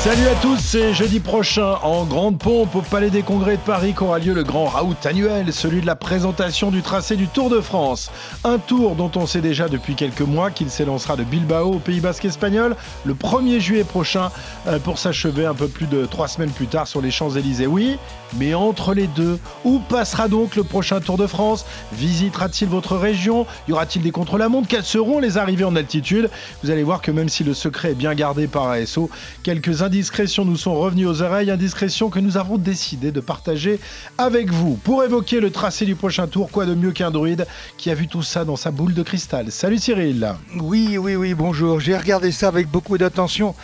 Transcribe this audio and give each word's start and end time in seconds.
Salut 0.00 0.28
à 0.28 0.34
tous, 0.40 0.58
c'est 0.58 0.94
jeudi 0.94 1.18
prochain 1.18 1.78
en 1.82 2.04
grande 2.04 2.38
pompe 2.38 2.76
au 2.76 2.80
Palais 2.80 3.10
des 3.10 3.22
Congrès 3.22 3.56
de 3.56 3.62
Paris 3.62 3.92
qu'aura 3.92 4.20
lieu 4.20 4.34
le 4.34 4.44
grand 4.44 4.66
raout 4.66 4.94
annuel, 5.04 5.52
celui 5.52 5.80
de 5.80 5.86
la 5.86 5.96
présentation 5.96 6.70
du 6.70 6.80
tracé 6.82 7.16
du 7.16 7.26
Tour 7.26 7.50
de 7.50 7.60
France. 7.60 8.12
Un 8.44 8.58
tour 8.58 8.94
dont 8.94 9.10
on 9.16 9.26
sait 9.26 9.40
déjà 9.40 9.68
depuis 9.68 9.96
quelques 9.96 10.20
mois 10.20 10.52
qu'il 10.52 10.70
s'élancera 10.70 11.16
de 11.16 11.24
Bilbao 11.24 11.72
au 11.72 11.78
Pays 11.80 11.98
Basque 11.98 12.24
espagnol 12.24 12.76
le 13.04 13.14
1er 13.14 13.58
juillet 13.58 13.82
prochain 13.82 14.30
euh, 14.68 14.78
pour 14.78 14.98
s'achever 14.98 15.44
un 15.44 15.54
peu 15.54 15.66
plus 15.66 15.86
de 15.86 16.06
trois 16.06 16.28
semaines 16.28 16.50
plus 16.50 16.68
tard 16.68 16.86
sur 16.86 17.02
les 17.02 17.10
Champs-Élysées. 17.10 17.66
Oui, 17.66 17.98
mais 18.34 18.54
entre 18.54 18.94
les 18.94 19.08
deux, 19.08 19.40
où 19.64 19.80
passera 19.80 20.28
donc 20.28 20.54
le 20.54 20.62
prochain 20.62 21.00
Tour 21.00 21.16
de 21.16 21.26
France? 21.26 21.66
Visitera-t-il 21.92 22.70
votre 22.70 22.96
région? 22.96 23.44
Y 23.68 23.72
aura-t-il 23.72 24.04
des 24.04 24.12
contre-la-montre? 24.12 24.68
Quelles 24.68 24.84
seront 24.84 25.18
les 25.18 25.36
arrivées 25.36 25.64
en 25.64 25.74
altitude? 25.74 26.30
Vous 26.62 26.70
allez 26.70 26.84
voir 26.84 27.02
que 27.02 27.10
même 27.10 27.28
si 27.28 27.42
le 27.42 27.54
secret 27.54 27.90
est 27.90 27.94
bien 27.94 28.14
gardé 28.14 28.46
par 28.46 28.68
ASO, 28.68 29.10
quelques 29.42 29.82
indiscrétions 29.86 30.44
nous 30.44 30.56
sont 30.56 30.74
revenues 30.74 31.06
aux 31.06 31.22
oreilles, 31.22 31.50
indiscrétions 31.50 32.10
que 32.10 32.18
nous 32.18 32.36
avons 32.36 32.58
décidé 32.58 33.12
de 33.12 33.20
partager 33.20 33.78
avec 34.18 34.50
vous. 34.50 34.74
Pour 34.74 35.04
évoquer 35.04 35.38
le 35.38 35.50
tracé 35.50 35.84
du 35.86 35.94
prochain 35.94 36.26
tour, 36.26 36.50
quoi 36.50 36.66
de 36.66 36.74
mieux 36.74 36.90
qu'un 36.90 37.12
druide 37.12 37.46
qui 37.78 37.90
a 37.90 37.94
vu 37.94 38.08
tout 38.08 38.22
ça 38.22 38.44
dans 38.44 38.56
sa 38.56 38.72
boule 38.72 38.94
de 38.94 39.02
cristal 39.02 39.52
Salut 39.52 39.78
Cyril 39.78 40.34
Oui, 40.60 40.98
oui, 40.98 41.14
oui, 41.14 41.34
bonjour. 41.34 41.78
J'ai 41.78 41.96
regardé 41.96 42.32
ça 42.32 42.48
avec 42.48 42.68
beaucoup 42.68 42.98
d'attention 42.98 43.54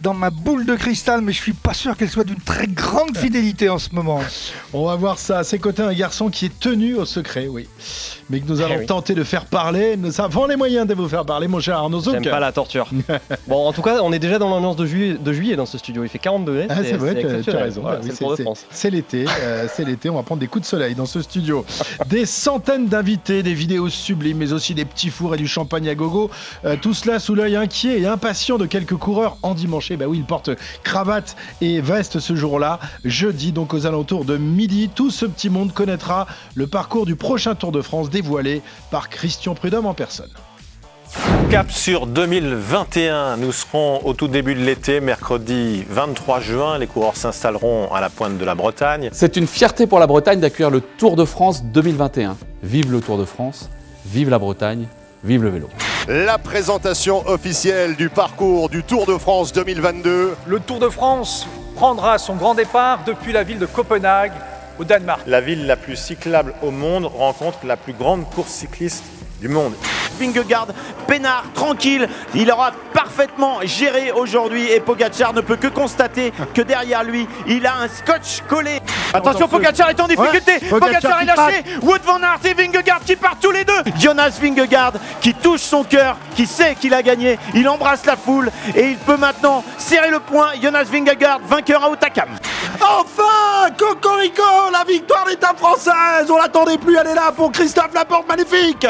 dans 0.00 0.14
ma 0.14 0.30
boule 0.30 0.66
de 0.66 0.74
cristal, 0.74 1.20
mais 1.22 1.32
je 1.32 1.40
suis 1.40 1.52
pas 1.52 1.74
sûr 1.74 1.96
qu'elle 1.96 2.10
soit 2.10 2.24
d'une 2.24 2.40
très 2.40 2.66
grande 2.66 3.16
fidélité 3.16 3.68
en 3.68 3.78
ce 3.78 3.94
moment. 3.94 4.20
On 4.72 4.84
va 4.86 4.96
voir 4.96 5.18
ça. 5.18 5.38
À 5.38 5.44
ses 5.44 5.60
côtés, 5.60 5.82
un 5.82 5.94
garçon 5.94 6.28
qui 6.28 6.46
est 6.46 6.58
tenu 6.58 6.96
au 6.96 7.04
secret, 7.04 7.46
oui. 7.46 7.68
Mais 8.30 8.40
que 8.40 8.48
nous 8.48 8.60
allons 8.60 8.74
Eh 8.76 8.80
oui. 8.80 8.86
tenter 8.86 9.14
de 9.14 9.24
faire 9.24 9.46
parler. 9.46 9.96
Nous 9.96 10.20
avons 10.20 10.46
les 10.46 10.56
moyens 10.56 10.86
de 10.86 10.92
vous 10.94 11.08
faire 11.08 11.24
parler, 11.24 11.48
mon 11.48 11.60
cher 11.60 11.78
Arnaud 11.78 12.00
Zouk. 12.00 12.14
J'aime 12.14 12.30
pas 12.30 12.40
la 12.40 12.52
torture. 12.52 12.88
bon, 13.48 13.66
en 13.66 13.72
tout 13.72 13.80
cas, 13.82 14.00
on 14.02 14.12
est 14.12 14.18
déjà 14.18 14.38
dans 14.38 14.50
l'ambiance 14.50 14.76
de 14.76 14.84
juillet, 14.86 15.14
de 15.18 15.32
juillet 15.32 15.56
dans 15.56 15.64
ce 15.66 15.78
studio. 15.78 16.04
Il 16.04 16.08
fait 16.10 16.18
40 16.18 16.44
degrés. 16.44 16.66
Ah, 16.68 16.76
c'est 16.84 16.92
vrai, 16.98 17.14
tu- 17.42 17.50
as 17.50 17.56
raison. 17.56 17.80
Voilà, 17.80 18.00
oui, 18.02 18.10
c'est 18.70 18.90
l'été, 18.90 19.24
euh, 19.40 19.66
c'est 19.72 19.84
l'été, 19.84 20.10
on 20.10 20.14
va 20.16 20.22
prendre 20.22 20.40
des 20.40 20.46
coups 20.46 20.62
de 20.64 20.68
soleil 20.68 20.94
dans 20.94 21.06
ce 21.06 21.22
studio. 21.22 21.64
Des 22.08 22.26
centaines 22.26 22.86
d'invités, 22.86 23.42
des 23.42 23.54
vidéos 23.54 23.88
sublimes, 23.88 24.38
mais 24.38 24.52
aussi 24.52 24.74
des 24.74 24.84
petits 24.84 25.10
fours 25.10 25.34
et 25.34 25.38
du 25.38 25.46
champagne 25.48 25.88
à 25.88 25.94
gogo. 25.94 26.30
Euh, 26.64 26.76
tout 26.80 26.94
cela 26.94 27.18
sous 27.18 27.34
l'œil 27.34 27.56
inquiet 27.56 28.00
et 28.00 28.06
impatient 28.06 28.56
de 28.58 28.66
quelques 28.66 28.96
coureurs 28.96 29.36
endimanchés. 29.42 29.96
Bah 29.96 30.06
oui, 30.08 30.18
ils 30.18 30.24
portent 30.24 30.50
cravate 30.82 31.36
et 31.60 31.80
veste 31.80 32.18
ce 32.20 32.34
jour-là. 32.36 32.78
Jeudi, 33.04 33.52
donc 33.52 33.74
aux 33.74 33.86
alentours 33.86 34.24
de 34.24 34.36
midi, 34.36 34.88
tout 34.94 35.10
ce 35.10 35.26
petit 35.26 35.50
monde 35.50 35.72
connaîtra 35.72 36.26
le 36.54 36.66
parcours 36.66 37.06
du 37.06 37.16
prochain 37.16 37.54
Tour 37.54 37.72
de 37.72 37.82
France 37.82 38.10
dévoilé 38.22 38.62
par 38.90 39.08
Christian 39.08 39.54
Prudhomme 39.54 39.86
en 39.86 39.94
personne. 39.94 40.30
Cap 41.50 41.70
sur 41.70 42.06
2021, 42.06 43.36
nous 43.36 43.52
serons 43.52 44.00
au 44.04 44.12
tout 44.12 44.26
début 44.26 44.54
de 44.56 44.60
l'été, 44.60 45.00
mercredi 45.00 45.84
23 45.88 46.40
juin. 46.40 46.78
Les 46.78 46.88
coureurs 46.88 47.16
s'installeront 47.16 47.92
à 47.92 48.00
la 48.00 48.10
pointe 48.10 48.36
de 48.36 48.44
la 48.44 48.56
Bretagne. 48.56 49.08
C'est 49.12 49.36
une 49.36 49.46
fierté 49.46 49.86
pour 49.86 50.00
la 50.00 50.08
Bretagne 50.08 50.40
d'accueillir 50.40 50.70
le 50.70 50.80
Tour 50.80 51.14
de 51.14 51.24
France 51.24 51.62
2021. 51.62 52.36
Vive 52.64 52.90
le 52.90 53.00
Tour 53.00 53.18
de 53.18 53.24
France, 53.24 53.70
vive 54.04 54.30
la 54.30 54.40
Bretagne, 54.40 54.88
vive 55.22 55.44
le 55.44 55.50
vélo. 55.50 55.68
La 56.08 56.38
présentation 56.38 57.24
officielle 57.28 57.94
du 57.94 58.08
parcours 58.08 58.68
du 58.68 58.82
Tour 58.82 59.06
de 59.06 59.16
France 59.16 59.52
2022. 59.52 60.34
Le 60.46 60.60
Tour 60.60 60.80
de 60.80 60.88
France 60.88 61.46
prendra 61.76 62.18
son 62.18 62.34
grand 62.34 62.56
départ 62.56 63.04
depuis 63.06 63.32
la 63.32 63.44
ville 63.44 63.60
de 63.60 63.66
Copenhague, 63.66 64.32
au 64.78 64.84
Danemark. 64.84 65.20
La 65.26 65.40
ville 65.40 65.66
la 65.66 65.76
plus 65.76 65.96
cyclable 65.96 66.54
au 66.62 66.70
monde 66.70 67.06
rencontre 67.06 67.58
la 67.64 67.76
plus 67.76 67.92
grande 67.92 68.28
course 68.30 68.50
cycliste 68.50 69.04
du 69.40 69.48
monde. 69.48 69.74
Vingegaard, 70.18 70.68
peinard, 71.06 71.44
tranquille, 71.54 72.08
il 72.34 72.50
aura 72.50 72.72
parfaitement 72.92 73.58
géré 73.62 74.10
aujourd'hui 74.10 74.68
et 74.70 74.80
Pogacar 74.80 75.32
ne 75.32 75.40
peut 75.40 75.54
que 75.56 75.68
constater 75.68 76.32
que 76.54 76.62
derrière 76.62 77.04
lui, 77.04 77.28
il 77.46 77.64
a 77.66 77.76
un 77.76 77.88
scotch 77.88 78.42
collé. 78.48 78.80
Attention, 79.14 79.46
Pogacar 79.46 79.90
est 79.90 80.00
en 80.00 80.08
difficulté, 80.08 80.52
Ouais, 80.54 80.68
Pogacar 80.68 81.00
Pogacar 81.00 81.22
est 81.22 81.24
lâché, 81.24 81.64
Wood 81.82 82.00
van 82.04 82.20
Aert 82.20 82.40
et 82.44 82.54
Vingegaard 82.54 83.00
qui 83.04 83.14
partent 83.14 83.40
tous 83.40 83.52
les 83.52 83.64
deux. 83.64 83.80
Jonas 84.00 84.38
Vingegaard 84.42 84.94
qui 85.20 85.34
touche 85.34 85.60
son 85.60 85.84
cœur, 85.84 86.16
qui 86.34 86.46
sait 86.46 86.74
qu'il 86.74 86.92
a 86.94 87.02
gagné, 87.02 87.38
il 87.54 87.68
embrasse 87.68 88.04
la 88.06 88.16
foule 88.16 88.50
et 88.74 88.88
il 88.88 88.96
peut 88.96 89.16
maintenant 89.16 89.62
serrer 89.76 90.10
le 90.10 90.18
point. 90.18 90.48
Jonas 90.60 90.84
Vingegaard, 90.84 91.40
vainqueur 91.46 91.84
à 91.84 91.90
Otakam. 91.90 92.30
Enfin 92.80 93.70
Cocorico 93.76 94.42
La 94.72 94.84
victoire 94.84 95.26
d'étape 95.26 95.58
française 95.58 96.30
On 96.30 96.36
l'attendait 96.36 96.78
plus, 96.78 96.96
elle 96.96 97.08
est 97.08 97.14
là 97.14 97.32
pour 97.32 97.52
Christophe 97.52 97.94
Laporte, 97.94 98.28
magnifique 98.28 98.86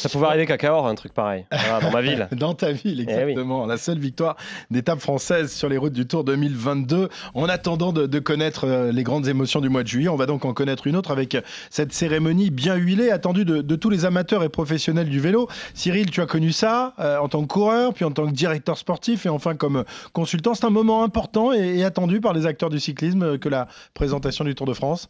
Ça 0.00 0.08
pouvait 0.08 0.26
arriver 0.26 0.46
qu'à 0.46 0.58
Cahors, 0.58 0.86
un 0.86 0.94
truc 0.94 1.12
pareil. 1.12 1.44
Voilà, 1.50 1.80
dans 1.80 1.90
ma 1.90 2.00
ville. 2.02 2.28
Dans 2.36 2.54
ta 2.54 2.72
ville, 2.72 3.04
Eh 3.08 3.12
oui. 3.14 3.20
exactement. 3.20 3.66
La 3.66 3.76
seule 3.76 3.98
victoire 3.98 4.36
d'étape 4.70 5.00
française 5.00 5.52
sur 5.52 5.68
les 5.68 5.76
routes 5.76 5.92
du 5.92 6.06
Tour 6.06 6.24
2022. 6.24 7.08
En 7.34 7.48
attendant 7.48 7.92
de, 7.92 8.06
de 8.06 8.18
connaître 8.18 8.66
euh, 8.66 8.92
les 8.92 9.02
grandes 9.02 9.28
émotions 9.28 9.60
du 9.60 9.68
mois 9.68 9.82
de 9.82 9.88
juillet, 9.88 10.08
on 10.08 10.16
va 10.16 10.26
donc 10.26 10.44
en 10.44 10.52
connaître 10.52 10.86
une 10.86 10.96
autre 10.96 11.10
avec 11.10 11.36
cette 11.70 11.92
cérémonie 11.92 12.50
bien 12.50 12.74
huilée, 12.76 13.10
attendue 13.10 13.44
de, 13.44 13.60
de 13.62 13.76
tous 13.76 13.90
les 13.90 14.04
amateurs 14.04 14.42
et 14.42 14.48
professionnels 14.48 15.08
du 15.08 15.20
vélo. 15.20 15.48
Cyril, 15.74 16.10
tu 16.10 16.20
as 16.20 16.26
connu 16.26 16.52
ça 16.52 16.94
euh, 16.98 17.18
en 17.18 17.28
tant 17.28 17.42
que 17.42 17.46
coureur, 17.48 17.94
puis 17.94 18.04
en 18.04 18.10
tant 18.10 18.26
que 18.26 18.32
directeur 18.32 18.78
sportif 18.78 19.26
et 19.26 19.28
enfin 19.28 19.54
comme 19.54 19.84
consultant. 20.12 20.54
C'est 20.54 20.64
un 20.66 20.70
moment 20.70 21.02
important 21.04 21.52
et, 21.52 21.78
et 21.78 21.84
attendu 21.84 22.20
par 22.20 22.32
les 22.32 22.46
acteurs 22.46 22.70
du 22.70 22.80
cyclisme 22.80 23.22
euh, 23.22 23.38
que 23.38 23.48
la 23.48 23.68
présentation 23.94 24.44
du 24.44 24.54
Tour 24.54 24.66
de 24.66 24.74
France. 24.74 25.08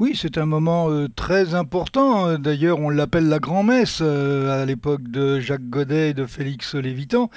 Oui, 0.00 0.18
c'est 0.20 0.38
un 0.38 0.46
moment 0.46 0.90
euh, 0.90 1.08
très 1.14 1.54
important. 1.54 2.26
Euh, 2.26 2.36
D'ailleurs, 2.38 2.78
on 2.80 2.88
l'appelle 2.90 3.28
la 3.28 3.38
grand-messe 3.38 4.00
euh, 4.08 4.62
à 4.62 4.64
l'époque 4.64 5.02
de 5.02 5.38
Jacques 5.40 5.68
Godet 5.68 6.10
et 6.10 6.14
de 6.14 6.26
Félix 6.26 6.74
Lévitan. 6.74 7.30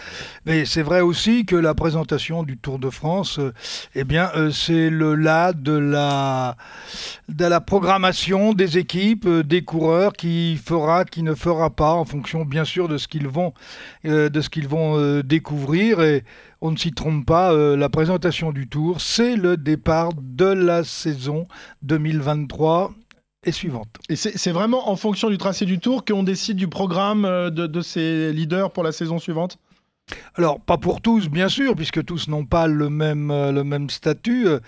Mais 0.46 0.66
c'est 0.66 0.82
vrai 0.82 1.02
aussi 1.02 1.46
que 1.46 1.56
la 1.56 1.74
présentation 1.76 2.44
du 2.44 2.58
Tour 2.58 2.80
de 2.80 2.90
France, 2.90 3.40
euh, 3.40 3.54
eh 3.96 4.04
bien, 4.04 4.32
euh, 4.36 4.50
c'est 4.52 4.90
le 4.90 5.16
là 5.16 5.54
de 5.54 5.74
la, 5.74 6.56
de 7.30 7.46
la 7.46 7.62
programmation 7.62 8.54
des 8.54 8.78
équipes, 8.78 9.28
des 9.28 9.64
coureurs, 9.64 10.14
qui 10.14 10.58
fera, 10.58 11.06
qui 11.06 11.24
ne 11.24 11.36
fera 11.36 11.70
pas, 11.70 11.94
en 11.94 12.06
fonction 12.06 12.46
bien 12.46 12.66
sûr 12.66 12.88
de 12.88 12.98
ce 12.98 13.08
qu'ils 13.08 13.28
vont, 13.28 13.54
de 14.04 14.42
ce 14.42 14.50
qu'ils 14.50 14.68
vont 14.68 15.22
découvrir. 15.22 16.02
Et 16.02 16.24
on 16.62 16.72
ne 16.72 16.78
s'y 16.78 16.92
trompe 16.92 17.26
pas, 17.26 17.54
la 17.54 17.90
présentation 17.90 18.52
du 18.52 18.68
Tour, 18.68 19.02
c'est 19.02 19.36
le 19.36 19.58
départ 19.58 20.12
de 20.16 20.46
la 20.46 20.84
saison 20.84 21.48
2023 21.84 22.92
et 23.44 23.52
suivante. 23.52 23.88
Et 24.10 24.16
c'est 24.16 24.52
vraiment 24.52 24.90
en 24.90 24.96
fonction 24.96 25.30
du 25.30 25.38
tracé 25.38 25.66
du 25.66 25.80
Tour 25.80 26.06
qu'on 26.06 26.24
décide 26.24 26.58
du 26.58 26.68
programme 26.68 27.26
euh, 27.26 27.50
de, 27.50 27.66
de 27.68 27.82
ces 27.82 28.32
leaders 28.34 28.72
pour 28.72 28.84
la 28.84 28.92
saison 28.92 29.18
suivante? 29.20 29.58
Alors, 30.36 30.60
pas 30.60 30.78
pour 30.78 31.02
tous, 31.02 31.30
bien 31.30 31.50
sûr, 31.50 31.76
puisque 31.76 32.04
tous 32.04 32.28
n'ont 32.28 32.46
pas 32.46 32.68
le 32.68 32.90
même, 32.90 33.32
euh, 33.32 33.52
le 33.52 33.64
même 33.64 33.90
statut. 33.90 34.48
Euh, 34.48 34.60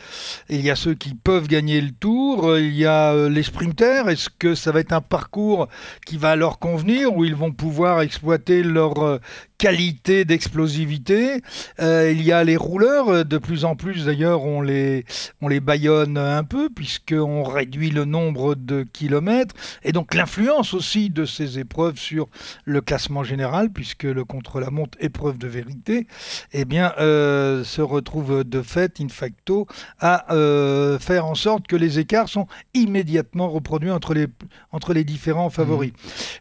Il 0.50 0.62
y 0.62 0.70
a 0.70 0.76
ceux 0.76 0.94
qui 0.94 1.14
peuvent 1.16 1.48
gagner 1.48 1.82
le 1.82 1.92
tour, 1.92 2.50
euh, 2.50 2.62
il 2.62 2.76
y 2.76 2.86
a 2.86 3.30
les 3.30 3.44
sprinters. 3.44 4.10
Est-ce 4.10 4.30
que 4.30 4.56
ça 4.56 4.72
va 4.72 4.80
être 4.80 4.94
un 4.94 5.02
parcours 5.02 5.68
qui 6.06 6.18
va 6.18 6.36
leur 6.36 6.60
convenir, 6.60 7.16
où 7.16 7.26
ils 7.26 7.36
vont 7.36 7.52
pouvoir 7.52 8.02
exploiter 8.02 8.64
leur 8.64 9.20
qualité 9.58 10.26
d'explosivité? 10.26 11.42
Il 11.80 12.22
y 12.22 12.32
a 12.32 12.44
les 12.44 12.58
rouleurs, 12.58 13.26
de 13.26 13.38
plus 13.38 13.66
en 13.66 13.76
plus 13.76 14.06
d'ailleurs, 14.06 14.44
on 14.44 14.62
les, 14.62 15.06
on 15.42 15.48
les 15.48 15.60
baillonne 15.60 16.18
un 16.18 16.44
peu, 16.44 16.70
puisqu'on 16.70 17.44
réduit 17.44 17.90
le 17.90 18.06
nombre 18.06 18.56
de 18.56 18.84
kilomètres, 18.84 19.56
et 19.84 19.92
donc 19.92 20.14
l'influence 20.14 20.74
aussi 20.74 21.10
de 21.10 21.26
ces 21.26 21.60
épreuves 21.60 21.98
sur 21.98 22.28
le 22.66 22.82
classement 22.82 23.24
général, 23.24 23.70
puisque 23.70 24.04
le 24.04 24.26
contre-la-montre 24.26 24.98
épreuve 25.00 25.33
de 25.38 25.48
vérité, 25.48 26.08
eh 26.52 26.66
bien, 26.66 26.94
euh, 27.00 27.64
se 27.64 27.82
retrouve 27.82 28.44
de 28.44 28.62
fait, 28.62 29.00
in 29.00 29.10
facto, 29.10 29.68
à 30.00 30.34
euh, 30.34 31.00
faire 31.00 31.26
en 31.26 31.36
sorte 31.36 31.68
que 31.68 31.76
les 31.76 32.00
écarts 32.00 32.30
sont 32.30 32.48
immédiatement 32.74 33.50
reproduits 33.50 33.92
entre 33.92 34.14
les, 34.14 34.28
entre 34.72 34.94
les 34.94 35.04
différents 35.04 35.50
favoris. 35.50 35.92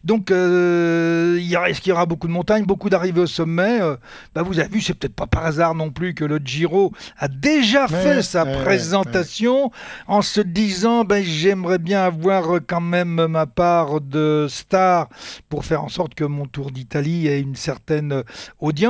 Donc, 0.03 0.31
euh, 0.31 1.37
est-ce 1.37 1.81
qu'il 1.81 1.89
y 1.89 1.93
aura 1.93 2.05
beaucoup 2.05 2.27
de 2.27 2.33
montagnes, 2.33 2.65
beaucoup 2.65 2.89
d'arrivées 2.89 3.21
au 3.21 3.27
sommet? 3.27 3.81
Euh, 3.81 3.95
bah, 4.33 4.43
Vous 4.43 4.59
avez 4.59 4.69
vu, 4.69 4.81
c'est 4.81 4.93
peut-être 4.93 5.15
pas 5.15 5.27
par 5.27 5.45
hasard 5.45 5.75
non 5.75 5.89
plus 5.89 6.13
que 6.13 6.25
le 6.25 6.39
Giro 6.43 6.91
a 7.17 7.27
déjà 7.27 7.83
Ouais, 7.83 7.87
fait 7.87 8.21
sa 8.21 8.43
ouais, 8.43 8.55
ouais, 8.55 8.63
présentation 8.63 9.71
en 10.07 10.21
se 10.21 10.39
disant 10.41 11.03
ben, 11.03 11.23
j'aimerais 11.23 11.79
bien 11.79 12.03
avoir 12.03 12.59
quand 12.65 12.81
même 12.81 13.27
ma 13.27 13.45
part 13.45 13.99
de 13.99 14.47
star 14.49 15.09
pour 15.49 15.65
faire 15.65 15.83
en 15.83 15.89
sorte 15.89 16.13
que 16.15 16.23
mon 16.23 16.45
Tour 16.45 16.71
d'Italie 16.71 17.27
ait 17.27 17.41
une 17.41 17.55
certaine 17.55 18.23
audience. 18.59 18.82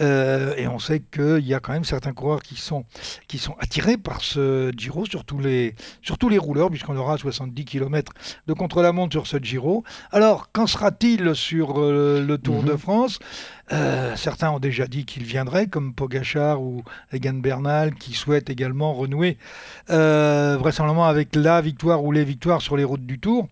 Euh, 0.00 0.54
et 0.56 0.66
on 0.66 0.78
sait 0.78 1.00
qu'il 1.00 1.46
y 1.46 1.54
a 1.54 1.60
quand 1.60 1.72
même 1.72 1.84
certains 1.84 2.12
coureurs 2.12 2.42
qui 2.42 2.56
sont, 2.56 2.84
qui 3.28 3.38
sont 3.38 3.54
attirés 3.58 3.96
par 3.96 4.22
ce 4.22 4.72
Giro, 4.76 5.06
surtout 5.06 5.38
les, 5.38 5.74
surtout 6.02 6.28
les 6.28 6.38
rouleurs, 6.38 6.70
puisqu'on 6.70 6.96
aura 6.96 7.18
70 7.18 7.64
km 7.64 8.12
de 8.46 8.52
contre-la-montre 8.52 9.12
sur 9.12 9.26
ce 9.26 9.36
Giro. 9.36 9.84
Alors, 10.10 10.50
qu'en 10.52 10.66
sera-t-il 10.66 11.34
sur 11.34 11.80
euh, 11.80 12.24
le 12.24 12.38
Tour 12.38 12.62
de 12.62 12.76
France? 12.76 13.18
Euh, 13.72 14.14
certains 14.16 14.50
ont 14.50 14.58
déjà 14.58 14.86
dit 14.86 15.04
qu'ils 15.06 15.24
viendraient, 15.24 15.66
comme 15.68 15.94
Pogachar 15.94 16.60
ou 16.60 16.82
Egan 17.12 17.34
Bernal, 17.34 17.94
qui 17.94 18.12
souhaitent 18.12 18.50
également 18.50 18.92
renouer 18.92 19.38
euh, 19.90 20.56
vraisemblablement 20.58 21.06
avec 21.06 21.34
la 21.34 21.60
victoire 21.60 22.04
ou 22.04 22.12
les 22.12 22.24
victoires 22.24 22.60
sur 22.60 22.76
les 22.76 22.84
routes 22.84 23.06
du 23.06 23.18
Tour. 23.18 23.48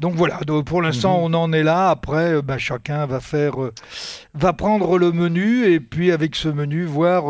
Donc 0.00 0.14
voilà, 0.14 0.40
donc 0.46 0.64
pour 0.64 0.82
l'instant 0.82 1.18
Mhm. 1.18 1.34
on 1.34 1.38
en 1.38 1.52
est 1.52 1.62
là. 1.62 1.90
Après, 1.90 2.34
euh, 2.34 2.42
bah, 2.42 2.58
chacun 2.58 3.06
va 3.06 3.20
faire, 3.20 3.54
va 4.34 4.52
prendre 4.52 4.98
le 4.98 5.12
menu 5.12 5.64
et 5.64 5.80
puis 5.80 6.10
avec 6.10 6.34
ce 6.34 6.48
menu 6.48 6.84
voir 6.84 7.24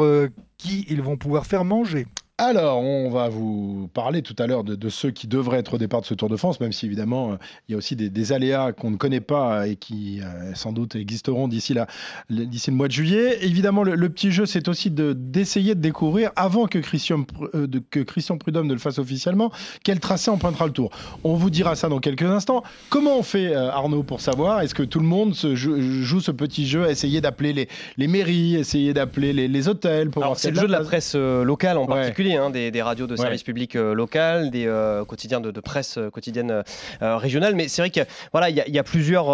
qui 0.57 0.87
ils 0.89 1.03
vont 1.03 1.17
pouvoir 1.17 1.45
faire 1.47 1.65
manger. 1.65 2.07
Alors, 2.45 2.81
on 2.81 3.09
va 3.09 3.29
vous 3.29 3.89
parler 3.95 4.21
tout 4.21 4.35
à 4.41 4.49
l'heure 4.49 4.65
de, 4.65 4.75
de 4.75 4.89
ceux 4.89 5.13
qui 5.13 5.29
devraient 5.29 5.59
être 5.61 5.75
au 5.75 5.79
départ 5.79 6.01
de 6.01 6.07
ce 6.07 6.15
Tour 6.15 6.29
de 6.29 6.37
France, 6.37 6.59
même 6.59 6.73
si 6.73 6.87
évidemment, 6.87 7.31
euh, 7.31 7.37
il 7.69 7.73
y 7.73 7.75
a 7.77 7.79
aussi 7.79 7.95
des, 7.95 8.11
des 8.11 8.33
aléas 8.33 8.73
qu'on 8.73 8.91
ne 8.91 8.97
connaît 8.97 9.21
pas 9.21 9.69
et 9.69 9.77
qui 9.77 10.21
euh, 10.21 10.53
sans 10.55 10.73
doute 10.73 10.97
existeront 10.97 11.47
d'ici 11.47 11.73
le- 11.73 12.45
d'ici 12.47 12.73
le 12.73 12.77
mois 12.77 12.89
de 12.89 12.93
juillet. 12.93 13.39
Évidemment, 13.45 13.85
le, 13.85 13.95
le 13.95 14.09
petit 14.09 14.33
jeu, 14.33 14.45
c'est 14.45 14.67
aussi 14.67 14.91
de- 14.91 15.13
d'essayer 15.13 15.77
de, 15.77 15.81
découvrir, 15.81 16.33
avant 16.35 16.67
que 16.67 16.81
Christian, 16.81 17.21
Pr- 17.21 17.49
euh, 17.55 17.69
que 17.91 18.01
Christian 18.01 18.39
Prudhomme 18.39 18.67
ne 18.67 18.73
le 18.73 18.81
fasse 18.81 18.99
officiellement, 18.99 19.53
quel 19.85 20.01
tracé 20.01 20.29
empruntera 20.29 20.67
le 20.67 20.73
Tour. 20.73 20.91
On 21.23 21.35
vous 21.35 21.49
dira 21.49 21.77
ça 21.77 21.89
dans 21.89 22.01
quelques 22.01 22.23
instants. 22.23 22.65
Comment 22.91 23.19
on 23.19 23.23
fait, 23.23 23.55
Arnaud, 23.55 24.03
pour 24.03 24.21
savoir 24.21 24.63
Est-ce 24.63 24.75
que 24.75 24.83
tout 24.83 24.99
le 24.99 25.07
monde 25.07 25.37
se 25.37 25.55
joue, 25.55 25.77
joue 26.03 26.21
ce 26.21 26.33
petit 26.33 26.67
jeu, 26.67 26.91
essayer 26.91 27.21
d'appeler 27.21 27.53
les, 27.53 27.69
les 27.99 28.09
mairies, 28.09 28.57
essayer 28.57 28.93
d'appeler 28.95 29.33
les, 29.33 29.47
les 29.47 29.69
hôtels 29.69 30.11
pour 30.11 30.25
c'est 30.37 30.51
le 30.51 30.59
jeu 30.61 30.67
de 30.67 30.73
la 30.73 30.81
presse 30.81 31.15
locale 31.15 31.79
en 31.79 31.83
Ouais. 31.83 31.87
particulier, 32.01 32.32
hein, 32.37 32.51
des, 32.51 32.71
des 32.71 32.83
radios 32.83 33.07
de 33.07 33.13
Ouais. 33.13 33.19
service 33.19 33.43
public 33.43 33.77
euh, 33.77 33.95
local, 33.95 34.51
des 34.51 34.67
euh, 34.67 35.05
quotidiens 35.05 35.41
de, 35.41 35.51
de 35.51 35.61
presse 35.61 35.99
euh, 35.99 36.11
quotidienne 36.11 36.63
régionale. 37.01 37.55
Mais 37.55 37.69
c'est 37.69 37.83
vrai 37.83 37.91
que 37.91 38.01
voilà, 38.33 38.49
il 38.51 38.57
y, 38.57 38.61
a- 38.61 38.69
y 38.69 38.79
a 38.79 38.83
plusieurs, 38.83 39.27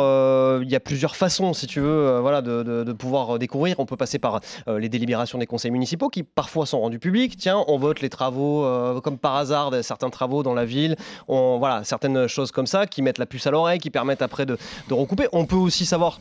il 0.63 0.69
y 0.71 0.75
a 0.77 0.81
plusieurs 0.81 1.17
façons, 1.17 1.53
si 1.53 1.67
tu 1.67 1.81
veux, 1.81 2.19
voilà, 2.21 2.43
de, 2.43 2.63
de- 2.63 2.85
de 2.85 2.93
pouvoir 2.93 3.39
découvrir. 3.39 3.77
On 3.79 3.87
peut 3.87 3.97
passer 3.97 4.19
par 4.19 4.41
les 4.67 4.89
délibérations 4.89 5.39
des 5.39 5.47
conseils 5.47 5.71
municipaux 5.71 6.09
qui 6.09 6.23
parfois 6.23 6.67
sont 6.67 6.81
rendus 6.81 6.99
publics. 6.99 7.37
Tiens, 7.37 7.65
on 7.69 7.79
vote 7.79 8.01
les 8.01 8.09
travaux, 8.09 9.01
comme 9.03 9.19
par 9.19 9.37
hasard, 9.37 9.71
certains 9.83 10.11
travaux 10.11 10.43
dans 10.43 10.55
la 10.55 10.65
ville. 10.65 10.97
On, 11.29 11.59
voilà, 11.59 11.85
certaines 11.85 12.27
choses 12.27 12.51
comme 12.53 12.67
ça 12.67 12.87
qui 12.87 13.03
mettent 13.03 13.19
la 13.19 13.27
puce 13.27 13.47
à 13.47 13.51
l'oreille, 13.51 13.79
qui 13.79 13.91
permettent 13.91 14.23
après 14.23 14.47
de, 14.47 14.57
recouper. 14.91 15.29
On 15.33 15.47
peut 15.47 15.57
aussi 15.57 15.87
savoir 15.87 16.21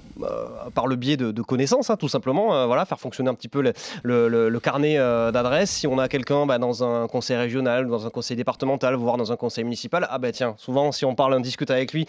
par 0.73 0.88
le 0.88 0.95
biais 0.95 1.18
de, 1.18 1.41
connaissances, 1.41 1.89
hein, 1.89 1.95
tout 1.97 2.09
simplement, 2.09 2.68
voilà, 2.68 2.85
faire 2.85 3.00
fonctionner 3.00 3.30
un 3.30 3.33
petit 3.35 3.47
peu 3.47 3.62
le, 3.62 3.73
le- 4.03 4.27
le- 4.27 4.50
le 4.50 4.59
carnet 4.59 4.97
d'adresses. 4.97 5.71
Si 5.71 5.88
on 5.88 5.97
a 6.00 6.07
quelqu'un 6.07 6.45
bah, 6.45 6.56
dans 6.59 6.83
un 6.83 7.07
conseil 7.07 7.38
régional, 7.38 7.88
dans 7.88 8.06
un 8.06 8.09
conseil 8.09 8.38
départemental, 8.38 8.95
voire 8.95 9.18
dans 9.18 9.31
un 9.31 9.36
conseil 9.36 9.63
municipal, 9.63 10.07
ah 10.09 10.18
bah 10.18 10.31
tiens, 10.31 10.56
souvent 10.57 10.92
si 10.92 11.06
on 11.06 11.15
parle, 11.15 11.33
on 11.33 11.39
discute 11.39 11.71
avec 11.71 11.94
lui, 11.94 12.07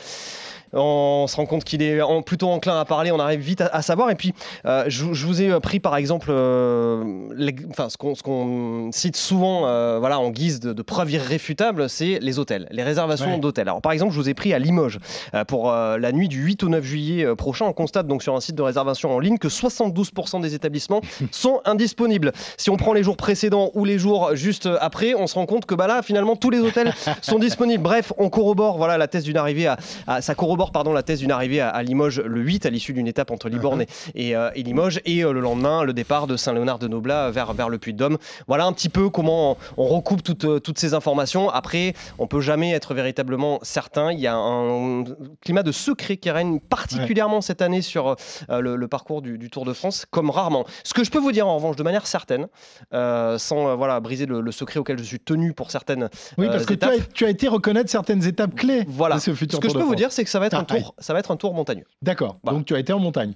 on 0.72 1.26
se 1.28 1.36
rend 1.36 1.46
compte 1.46 1.64
qu'il 1.64 1.82
est 1.82 2.00
en- 2.02 2.22
plutôt 2.22 2.48
enclin 2.48 2.78
à 2.78 2.84
parler, 2.84 3.10
on 3.12 3.18
arrive 3.20 3.40
vite 3.40 3.60
à, 3.60 3.66
à 3.66 3.82
savoir. 3.82 4.10
Et 4.10 4.14
puis, 4.14 4.34
euh, 4.66 4.84
je, 4.88 5.12
je 5.12 5.26
vous 5.26 5.42
ai 5.42 5.58
pris 5.60 5.80
par 5.80 5.96
exemple 5.96 6.28
euh, 6.30 7.04
l'ex- 7.36 7.64
enfin, 7.70 7.88
ce 7.88 7.96
qu'on 8.22 8.90
cite 8.92 9.16
souvent 9.16 9.66
euh, 9.66 9.98
voilà, 9.98 10.18
en 10.20 10.30
guise 10.30 10.60
de, 10.60 10.72
de 10.72 10.82
preuve 10.82 11.10
irréfutable, 11.12 11.88
c'est 11.88 12.18
les 12.20 12.38
hôtels, 12.38 12.66
les 12.70 12.82
réservations 12.82 13.32
Ouais. 13.34 13.38
d'hôtels. 13.38 13.68
Alors 13.68 13.80
par 13.82 13.92
exemple, 13.92 14.12
je 14.12 14.18
vous 14.20 14.28
ai 14.28 14.34
pris 14.34 14.52
à 14.54 14.58
Limoges 14.58 14.98
euh, 15.34 15.44
pour 15.44 15.70
euh, 15.70 15.98
la 15.98 16.12
nuit 16.12 16.28
du 16.28 16.42
8 16.42 16.62
au 16.64 16.68
9 16.68 16.84
juillet 16.84 17.24
euh, 17.24 17.34
prochain. 17.34 17.66
On 17.66 17.72
constate 17.72 18.06
donc 18.06 18.22
sur 18.22 18.34
un 18.34 18.40
site 18.40 18.54
de 18.54 18.62
réservation 18.62 19.10
en 19.14 19.18
ligne 19.18 19.38
que 19.38 19.48
72% 19.48 20.40
des 20.40 20.54
établissements 20.54 21.00
sont 21.30 21.60
indisponibles. 21.64 22.32
Si 22.56 22.70
on 22.70 22.76
prend 22.76 22.92
les 22.92 23.02
jours 23.02 23.16
précédents 23.16 23.70
ou 23.74 23.84
les 23.84 23.98
jours 23.98 24.30
juste 24.34 24.68
après, 24.80 25.14
on 25.14 25.26
se 25.26 25.34
rend 25.34 25.46
compte 25.46 25.66
que 25.66 25.74
bah 25.74 25.86
là, 25.86 26.02
finalement, 26.02 26.36
tous 26.36 26.50
les 26.50 26.58
hôtels 26.60 26.92
sont 27.22 27.38
disponibles. 27.38 27.82
Bref, 27.82 28.12
on 28.18 28.28
corrobore 28.30 28.76
voilà, 28.76 28.98
la 28.98 29.08
thèse 29.08 29.24
d'une 29.24 29.36
arrivée 29.36 29.66
à, 29.66 29.76
à- 30.06 30.20
ça 30.22 30.34
corrobore 30.34 30.57
pardon, 30.66 30.92
la 30.92 31.02
thèse 31.02 31.20
d'une 31.20 31.30
arrivée 31.32 31.60
à, 31.60 31.68
à 31.68 31.82
Limoges 31.82 32.20
le 32.20 32.40
8 32.40 32.66
à 32.66 32.70
l'issue 32.70 32.92
d'une 32.92 33.06
étape 33.08 33.30
entre 33.30 33.48
Libourne 33.48 33.82
et, 33.82 33.86
et, 34.14 34.36
euh, 34.36 34.50
et 34.54 34.62
Limoges 34.62 35.00
et 35.04 35.24
euh, 35.24 35.32
le 35.32 35.40
lendemain 35.40 35.84
le 35.84 35.92
départ 35.92 36.26
de 36.26 36.36
Saint-Léonard 36.36 36.78
de 36.78 36.88
Noblat 36.88 37.30
vers, 37.30 37.52
vers 37.54 37.68
le 37.68 37.78
Puy-de-Dôme. 37.78 38.18
Voilà 38.46 38.64
un 38.66 38.72
petit 38.72 38.88
peu 38.88 39.08
comment 39.10 39.52
on, 39.76 39.84
on 39.84 39.86
recoupe 39.86 40.22
toutes, 40.22 40.44
euh, 40.44 40.58
toutes 40.58 40.78
ces 40.78 40.94
informations. 40.94 41.48
Après, 41.50 41.94
on 42.18 42.26
peut 42.26 42.40
jamais 42.40 42.72
être 42.72 42.94
véritablement 42.94 43.58
certain. 43.62 44.12
Il 44.12 44.18
y 44.20 44.26
a 44.26 44.34
un 44.36 45.04
climat 45.42 45.62
de 45.62 45.72
secret 45.72 46.16
qui 46.16 46.30
règne 46.30 46.58
particulièrement 46.60 47.40
cette 47.40 47.62
année 47.62 47.82
sur 47.82 48.16
euh, 48.50 48.60
le, 48.60 48.76
le 48.76 48.88
parcours 48.88 49.22
du, 49.22 49.38
du 49.38 49.50
Tour 49.50 49.64
de 49.64 49.72
France, 49.72 50.04
comme 50.10 50.30
rarement. 50.30 50.64
Ce 50.84 50.92
que 50.94 51.04
je 51.04 51.10
peux 51.10 51.18
vous 51.20 51.32
dire 51.32 51.46
en 51.46 51.54
revanche 51.56 51.76
de 51.76 51.82
manière 51.82 52.06
certaine, 52.06 52.48
sans 52.92 53.76
voilà, 53.76 54.00
briser 54.00 54.26
le, 54.26 54.40
le 54.40 54.52
secret 54.52 54.80
auquel 54.80 54.98
je 54.98 55.04
suis 55.04 55.20
tenu 55.20 55.52
pour 55.52 55.70
certaines 55.70 56.08
Oui, 56.36 56.46
parce 56.48 56.66
que 56.66 56.74
tu 56.74 56.86
as, 56.86 56.92
tu 57.14 57.24
as 57.24 57.30
été 57.30 57.48
reconnaître 57.48 57.90
certaines 57.90 58.24
étapes 58.26 58.54
clés 58.54 58.84
Voilà. 58.88 59.16
de 59.16 59.20
ce 59.20 59.34
futur 59.34 59.56
Ce 59.56 59.60
que 59.60 59.66
Tour 59.66 59.70
je 59.70 59.74
peux 59.74 59.80
de 59.80 59.84
vous 59.84 59.90
France. 59.92 59.96
dire, 59.98 60.12
c'est 60.12 60.24
que 60.24 60.30
ça 60.30 60.38
va 60.38 60.46
être 60.48 60.58
un 60.58 60.64
tour, 60.64 60.94
ça 60.98 61.12
va 61.12 61.18
être 61.20 61.30
un 61.30 61.36
tour 61.36 61.54
montagneux. 61.54 61.86
D'accord. 62.02 62.38
Voilà. 62.42 62.58
Donc 62.58 62.66
tu 62.66 62.74
as 62.74 62.78
été 62.78 62.92
en 62.92 62.98
montagne. 62.98 63.34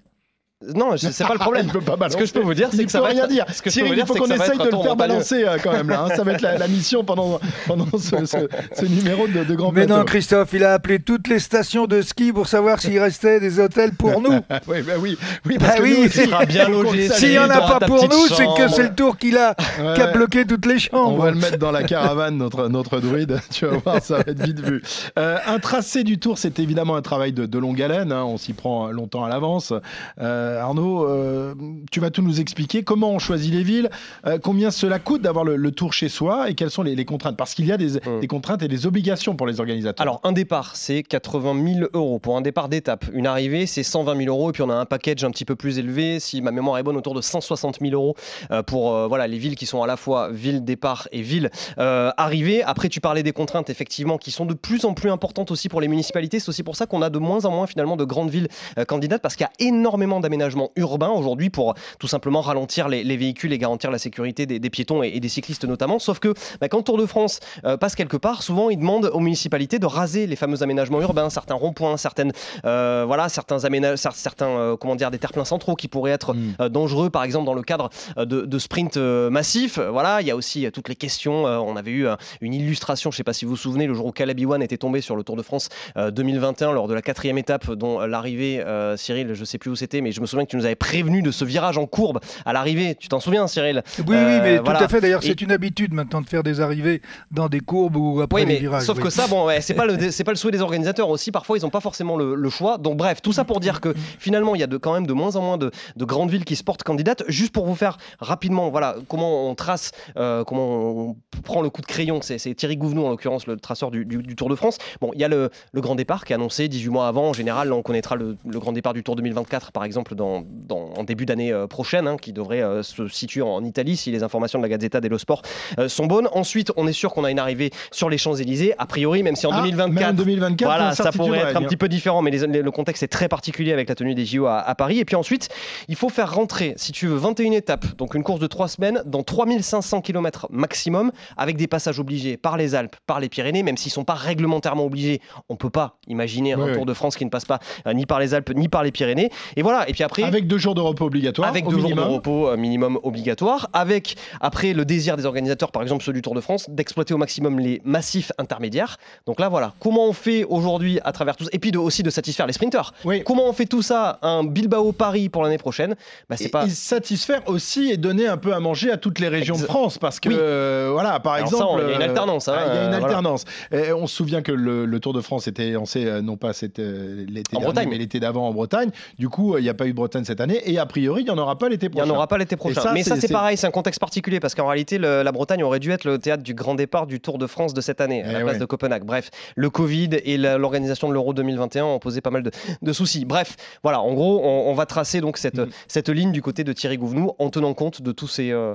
Non, 0.75 0.97
c'est 0.97 1.27
pas 1.27 1.33
le 1.35 1.39
problème. 1.39 1.67
Il 1.73 1.73
peut 1.73 1.81
pas 1.81 2.09
Ce 2.11 2.17
que 2.17 2.25
je 2.27 2.33
peux 2.33 2.41
vous 2.41 2.55
dire, 2.55 2.69
c'est 2.73 2.85
que 2.85 2.91
ça 2.91 2.99
peut 2.99 3.05
va 3.07 3.11
rien 3.11 3.25
être. 3.25 3.31
dire. 3.31 3.45
Ce 3.53 3.63
que 3.63 3.71
je 3.71 3.81
peux 3.81 3.87
il 3.89 3.95
dire, 3.95 4.07
faut 4.07 4.15
c'est 4.15 4.21
qu'on 4.21 4.27
essaye 4.31 4.59
de 4.59 4.65
le 4.65 4.71
tour 4.71 4.85
faire 4.85 4.97
balancer 4.97 5.45
euh, 5.45 5.57
quand 5.63 5.73
même 5.73 5.89
là. 5.91 6.05
hein. 6.09 6.15
Ça 6.15 6.23
va 6.25 6.33
être 6.33 6.41
la, 6.43 6.59
la 6.59 6.69
mission 6.69 7.05
pendant, 7.05 7.41
pendant 7.67 7.87
ce, 7.99 8.25
ce- 8.27 8.49
ce 8.79 8.85
numéro 8.87 9.27
de, 9.27 9.45
de 9.45 9.55
Grand 9.55 9.73
Mais 9.73 9.87
non. 9.87 10.05
Christophe, 10.05 10.51
il 10.53 10.65
a 10.65 10.75
appelé 10.75 10.99
toutes 11.01 11.29
les 11.29 11.39
stations 11.39 11.87
de 11.87 12.01
ski 12.03 12.33
pour 12.33 12.47
savoir 12.49 12.81
s'il 12.81 12.99
restait 12.99 13.41
des 13.41 13.59
hôtels 13.61 13.93
pour 13.95 14.21
nous. 14.21 14.31
oui, 14.69 14.83
bah 14.83 14.93
oui, 15.01 15.17
oui, 15.47 15.59
Bah 15.59 15.67
parce 15.67 15.79
que 15.79 15.83
oui, 15.83 15.95
nous 15.99 16.07
aussi, 16.07 16.21
il 16.23 16.29
sera 16.31 16.45
bien 16.47 16.69
logé. 16.69 17.09
S'il 17.11 17.31
n'y 17.31 17.39
en 17.39 17.51
a 17.51 17.79
pas 17.79 17.87
pour 17.87 18.09
nous, 18.09 18.27
c'est 18.29 18.47
que 18.57 18.69
c'est 18.69 18.85
le 18.85 18.95
tour 18.95 19.17
qu'il 19.19 19.37
a, 19.39 19.55
Ouais. 19.81 19.95
qui 19.95 20.01
a 20.03 20.07
bloqué 20.09 20.45
toutes 20.45 20.67
les 20.67 20.75
On 20.75 20.79
chambres. 20.79 21.23
va 21.25 21.31
le 21.31 21.37
mettre 21.39 21.59
dans 21.59 21.71
la 21.73 21.83
caravane, 21.83 22.37
notre, 22.37 22.69
notre 22.69 23.01
druide. 23.01 23.41
Tu 23.51 23.67
vas 23.67 23.77
voir, 23.85 24.03
ça 24.03 24.17
va 24.19 24.25
être 24.27 24.43
vite 24.43 24.61
vu. 24.61 24.83
Euh, 25.19 25.39
un 25.47 25.59
tracé 25.59 26.05
du 26.05 26.19
tour, 26.19 26.39
c'est 26.39 26.59
évidemment 26.59 26.97
un 26.97 27.03
travail 27.03 27.33
de, 27.33 27.47
de 27.47 27.59
longue 27.59 27.81
haleine. 27.83 28.13
hein. 28.13 28.25
On 28.25 28.37
s'y 28.39 28.53
prend 28.53 28.89
longtemps 28.89 29.25
à 29.25 29.29
l'avance. 29.29 29.73
Euh, 30.21 30.52
Arnaud, 30.61 31.07
euh, 31.09 31.55
tu 31.91 32.01
vas 32.01 32.11
tout 32.11 32.23
nous 32.23 32.41
expliquer. 32.41 32.83
Comment 32.83 33.11
on 33.11 33.19
choisit 33.19 33.53
les 33.53 33.63
villes 33.63 33.91
euh, 34.27 34.39
Combien 34.43 34.71
cela 34.71 34.99
coûte 34.99 35.23
d'avoir 35.23 35.45
le, 35.45 35.57
le 35.57 35.71
tour 35.71 35.93
chez 35.93 36.09
soi 36.09 36.51
Et 36.51 36.55
quelles 36.55 36.71
sont 36.71 36.83
les, 36.83 36.95
les 36.95 37.05
contraintes? 37.05 37.37
Parce 37.37 37.55
qu'il 37.55 37.67
y 37.67 37.73
a 37.73 37.77
des, 37.77 37.93
Mm. 38.07 38.21
des 38.21 38.27
contraintes 38.27 38.63
et 38.63 38.69
des 38.69 38.87
obligations 38.87 39.37
pour 39.37 39.47
les 39.47 39.61
organisateurs. 39.61 40.03
Alors, 40.03 40.21
un 40.25 40.33
départ, 40.33 40.77
c'est 40.77 41.03
80 41.03 41.75
000 41.75 41.89
euros 41.95 42.19
pour 42.19 42.37
un 42.37 42.41
départ 42.41 42.69
d'étape. 42.69 43.05
Une 43.13 43.27
arrivée, 43.27 43.67
c'est 43.67 43.83
120 43.83 44.17
000 44.17 44.29
euros. 44.29 44.51
Et 44.51 44.53
puis, 44.53 44.63
on 44.63 44.71
a 44.71 44.75
un 44.75 44.87
package 44.87 45.25
un 45.25 45.31
petit 45.31 45.45
peu 45.45 45.57
plus 45.57 45.79
élevé, 45.79 46.21
si 46.21 46.41
ma 46.41 46.51
mémoire 46.51 46.79
est 46.79 46.83
bonne, 46.83 46.97
autour 46.97 47.15
de 47.15 47.21
160 47.21 47.79
000 47.81 47.93
euros 47.93 48.15
euh, 48.51 48.63
pour 48.63 48.95
euh, 48.95 49.07
voilà, 49.07 49.27
les 49.27 49.39
villes 49.39 49.57
qui 49.57 49.67
sont 49.67 49.83
à 49.83 49.87
la 49.87 49.97
fois 49.97 50.31
ville 50.31 50.65
départ 50.65 51.09
et 51.13 51.23
ville 51.23 51.51
euh, 51.79 52.11
arrivée. 52.17 52.63
Après, 52.63 52.89
tu 52.89 53.01
parlais 53.01 53.23
des 53.23 53.33
contraintes, 53.33 53.71
effectivement, 53.71 54.19
qui 54.19 54.31
sont 54.31 54.47
de 54.47 54.55
plus 54.55 54.85
en 54.85 54.95
plus 54.95 55.11
importantes 55.11 55.51
aussi 55.51 55.69
pour 55.69 55.81
les 55.81 55.89
municipalités. 55.89 56.41
C'est 56.41 56.49
aussi 56.49 56.63
pour 56.63 56.77
ça 56.77 56.87
qu'on 56.87 57.03
a 57.03 57.11
de 57.11 57.19
moins 57.19 57.45
en 57.45 57.51
moins, 57.51 57.67
finalement, 57.67 57.97
de 57.97 58.05
grandes 58.05 58.31
villes 58.31 58.49
euh, 58.79 58.85
candidates, 58.85 59.23
parce 59.23 59.37
qu'il 59.37 59.45
y 59.45 59.65
a 59.65 59.69
énormément 59.69 60.21
d'aménagements 60.21 60.42
urbains 60.77 61.11
aujourd'hui 61.11 61.51
pour 61.51 61.75
tout 61.99 62.09
simplement 62.09 62.41
ralentir 62.41 62.89
les, 62.89 63.05
les 63.05 63.17
véhicules 63.17 63.53
et 63.53 63.59
garantir 63.59 63.91
la 63.91 63.99
sécurité 63.99 64.47
des, 64.47 64.59
des 64.59 64.71
piétons 64.71 65.03
et, 65.03 65.09
et 65.09 65.21
des 65.21 65.29
cyclistes 65.29 65.65
notamment. 65.65 65.99
Sauf 65.99 66.19
que 66.19 66.35
bah, 66.61 66.69
quand 66.69 66.79
le 66.79 66.85
Tour 66.85 66.99
de 66.99 67.07
France 67.07 67.41
euh, 67.65 67.77
passe 67.77 67.95
quelque 67.95 68.17
part, 68.17 68.43
souvent 68.43 68.71
ils 68.71 68.79
demandent 68.79 69.11
aux 69.13 69.21
municipalités 69.21 69.79
de 69.79 69.87
raser 69.87 70.27
les 70.27 70.37
fameux 70.37 70.63
aménagements 70.63 71.01
urbains, 71.01 71.31
certains 71.31 71.55
ronds-points, 71.55 71.97
certaines 71.97 72.33
euh, 72.65 73.05
voilà, 73.07 73.29
certains 73.29 73.65
aménagements, 73.65 74.11
certains 74.13 74.49
euh, 74.49 74.77
comment 74.77 74.97
dire 74.97 75.11
des 75.11 75.19
terre-pleins 75.19 75.45
centraux 75.45 75.77
qui 75.77 75.89
pourraient 75.89 76.13
être 76.13 76.33
Mm. 76.33 76.69
dangereux, 76.69 77.11
par 77.11 77.25
exemple 77.25 77.47
dans 77.47 77.55
le 77.55 77.63
cadre 77.63 77.91
de, 78.17 78.43
de 78.43 78.59
sprints 78.59 78.97
massifs. 78.97 79.79
Voilà, 79.79 80.21
il 80.21 80.27
y 80.27 80.31
a 80.31 80.37
aussi 80.37 80.71
toutes 80.73 80.89
les 80.89 80.97
questions. 80.97 81.45
on 81.45 81.77
avait 81.77 81.91
eu 81.91 82.07
une 82.41 82.55
illustration, 82.55 83.11
je 83.11 83.17
ne 83.17 83.19
sais 83.19 83.25
pas 83.25 83.33
si 83.33 83.45
vous 83.45 83.53
vous 83.53 83.57
souvenez, 83.57 83.87
le 83.87 83.95
jour 83.95 84.07
où 84.07 84.13
Caleb 84.13 84.39
Ewan 84.39 84.63
était 84.63 84.77
tombé 84.79 85.01
sur 85.01 85.17
le 85.17 85.25
Tour 85.25 85.37
de 85.37 85.43
France 85.43 85.69
euh, 85.97 86.11
2021 86.11 86.73
lors 86.73 86.89
de 86.89 86.95
la 86.95 87.03
quatrième 87.03 87.39
étape, 87.39 87.71
dont 87.73 88.01
l'arrivée, 88.01 88.63
Cyril, 88.97 89.35
je 89.35 89.41
ne 89.41 89.45
sais 89.45 89.59
plus 89.59 89.71
où 89.71 89.77
c'était, 89.77 90.01
mais 90.01 90.13
je 90.13 90.21
me 90.21 90.27
souviens 90.33 90.45
que 90.45 90.51
tu 90.51 90.57
nous 90.57 90.65
avais 90.67 90.75
prévenu 90.75 91.23
de 91.23 91.31
ce 91.31 91.45
virage 91.45 91.79
en 91.79 91.87
courbe 91.87 92.21
à 92.45 92.53
l'arrivée. 92.53 92.95
Tu 92.97 93.09
t'en 93.09 93.21
souviens, 93.21 93.47
Cyril 93.47 93.83
Oui, 93.99 94.05
oui, 94.09 94.15
Euh, 94.17 94.41
mais 94.43 94.59
voilà. 94.59 94.79
tout 94.81 94.85
à 94.85 94.89
fait. 94.89 95.01
D'ailleurs, 95.01 95.23
Et- 95.25 95.29
c'est 95.29 95.41
une 95.41 95.53
habitude 95.53 95.93
maintenant 95.95 96.21
de 96.21 96.29
faire 96.29 96.43
des 96.43 96.61
arrivées 96.61 97.01
dans 97.31 97.49
des 97.49 97.61
courbes 97.61 97.97
ou 97.97 98.21
après 98.21 98.43
Oui, 98.43 98.47
les 98.49 98.55
mais 98.55 98.61
virages. 98.61 98.83
sauf 98.85 98.97
oui. 98.99 99.05
que 99.05 99.11
ça, 99.11 99.27
bon, 99.29 99.47
ouais, 99.47 99.61
c'est 99.61 99.75
pas 99.75 99.87
le 99.87 100.11
c'est 100.11 100.25
pas 100.25 100.33
le 100.33 100.37
souhait 100.37 100.53
des 100.53 100.61
organisateurs 100.61 101.09
aussi. 101.09 101.31
Parfois, 101.33 101.57
ils 101.59 101.63
n'ont 101.63 101.71
pas 101.71 101.81
forcément 101.81 102.17
le, 102.17 102.35
le 102.35 102.51
choix. 102.51 102.79
Donc, 102.79 102.97
bref, 102.97 103.23
tout 103.23 103.33
ça 103.33 103.45
pour 103.45 103.61
dire 103.61 103.81
que 103.81 103.95
finalement, 104.19 104.55
il 104.55 104.61
y 104.61 104.65
a 104.65 104.67
de, 104.67 104.77
quand 104.77 104.93
même 104.93 105.07
de 105.07 105.13
moins 105.13 105.37
en 105.37 105.43
moins 105.43 105.59
de, 105.59 105.71
de 105.97 106.05
grandes 106.05 106.31
villes 106.31 106.45
qui 106.45 106.57
se 106.57 106.65
portent 106.65 106.83
candidates. 106.83 107.23
Juste 107.29 107.53
pour 107.53 107.67
vous 107.67 107.75
faire 107.75 107.99
rapidement, 108.21 108.71
voilà, 108.71 108.97
comment 109.09 109.49
on 109.49 109.55
trace, 109.55 109.93
euh, 110.17 110.45
comment 110.45 111.09
on 111.11 111.17
prend 111.45 111.63
le 111.63 111.71
coup 111.71 111.81
de 111.81 111.87
crayon. 111.87 112.21
C'est 112.23 112.39
c'est 112.39 112.55
Thierry 112.55 112.77
Gouvenou 112.77 113.05
en 113.07 113.11
l'occurrence, 113.11 113.47
le 113.47 113.57
traceur 113.57 113.91
du, 113.91 114.05
du- 114.05 114.23
du 114.23 114.37
Tour 114.37 114.49
de 114.49 114.55
France. 114.57 114.79
Bon, 115.01 115.11
il 115.15 115.21
y 115.21 115.25
a 115.25 115.29
le, 115.29 115.51
le 115.73 115.81
grand 115.81 115.95
départ 115.95 116.25
qui 116.25 116.33
est 116.33 116.37
annoncé 116.37 116.69
18 116.69 116.89
mois 116.91 117.09
avant. 117.09 117.29
En 117.29 117.33
général, 117.33 117.69
là, 117.69 117.75
on 117.75 117.83
connaîtra 117.83 118.17
le, 118.17 118.37
le 118.47 118.59
grand 118.59 118.73
départ 118.73 118.93
du 118.95 119.03
Tour 119.03 119.17
2024, 119.17 119.73
par 119.73 119.85
exemple, 119.85 120.12
dans, 120.15 120.43
dans- 120.47 120.91
en 120.97 121.05
début 121.05 121.27
d'année 121.27 121.53
euh, 121.53 121.67
prochaine, 121.67 122.07
hein, 122.07 122.17
qui 122.21 122.33
devrait 122.33 122.63
euh, 122.63 122.83
se 122.83 123.09
situer 123.09 123.43
en 123.43 123.65
Italie 123.65 123.97
si 123.97 124.11
les 124.11 124.23
informations 124.23 124.59
de 124.59 124.63
la 124.65 124.69
Gazzetta 124.69 125.01
dello 125.01 125.19
Sport 125.19 125.43
euh, 125.79 125.89
sont 125.89 126.07
bonnes. 126.07 126.29
Ensuite, 126.33 126.73
on 126.77 126.87
est 126.87 126.93
sûr 126.93 127.13
qu'on 127.13 127.25
a 127.25 127.31
une 127.31 127.39
arrivée 127.39 127.71
sur 127.91 128.09
les 128.11 128.19
Champs-Élysées, 128.19 128.75
a 128.79 128.87
priori, 128.87 129.23
même 129.23 129.37
si 129.37 129.47
en 129.47 129.51
Ah, 129.53 129.63
2024. 129.63 130.01
même 130.01 130.11
en 130.11 130.13
2024, 130.15 130.69
Voilà, 130.69 130.95
ça 130.95 131.13
pourrait 131.13 131.39
être 131.41 131.57
un 131.57 131.63
petit 131.63 131.77
peu 131.77 131.89
différent, 131.89 132.23
mais 132.23 132.31
les- 132.31 132.47
les- 132.47 132.63
le 132.63 132.71
contexte 132.71 133.03
est 133.03 133.09
très 133.09 133.29
particulier 133.29 133.73
avec 133.73 133.89
la 133.89 133.95
tenue 133.95 134.15
des 134.15 134.25
JO 134.25 134.47
à, 134.47 134.59
à 134.61 134.75
Paris. 134.75 134.99
Et 134.99 135.05
puis 135.05 135.17
ensuite, 135.17 135.49
il 135.89 135.97
faut 135.97 136.09
faire 136.09 136.35
rentrer, 136.35 136.75
si 136.77 136.93
tu 136.93 137.07
veux, 137.07 137.17
21 137.17 137.53
étapes, 137.53 137.85
donc 137.97 138.15
une 138.15 138.23
course 138.23 138.41
de 138.41 138.47
3 138.47 138.69
semaines, 138.69 139.03
dans 139.07 139.23
3500 139.23 140.01
km 140.01 140.47
maximum, 140.51 141.13
avec 141.37 141.57
des 141.57 141.67
passages 141.67 141.99
obligés 141.99 142.37
par 142.37 142.57
les 142.57 142.75
Alpes, 142.75 142.97
par 143.07 143.21
les 143.21 143.29
Pyrénées, 143.29 143.63
même 143.63 143.77
s'ils 143.77 143.93
sont 143.93 144.05
pas 144.05 144.15
réglementairement 144.15 144.85
obligés. 144.85 145.21
On 145.49 145.57
peut 145.57 145.71
pas 145.71 145.99
imaginer 146.09 146.55
Oui, 146.55 146.63
un 146.63 146.67
oui. 146.67 146.73
Tour 146.75 146.87
de 146.87 146.95
France 146.95 147.17
qui 147.17 147.25
ne 147.25 147.31
passe 147.31 147.45
pas 147.45 147.59
euh, 147.87 147.93
ni 147.93 148.07
par 148.07 148.21
les 148.21 148.35
Alpes 148.35 148.53
ni 148.55 148.69
par 148.69 148.83
les 148.83 148.91
Pyrénées. 148.93 149.31
Et 149.57 149.63
voilà. 149.63 149.89
Et 149.89 149.93
puis 149.93 150.02
après, 150.03 150.23
Avec 150.23 150.47
deux 150.47 150.59
jours 150.59 150.75
de 150.75 150.81
repos 150.81 151.07
obligatoires. 151.07 151.49
avec 151.49 151.65
deux 151.65 151.73
jours 151.79 151.83
minimum. 151.91 152.09
de 152.09 152.11
repos 152.15 152.49
euh, 152.49 152.57
minimum 152.57 152.99
obligatoire, 153.03 153.69
avec 153.73 154.17
après 154.41 154.73
le 154.73 154.85
désir 154.85 155.17
des 155.17 155.27
organisateurs, 155.27 155.73
par 155.73 155.83
exemple 155.83 156.05
ceux 156.05 156.13
du 156.13 156.23
Tour 156.23 156.35
de 156.35 156.41
France, 156.41 156.69
d'exploiter 156.71 157.15
au 157.15 157.19
maximum 157.19 157.59
les 157.59 157.81
massifs 157.85 158.33
intermédiaires. 158.39 158.97
Donc 159.27 159.41
là, 159.41 159.49
voilà, 159.49 159.73
comment 159.81 160.07
on 160.09 160.13
fait 160.13 160.45
aujourd'hui 160.45 160.99
à 161.05 161.13
travers 161.13 161.37
tout 161.37 161.45
ça, 161.45 161.51
et 161.53 161.59
puis 161.59 161.71
de- 161.73 161.79
aussi 161.79 162.03
de 162.03 162.11
satisfaire 162.11 162.47
les 162.47 162.53
sprinteurs. 162.53 162.93
Oui. 163.05 163.23
Comment 163.25 163.49
on 163.49 163.53
fait 163.53 163.67
tout 163.67 163.83
ça, 163.83 164.19
un 164.23 164.45
Bilbao-Paris 164.45 165.29
pour 165.29 165.43
l'année 165.43 165.59
prochaine? 165.59 165.95
Bah, 166.29 166.37
C'est 166.37 166.47
Et, 166.47 166.49
pas. 166.49 166.67
et 166.67 166.71
satisfaire 166.71 167.43
aussi 167.47 167.91
et 167.91 167.97
donner 167.97 168.27
un 168.27 168.37
peu 168.37 168.53
à 168.55 168.61
manger 168.61 168.91
à 168.91 168.97
toutes 168.97 169.19
les 169.19 169.29
régions 169.29 169.57
de 169.57 169.63
France 169.63 169.99
parce 169.99 170.21
que 170.21 170.29
Oui. 170.29 170.35
euh, 170.39 170.89
voilà 170.93 171.21
par 171.21 171.35
Alors 171.35 171.47
exemple 171.47 171.83
il 171.87 171.91
y 171.91 171.93
a 171.93 171.97
une 171.97 172.03
euh, 172.03 172.05
alternance, 172.07 172.49
hein, 172.49 172.55
ah, 172.57 172.65
il 172.67 172.75
y 172.75 172.79
a 172.79 172.85
une 172.85 172.91
voilà. 172.91 173.05
alternance 173.07 173.45
Et 173.73 173.93
on 173.93 174.07
se 174.07 174.15
souvient 174.17 174.43
que 174.43 174.53
le, 174.53 174.85
le 174.87 175.01
Tour 175.01 175.13
de 175.13 175.21
France 175.21 175.47
était 175.49 175.77
on 175.77 175.85
sait 175.85 176.07
euh, 176.07 176.23
non 176.23 176.37
pas 176.37 176.53
c'était 176.53 176.83
l'été 176.83 177.57
En 177.57 177.61
dernier, 177.61 177.65
Bretagne. 177.67 177.89
mais 177.91 177.99
l'été 177.99 178.21
d'avant 178.21 178.49
en 178.49 178.53
Bretagne 178.53 178.91
du 179.19 179.29
coup 179.29 179.57
il 179.59 179.63
n'y 179.63 179.69
a 179.69 179.75
pas 179.75 179.87
eu 179.87 179.92
de 179.93 179.97
Bretagne 179.97 180.25
cette 180.25 180.41
année 180.41 180.61
et 180.67 180.79
a 180.79 180.87
priori 180.87 181.23
il 181.23 181.25
n'y 181.25 181.31
en 181.31 181.39
aura 181.39 181.57
pas 181.59 181.69
l'été 181.69 181.87
Il 181.87 181.91
n'y 181.91 181.97
prochain 181.99 182.11
en 182.11 182.15
aura 182.17 182.27
pas 182.27 182.39
l'été 182.39 182.57
prochain. 182.57 182.81
ça, 182.81 182.93
Mais 182.93 183.03
ça, 183.03 183.17
c'est- 183.17 183.33
pareil, 183.33 183.57
c'est 183.57 183.67
un 183.67 183.71
contexte 183.71 184.01
particulier 184.01 184.41
parce 184.41 184.55
qu'en 184.55 184.67
réalité, 184.67 184.99
le- 184.99 185.23
la 185.23 185.33
Bretagne 185.33 185.63
aurait 185.63 185.81
dû 185.81 185.91
être 185.93 186.05
le 186.05 186.19
théâtre 186.19 186.43
du 186.43 186.55
grand 186.55 186.75
départ 186.75 187.07
du 187.07 187.21
Tour 187.21 187.39
de 187.39 187.47
France 187.47 187.75
de 187.75 187.81
cette 187.81 188.01
année, 188.01 188.23
à 188.23 188.31
Eh 188.31 188.33
la 188.33 188.41
place 188.41 188.53
ouais. 188.55 188.59
de 188.59 188.65
Copenhague. 188.65 189.05
Bref, 189.05 189.31
le 189.57 189.71
Covid 189.71 190.11
et 190.25 190.37
l'organisation 190.37 191.09
de 191.09 191.15
l'Euro 191.15 191.33
2021 191.35 191.85
ont 191.85 191.99
posé 191.99 192.21
pas 192.21 192.31
mal 192.31 192.43
de, 192.43 192.51
de 192.81 192.93
soucis. 192.93 193.25
Bref, 193.25 193.57
voilà, 193.83 194.01
en 194.01 194.13
gros, 194.15 194.41
on, 194.45 194.71
on 194.71 194.75
va 194.75 194.87
tracer 194.87 195.21
donc 195.21 195.39
cette, 195.39 195.59
Mm. 195.59 195.69
cette 195.89 196.09
ligne 196.09 196.33
du 196.33 196.43
côté 196.43 196.65
de 196.65 196.73
Thierry 196.73 196.97
Gouvenou 196.99 197.33
en 197.39 197.51
tenant 197.51 197.75
compte 197.75 198.03
de 198.03 198.13
tous 198.13 198.29
ces, 198.29 198.51
euh, 198.51 198.75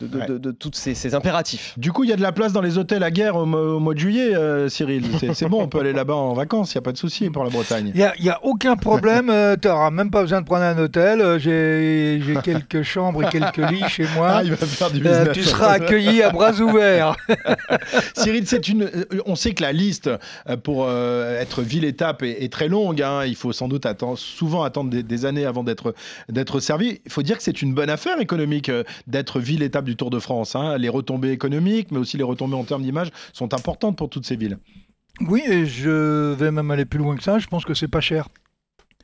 de, 0.00 0.06
de- 0.06 0.18
Ouais. 0.18 0.26
de- 0.26 0.38
de 0.38 0.50
toutes 0.50 0.76
ces, 0.76 0.94
ces 0.94 1.14
impératifs. 1.14 1.74
du 1.76 1.92
coup 1.92 2.04
il 2.04 2.10
y 2.10 2.12
a 2.12 2.16
de 2.16 2.22
la 2.22 2.32
place 2.32 2.52
dans 2.52 2.60
les 2.60 2.78
hôtels 2.78 3.02
à 3.02 3.10
guerre 3.10 3.36
au, 3.36 3.44
mo- 3.46 3.76
au 3.76 3.80
mois 3.80 3.94
de 3.94 3.98
juillet 3.98 4.34
euh, 4.34 4.68
Cyril 4.68 5.04
c'est 5.34 5.48
bon 5.48 5.62
on 5.62 5.68
peut 5.68 5.80
aller 5.80 5.92
là-bas 5.92 6.14
en 6.14 6.32
vacances 6.32 6.74
il 6.74 6.78
n'y 6.78 6.80
a 6.80 6.82
pas 6.82 6.92
de 6.92 6.98
souci 6.98 7.30
pour 7.30 7.44
la 7.44 7.50
Bretagne 7.50 7.90
Il 7.94 7.98
n'y 7.98 8.02
a, 8.04 8.12
y 8.18 8.28
a 8.30 8.38
aucun 8.44 8.76
problème, 8.76 9.32
tu 9.60 9.68
n'auras 9.68 9.90
même 9.90 10.10
pas 10.10 10.22
besoin 10.22 10.40
de 10.40 10.46
prendre 10.46 10.55
un 10.62 10.78
hôtel. 10.78 11.20
euh, 11.20 11.38
J'ai 11.38 12.20
quelques 12.42 12.82
chambres 12.82 13.24
et 13.24 13.28
quelques 13.30 13.56
lits 13.58 13.88
chez 13.88 14.06
moi. 14.14 14.36
ah, 14.36 14.42
il 14.44 14.50
va 14.50 14.56
faire 14.56 14.90
du 14.90 14.98
Euh, 14.98 15.00
business 15.20 15.28
tu 15.34 15.42
seras 15.44 15.72
accueilli 15.72 16.22
à 16.22 16.30
bras 16.30 16.52
ouverts. 16.60 17.16
Cyril, 18.16 18.46
c'est 18.46 18.68
une. 18.68 18.84
euh, 18.84 19.04
On 19.26 19.34
sait 19.36 19.52
que 19.54 19.62
la 19.62 19.72
liste 19.72 20.10
pour 20.64 20.88
être 20.90 21.62
ville-étape 21.62 22.22
est, 22.22 22.44
est 22.44 22.52
très 22.52 22.68
longue. 22.68 23.02
hein. 23.02 23.24
Il 23.26 23.36
faut 23.36 23.52
sans 23.52 23.68
doute 23.68 23.86
attendre, 23.86 24.18
souvent 24.18 24.62
attendre 24.62 24.90
des, 24.90 25.02
des 25.02 25.24
années 25.24 25.44
avant 25.46 25.64
d'être 25.64 25.94
d'être 26.28 26.60
servi. 26.60 27.00
Il 27.04 27.10
faut 27.12 27.22
dire 27.22 27.36
que 27.36 27.42
c'est 27.42 27.62
une 27.62 27.74
bonne 27.74 27.90
affaire 27.90 28.20
économique 28.20 28.70
d'être 29.06 29.40
ville-étape 29.40 29.84
du 29.84 29.96
Tour 29.96 30.10
de 30.10 30.18
France. 30.18 30.56
hein. 30.56 30.78
Les 30.78 30.88
retombées 30.88 31.30
économiques, 31.30 31.88
mais 31.90 31.98
aussi 31.98 32.16
les 32.16 32.22
retombées 32.24 32.56
en 32.56 32.64
termes 32.64 32.82
d'image, 32.82 33.08
sont 33.32 33.54
importantes 33.54 33.96
pour 33.96 34.08
toutes 34.10 34.26
ces 34.26 34.36
villes. 34.36 34.58
Oui, 35.28 35.42
et 35.48 35.64
je 35.66 36.32
vais 36.34 36.50
même 36.50 36.70
aller 36.70 36.84
plus 36.84 36.98
loin 36.98 37.16
que 37.16 37.22
ça. 37.22 37.38
Je 37.38 37.46
pense 37.46 37.64
que 37.64 37.72
c'est 37.74 37.88
pas 37.88 38.00
cher. 38.00 38.28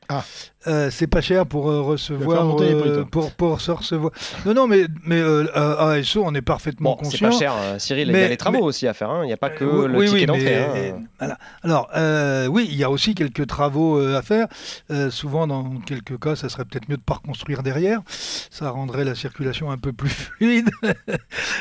Ah. 0.09 0.25
Euh, 0.69 0.91
c'est 0.93 1.07
pas 1.09 1.21
cher 1.21 1.45
pour 1.47 1.69
euh, 1.71 1.81
recevoir, 1.81 2.61
euh, 2.61 3.05
pour, 3.05 3.33
pour 3.33 3.61
se 3.61 3.71
recevoir. 3.73 4.13
Non, 4.47 4.55
non, 4.55 4.67
mais, 4.69 4.85
mais 5.05 5.19
euh, 5.19 5.47
à 5.55 5.91
ASO, 5.93 6.23
on 6.25 6.35
est 6.35 6.43
parfaitement 6.43 6.93
Bon, 6.97 6.99
c'est 7.11 7.19
conscient. 7.19 7.31
pas 7.31 7.39
cher, 7.39 7.55
euh, 7.57 7.79
Cyril, 7.81 8.09
il 8.11 8.17
y 8.17 8.23
a 8.23 8.29
les 8.29 8.37
travaux 8.37 8.59
mais- 8.59 8.63
aussi 8.65 8.87
à 8.87 8.95
faire. 8.95 9.11
hein. 9.11 9.23
Il 9.25 9.27
n'y 9.27 9.33
a 9.33 9.37
pas 9.37 9.51
que 9.51 9.65
Euh, 9.65 9.89
le 9.89 9.99
oui, 9.99 10.07
ticket 10.07 10.21
oui, 10.21 10.27
d'entrée. 10.27 10.91
hein. 10.91 11.01
voilà. 11.19 11.39
Alors, 11.65 11.89
euh, 11.97 12.47
oui, 12.47 12.69
il 12.71 12.77
y 12.77 12.85
a 12.85 12.91
aussi 12.91 13.15
quelques 13.17 13.47
travaux 13.47 13.99
euh, 13.99 14.17
à 14.17 14.23
faire. 14.23 14.47
Euh, 14.93 15.11
souvent, 15.11 15.47
dans 15.49 15.65
quelques 15.85 16.21
cas, 16.21 16.37
ça 16.37 16.49
serait 16.49 16.65
peut-être 16.65 16.89
mieux 16.89 16.97
de 16.97 17.03
pas 17.03 17.15
reconstruire 17.15 17.63
derrière. 17.65 18.01
Ça 18.07 18.71
rendrait 18.71 19.05
la 19.05 19.15
circulation 19.17 19.71
un 19.73 19.79
peu 19.79 19.93
plus 19.93 20.11
fluide. 20.37 20.71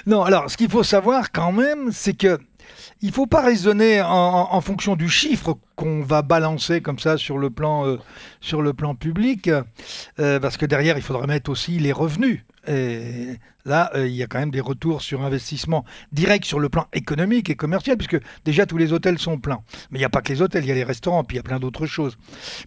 non, 0.06 0.24
alors, 0.24 0.50
ce 0.52 0.58
qu'il 0.58 0.70
faut 0.70 0.84
savoir 0.84 1.32
quand 1.32 1.52
même, 1.52 1.90
c'est 1.92 2.14
que 2.14 2.38
il 3.02 3.08
ne 3.10 3.14
faut 3.14 3.28
pas 3.28 3.42
raisonner 3.42 4.02
en, 4.02 4.08
en- 4.08 4.54
en 4.54 4.62
fonction 4.62 4.96
du 4.96 5.10
chiffre 5.10 5.58
qu'on 5.76 6.02
va 6.02 6.22
balancer 6.22 6.82
comme 6.82 7.00
ça 7.00 7.18
sur 7.18 7.38
le 7.38 7.50
plan, 7.50 7.86
euh, 7.88 7.98
sur 8.42 8.62
le 8.62 8.74
plan 8.74 8.96
public, 8.96 9.50
euh, 10.20 10.40
parce 10.40 10.58
que 10.58 10.66
derrière, 10.66 10.98
il 10.98 11.04
faudrait 11.04 11.28
mettre 11.28 11.50
aussi 11.52 11.80
les 11.80 11.92
revenus. 11.92 12.44
Et 12.68 13.38
là, 13.66 13.90
euh, 13.96 14.08
il 14.08 14.14
y 14.16 14.22
a 14.22 14.28
quand 14.28 14.38
même 14.38 14.52
des 14.52 14.62
retours 14.62 15.02
sur 15.02 15.24
investissement 15.24 15.84
direct 16.12 16.46
sur 16.46 16.60
le 16.60 16.70
plan 16.70 16.86
économique 16.94 17.50
et 17.50 17.56
commercial, 17.56 17.98
puisque 17.98 18.20
déjà 18.46 18.68
tous 18.68 18.78
les 18.78 18.94
hôtels 18.94 19.18
sont 19.18 19.40
pleins. 19.40 19.64
Mais 19.90 19.98
il 19.98 20.02
n'y 20.02 20.06
a 20.06 20.10
pas 20.10 20.22
que 20.22 20.32
les 20.32 20.42
hôtels, 20.44 20.64
il 20.64 20.68
y 20.68 20.72
a 20.72 20.76
les 20.76 20.84
restaurants, 20.84 21.24
puis 21.24 21.36
il 21.36 21.40
y 21.40 21.40
a 21.40 21.44
plein 21.44 21.60
d'autres 21.60 21.88
choses. 21.88 22.18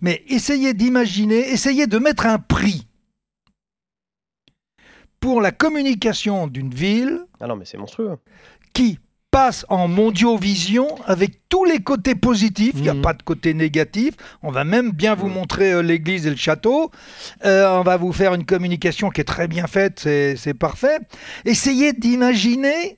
Mais 0.00 0.25
essayez 0.28 0.75
d'imaginer, 0.75 1.49
essayez 1.52 1.87
de 1.87 1.99
mettre 1.99 2.26
un 2.26 2.38
prix 2.38 2.88
pour 5.20 5.40
la 5.40 5.52
communication 5.52 6.46
d'une 6.49 6.75
ville 6.75 7.20
Ah 7.40 7.46
non, 7.46 7.56
mais 7.56 7.64
c'est 7.64 7.78
monstrueux. 7.78 8.16
qui 8.73 8.99
passe 9.34 9.66
en 9.68 9.88
mondiovision 9.88 10.86
avec 11.06 11.48
tous 11.48 11.64
les 11.64 11.80
côtés 11.80 12.14
positifs, 12.14 12.74
il 12.76 12.82
n'y 12.82 12.88
a 12.88 12.94
Mhm. 12.94 13.02
pas 13.02 13.14
de 13.14 13.22
côté 13.24 13.52
négatif, 13.52 14.14
on 14.44 14.52
va 14.52 14.62
même 14.62 14.92
bien 14.92 15.16
vous 15.16 15.26
montrer 15.28 15.72
euh, 15.72 15.82
l'église 15.82 16.24
et 16.28 16.30
le 16.30 16.36
château, 16.36 16.92
Euh, 17.44 17.68
on 17.80 17.82
va 17.82 17.96
vous 17.96 18.12
faire 18.12 18.32
une 18.34 18.44
communication 18.44 19.10
qui 19.10 19.20
est 19.20 19.24
très 19.24 19.48
bien 19.48 19.66
faite, 19.66 19.98
c'est 20.04 20.54
parfait. 20.54 20.98
Essayez 21.44 21.92
d'imaginer 21.92 22.96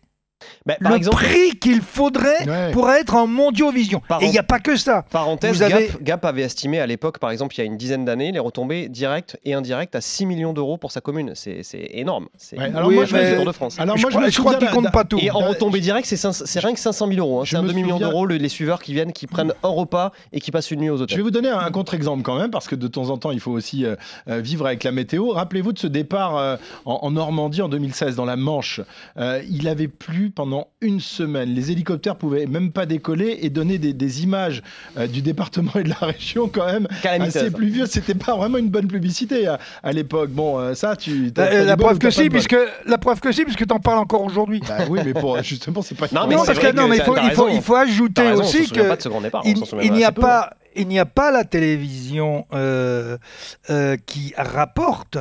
Bah, 0.67 0.77
par 0.83 0.93
le 0.93 0.99
exemple, 0.99 1.17
prix 1.17 1.59
qu'il 1.59 1.81
faudrait 1.81 2.47
Ouais. 2.47 2.73
pour 2.73 2.91
être 2.91 3.15
en 3.15 3.27
mondiovision. 3.27 4.01
Par 4.09 4.23
Et 4.23 4.27
il 4.27 4.31
n'y 4.31 4.39
a 4.39 4.43
pas 4.43 4.59
que 4.59 4.77
ça. 4.77 5.05
Parenthèse, 5.11 5.57
Vous 5.57 5.63
avez- 5.63 5.87
Gap, 5.89 6.03
Gap 6.03 6.25
avait 6.25 6.43
estimé 6.43 6.81
à 6.81 6.87
l'époque, 6.87 7.19
par 7.19 7.31
exemple, 7.31 7.55
il 7.55 7.59
y 7.59 7.61
a 7.63 7.65
une 7.65 7.77
dizaine 7.77 8.05
d'années, 8.05 8.33
les 8.33 8.39
retombées 8.39 8.89
directes 8.89 9.39
et 9.45 9.55
indirectes 9.55 9.95
à 9.95 10.01
6 10.01 10.27
millions 10.27 10.53
d'euros 10.53 10.77
pour 10.77 10.93
sa 10.93 11.01
commune. 11.01 11.33
C'est 11.35 11.63
c'est 11.63 11.89
énorme. 11.93 12.27
C'est 12.37 12.59
Ouais, 12.59 12.65
alors 12.75 12.89
Oui, 12.89 12.95
moi, 12.97 13.05
je 13.05 13.35
Tour 13.37 13.45
de 13.45 13.53
France. 13.53 13.79
Alors 13.79 13.97
je 13.97 14.03
moi, 14.03 14.11
je 14.27 14.31
je 14.31 14.41
crois 14.41 14.55
qu'il 14.57 14.69
compte 14.69 14.93
pas 14.93 15.05
tout. 15.05 15.19
Et 15.21 15.31
en 15.31 15.39
retombées 15.41 15.81
directes, 15.81 16.07
c'est 16.09 16.61
rien 16.61 16.73
que 16.75 16.81
500 16.81 17.07
000 17.09 17.19
euros. 17.21 17.41
hein. 17.41 17.45
Je 17.45 17.51
C'est 17.51 17.57
un 17.57 17.63
demi-million 17.63 17.97
souviens- 17.97 18.09
d'euros 18.09 18.27
le- 18.27 18.37
les 18.37 18.49
suiveurs 18.49 18.81
qui 18.83 18.93
viennent, 18.93 19.13
qui 19.13 19.27
prennent 19.27 19.53
un 19.63 19.69
repas 19.69 20.13
et 20.33 20.41
qui 20.41 20.51
passent 20.51 20.71
une 20.71 20.81
nuit 20.81 20.91
aux 20.91 20.97
Je 20.99 21.03
hôtels. 21.05 21.17
vais 21.19 21.23
vous 21.23 21.31
donner 21.31 21.49
un 21.49 21.71
contre-exemple 21.71 22.23
quand 22.23 22.39
même, 22.39 22.51
parce 22.51 22.69
que 22.69 22.75
de 22.75 22.87
temps 22.89 23.11
en 23.11 23.19
temps, 23.19 23.31
il 23.31 23.41
faut 23.41 23.51
aussi 23.53 23.85
euh, 23.85 23.97
euh, 24.29 24.41
vivre 24.41 24.67
avec 24.67 24.85
la 24.85 24.93
météo. 24.93 25.31
Rappelez-vous 25.31 25.73
de 25.73 25.79
ce 25.79 25.87
départ 25.87 26.37
euh, 26.37 26.57
en, 26.85 26.99
en 27.03 27.11
Normandie 27.11 27.63
en 27.63 27.69
2016, 27.69 28.17
dans 28.17 28.25
la 28.25 28.37
Manche. 28.37 28.81
Euh, 29.19 29.43
il 29.51 29.69
avait 29.69 29.89
plu 29.89 30.31
pendant 30.37 30.69
une 30.83 31.01
semaine. 31.01 31.49
Les 31.49 31.73
hélicoptères 31.73 32.15
pouvaient 32.15 32.47
même 32.47 32.71
pas 32.71 32.87
décoller 32.87 33.39
et 33.41 33.51
donner 33.51 33.79
des, 33.79 33.95
des 33.95 34.23
images 34.23 34.63
euh, 34.99 35.07
du 35.07 35.23
département 35.23 35.73
et 35.75 35.83
de 35.83 35.89
la 35.89 36.07
région 36.07 36.49
quand 36.49 36.67
même 36.67 36.87
Calamiteuse. 37.03 37.37
assez 37.37 37.51
pluvieux. 37.51 37.87
C'était 37.87 38.15
pas 38.15 38.37
vraiment 38.37 38.59
une 38.59 38.69
bonne 38.69 38.87
publicité 38.87 39.49
à, 39.49 39.59
à 39.83 39.93
l'époque. 39.93 40.31
Bon, 40.31 40.61
euh, 40.61 40.75
ça, 40.75 40.95
tu. 40.95 41.33
Euh, 41.39 41.65
la 41.65 41.77
preuve 41.77 41.99
que 41.99 42.11
si, 42.11 42.29
puisque 42.29 42.57
la 42.85 42.99
preuve 42.99 43.19
que 43.21 43.33
si, 43.33 43.45
puisque 43.45 43.67
t'en 43.67 43.81
parles 43.81 43.99
encore 43.99 44.23
aujourd'hui. 44.23 44.61
Bah 44.69 44.85
oui, 44.91 45.01
mais 45.05 45.15
pour, 45.15 45.43
justement, 45.43 45.81
c'est 45.81 45.97
pas. 45.97 46.07
Non, 46.13 46.27
mais 46.27 46.37
non, 46.37 46.45
parce 46.45 46.59
que 46.59 46.73
non, 46.73 46.87
mais 46.87 46.99
il 46.99 47.03
faut, 47.03 47.17
il 47.17 47.31
faut, 47.31 47.45
raison. 47.45 47.57
il 47.57 47.63
faut 47.63 47.77
ajouter 47.77 48.23
raison, 48.23 48.43
aussi 48.43 48.71
que 48.71 48.83
pas 48.83 48.97
de 48.97 49.23
départ, 49.23 49.43
il, 49.83 49.93
n'y 49.93 50.05
a 50.05 50.13
peu. 50.13 50.21
pas, 50.21 50.51
il 50.77 50.87
n'y 50.87 50.99
a 50.99 51.07
pas 51.07 51.31
la 51.31 51.45
télévision 51.45 52.47
euh, 52.53 53.17
euh, 53.71 53.97
qui 54.05 54.35
rapporte. 54.37 55.19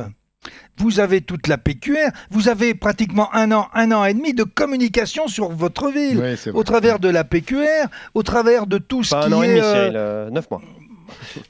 Vous 0.78 1.00
avez 1.00 1.20
toute 1.20 1.46
la 1.48 1.58
PQR, 1.58 2.10
vous 2.30 2.48
avez 2.48 2.74
pratiquement 2.74 3.34
un 3.34 3.50
an, 3.52 3.68
un 3.74 3.92
an 3.92 4.04
et 4.04 4.14
demi 4.14 4.34
de 4.34 4.44
communication 4.44 5.26
sur 5.28 5.50
votre 5.50 5.90
ville, 5.90 6.18
vrai. 6.18 6.36
au 6.52 6.62
travers 6.64 6.98
de 6.98 7.08
la 7.08 7.24
PQR, 7.24 7.86
au 8.14 8.22
travers 8.22 8.66
de 8.66 8.78
tout 8.78 9.02
ce 9.02 9.10
Pas 9.14 9.26
qui 9.26 9.32
un 9.32 9.36
an 9.36 9.42
et 9.42 9.46
est. 9.46 9.48
demi, 9.54 9.60
euh, 9.62 10.24
Cyril, 10.26 10.34
9 10.34 10.50
mois. 10.50 10.60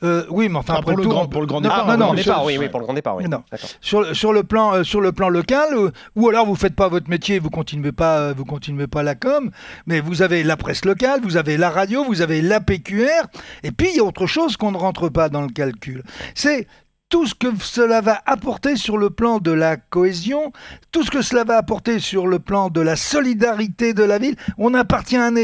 euh, 0.02 0.24
oui, 0.30 0.48
mais 0.50 0.58
enfin 0.58 0.74
Ah, 0.76 0.78
après 0.80 0.92
pour 0.92 0.98
le 0.98 1.02
tour, 1.04 1.12
grand- 1.12 1.24
on- 1.24 1.28
pour 1.28 1.40
le 1.40 1.46
grand 1.46 1.60
Non, 1.60 1.68
départ, 1.68 1.86
non, 1.86 1.92
hein, 1.92 1.96
non, 1.96 2.14
départ, 2.14 2.44
oui, 2.44 2.58
oui, 2.58 2.68
pour 2.68 2.78
le 2.80 2.84
grand 2.84 2.94
départ, 2.94 3.16
oui. 3.16 3.24
Non. 3.24 3.42
D'accord. 3.50 3.68
sur, 3.80 4.14
sur 4.14 4.32
le 4.32 4.42
plan 4.42 4.74
euh, 4.74 4.82
sur 4.84 5.00
le 5.00 5.12
plan 5.12 5.28
local 5.30 5.68
euh, 5.72 5.90
ou 6.14 6.28
alors 6.28 6.44
vous 6.46 6.54
faites 6.56 6.74
pas 6.76 6.88
votre 6.88 7.08
métier 7.08 7.38
vous 7.38 7.48
continuez 7.50 7.92
pas 7.92 8.18
euh, 8.18 8.34
vous 8.36 8.44
continuez 8.44 8.86
pas 8.86 9.02
la 9.02 9.14
com 9.14 9.50
mais 9.86 10.00
vous 10.00 10.20
avez 10.22 10.42
la 10.44 10.56
presse 10.58 10.84
locale 10.84 11.20
vous 11.22 11.36
avez 11.38 11.56
la 11.56 11.70
radio 11.70 12.04
vous 12.04 12.20
avez 12.20 12.42
la 12.42 12.60
PQR 12.60 13.26
et 13.62 13.70
puis 13.72 13.88
il 13.92 13.96
y 13.96 14.00
a 14.00 14.04
autre 14.04 14.26
chose 14.26 14.56
qu'on 14.58 14.72
ne 14.72 14.76
rentre 14.76 15.08
pas 15.08 15.28
dans 15.30 15.42
le 15.42 15.48
calcul 15.48 16.02
c'est 16.34 16.66
tout 17.08 17.24
ce 17.26 17.34
que 17.36 17.46
cela 17.60 18.00
va 18.00 18.20
apporter 18.26 18.74
sur 18.76 18.98
le 18.98 19.10
plan 19.10 19.38
de 19.38 19.52
la 19.52 19.76
cohésion, 19.76 20.52
tout 20.90 21.04
ce 21.04 21.10
que 21.10 21.22
cela 21.22 21.44
va 21.44 21.56
apporter 21.56 22.00
sur 22.00 22.26
le 22.26 22.40
plan 22.40 22.68
de 22.68 22.80
la 22.80 22.96
solidarité 22.96 23.94
de 23.94 24.02
la 24.02 24.18
ville, 24.18 24.34
on 24.58 24.74
appartient 24.74 25.16
à 25.16 25.26
un... 25.26 25.34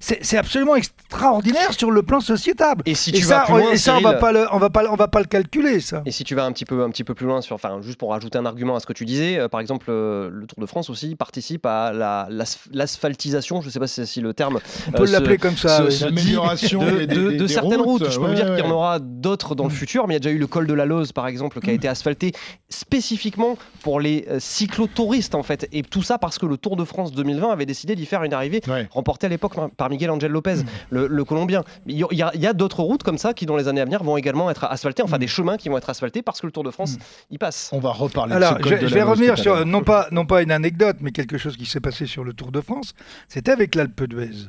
C'est 0.00 0.36
absolument 0.38 0.76
extraordinaire 0.76 1.72
sur 1.72 1.90
le 1.90 2.02
plan 2.04 2.20
sociétable. 2.20 2.82
Et 2.86 2.94
si 2.94 3.10
tu 3.10 3.22
ça, 3.22 3.38
vas 3.38 3.44
plus 3.46 3.52
on- 3.54 3.58
loin, 3.58 3.72
et 3.72 3.76
ça 3.78 3.96
on 3.96 4.00
va 4.00 4.14
pas 4.14 4.30
le, 4.30 4.46
on 4.52 4.58
va 4.58 4.70
pas, 4.70 4.82
le- 4.84 4.90
on 4.90 4.94
va 4.94 5.08
pas 5.08 5.18
le 5.18 5.24
calculer 5.26 5.80
ça. 5.80 6.02
Et 6.06 6.12
si 6.12 6.22
tu 6.22 6.36
vas 6.36 6.44
un 6.44 6.52
petit 6.52 6.64
peu, 6.64 6.84
un 6.84 6.90
petit 6.90 7.02
peu 7.04 7.14
plus 7.14 7.26
loin 7.26 7.40
sur, 7.40 7.54
enfin, 7.56 7.80
juste 7.82 7.98
pour 7.98 8.10
rajouter 8.10 8.38
un 8.38 8.46
argument 8.46 8.76
à 8.76 8.80
ce 8.80 8.86
que 8.86 8.92
tu 8.92 9.04
disais, 9.04 9.38
euh, 9.38 9.48
par 9.48 9.58
exemple, 9.60 9.86
euh, 9.88 10.30
le 10.32 10.46
Tour 10.46 10.60
de 10.60 10.66
France 10.66 10.88
aussi 10.88 11.16
participe 11.16 11.66
à 11.66 11.92
la, 11.92 12.28
l'as- 12.30 12.58
l'asphaltisation, 12.72 13.60
je 13.60 13.66
ne 13.66 13.72
sais 13.72 13.80
pas 13.80 13.86
si, 13.88 14.06
si 14.06 14.20
le 14.20 14.34
terme. 14.34 14.60
On 14.86 14.92
peut 14.92 15.02
euh, 15.02 15.06
l'appeler 15.10 15.38
comme 15.38 15.56
ça. 15.56 15.84
oui. 15.84 15.98
L'amélioration 16.00 16.84
de, 16.84 16.90
des- 16.90 17.06
des- 17.08 17.14
de- 17.16 17.30
des- 17.30 17.36
de 17.38 17.44
des 17.46 17.52
certaines 17.52 17.80
routes. 17.80 18.02
routes, 18.02 18.10
Je 18.10 18.16
peux 18.18 18.24
vous 18.26 18.28
ouais, 18.30 18.34
dire 18.36 18.54
qu'il 18.54 18.64
y 18.64 18.68
en 18.68 18.70
aura 18.70 18.98
d'autres 19.00 19.54
dans 19.56 19.64
le 19.64 19.70
futur, 19.70 20.06
mais 20.06 20.14
il 20.14 20.16
y 20.16 20.18
a 20.18 20.20
déjà 20.20 20.34
eu 20.34 20.38
le 20.38 20.46
col 20.46 20.66
de 20.66 20.74
la 20.74 20.84
Lose, 20.84 21.07
par 21.12 21.26
exemple, 21.26 21.60
qui 21.60 21.70
a 21.70 21.72
été 21.72 21.88
asphalté 21.88 22.32
spécifiquement 22.68 23.56
pour 23.82 24.00
les 24.00 24.24
euh, 24.28 24.38
cyclotouristes, 24.40 25.34
en 25.34 25.42
fait. 25.42 25.68
Et 25.72 25.82
tout 25.82 26.02
ça 26.02 26.18
parce 26.18 26.38
que 26.38 26.46
le 26.46 26.56
Tour 26.56 26.76
de 26.76 26.84
France 26.84 27.12
2020 27.12 27.50
avait 27.50 27.66
décidé 27.66 27.94
d'y 27.94 28.06
faire 28.06 28.22
une 28.24 28.32
arrivée 28.32 28.60
Ouais. 28.68 28.86
remportée 28.90 29.26
à 29.26 29.28
l'époque 29.30 29.54
par- 29.76 29.90
Miguel 29.90 30.10
Angel 30.10 30.30
Lopez, 30.30 30.56
le, 30.90 31.06
le 31.06 31.24
Colombien. 31.24 31.64
Il 31.86 31.96
y 31.96 32.02
a, 32.22 32.52
d'autres 32.52 32.82
routes 32.82 33.02
comme 33.02 33.18
ça 33.18 33.34
qui, 33.34 33.46
dans 33.46 33.56
les 33.56 33.68
années 33.68 33.80
à 33.80 33.84
venir, 33.84 34.02
vont 34.02 34.16
également 34.16 34.50
être 34.50 34.64
asphaltées, 34.64 35.02
enfin 35.02 35.18
des 35.18 35.26
chemins 35.28 35.56
qui 35.56 35.68
vont 35.68 35.78
être 35.78 35.88
asphaltés 35.90 36.22
parce 36.22 36.40
que 36.40 36.46
le 36.46 36.52
Tour 36.52 36.64
de 36.64 36.70
France 36.70 36.96
y 37.30 37.38
passe. 37.38 37.70
On 37.72 37.78
va 37.80 37.90
reparler 37.92 38.34
Alors, 38.34 38.58
de 38.58 38.62
ce 38.64 38.68
je, 38.68 38.74
de 38.82 38.86
je 38.86 38.94
vais 38.94 39.02
revenir 39.02 39.38
sur, 39.38 39.64
non 39.64 39.82
pas, 39.82 40.08
non 40.10 40.26
pas 40.26 40.42
une 40.42 40.50
anecdote, 40.50 40.96
mais 41.00 41.12
quelque 41.12 41.38
chose 41.38 41.56
qui 41.56 41.66
s'est 41.66 41.80
passé 41.80 42.06
sur 42.06 42.24
le 42.24 42.32
Tour 42.32 42.52
de 42.52 42.60
France. 42.60 42.94
C'était 43.28 43.52
avec 43.52 43.74
l'Alpe 43.74 44.04
d'Huez. 44.04 44.48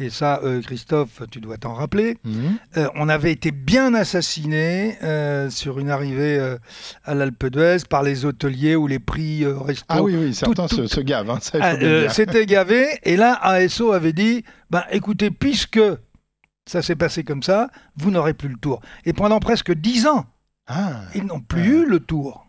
Et 0.00 0.10
ça, 0.10 0.40
euh, 0.42 0.60
Christophe, 0.62 1.22
tu 1.30 1.40
dois 1.40 1.56
t'en 1.58 1.74
rappeler, 1.74 2.18
Mhm. 2.24 2.58
euh, 2.78 2.88
on 2.94 3.08
avait 3.08 3.32
été 3.32 3.50
bien 3.52 3.94
assassiné 3.94 4.96
euh, 5.02 5.50
sur 5.50 5.78
une 5.78 5.90
arrivée 5.90 6.56
à 7.04 7.14
l'Alpe 7.14 7.46
d'Huez 7.46 7.78
par 7.88 8.02
les 8.02 8.24
hôteliers 8.24 8.76
où 8.76 8.86
les 8.86 8.98
prix 8.98 9.44
resto. 9.46 9.84
Ah 9.88 10.02
oui, 10.02 10.16
oui, 10.16 10.34
certains 10.34 10.66
tout- 10.66 10.76
se, 10.76 10.86
se 10.86 11.00
gavent. 11.00 11.30
hein, 11.30 11.38
Ah. 11.60 11.74
C'était 12.08 12.46
gavé. 12.46 12.86
Et 13.04 13.16
là, 13.16 13.38
ASO 13.42 13.92
avait 13.92 14.12
dit 14.12 14.44
ben, 14.70 14.82
écoutez, 14.90 15.30
puisque 15.30 15.80
ça 16.66 16.82
s'est 16.82 16.96
passé 16.96 17.24
comme 17.24 17.42
ça, 17.42 17.68
vous 17.96 18.10
n'aurez 18.10 18.34
plus 18.34 18.48
le 18.48 18.56
tour. 18.56 18.80
Et 19.04 19.12
pendant 19.12 19.40
presque 19.40 19.72
dix 19.72 20.06
ans, 20.06 20.24
Ah, 20.66 21.02
ils 21.16 21.24
n'ont 21.24 21.40
plus 21.40 21.80
eu 21.82 21.84
le 21.86 21.98
tour. 21.98 22.46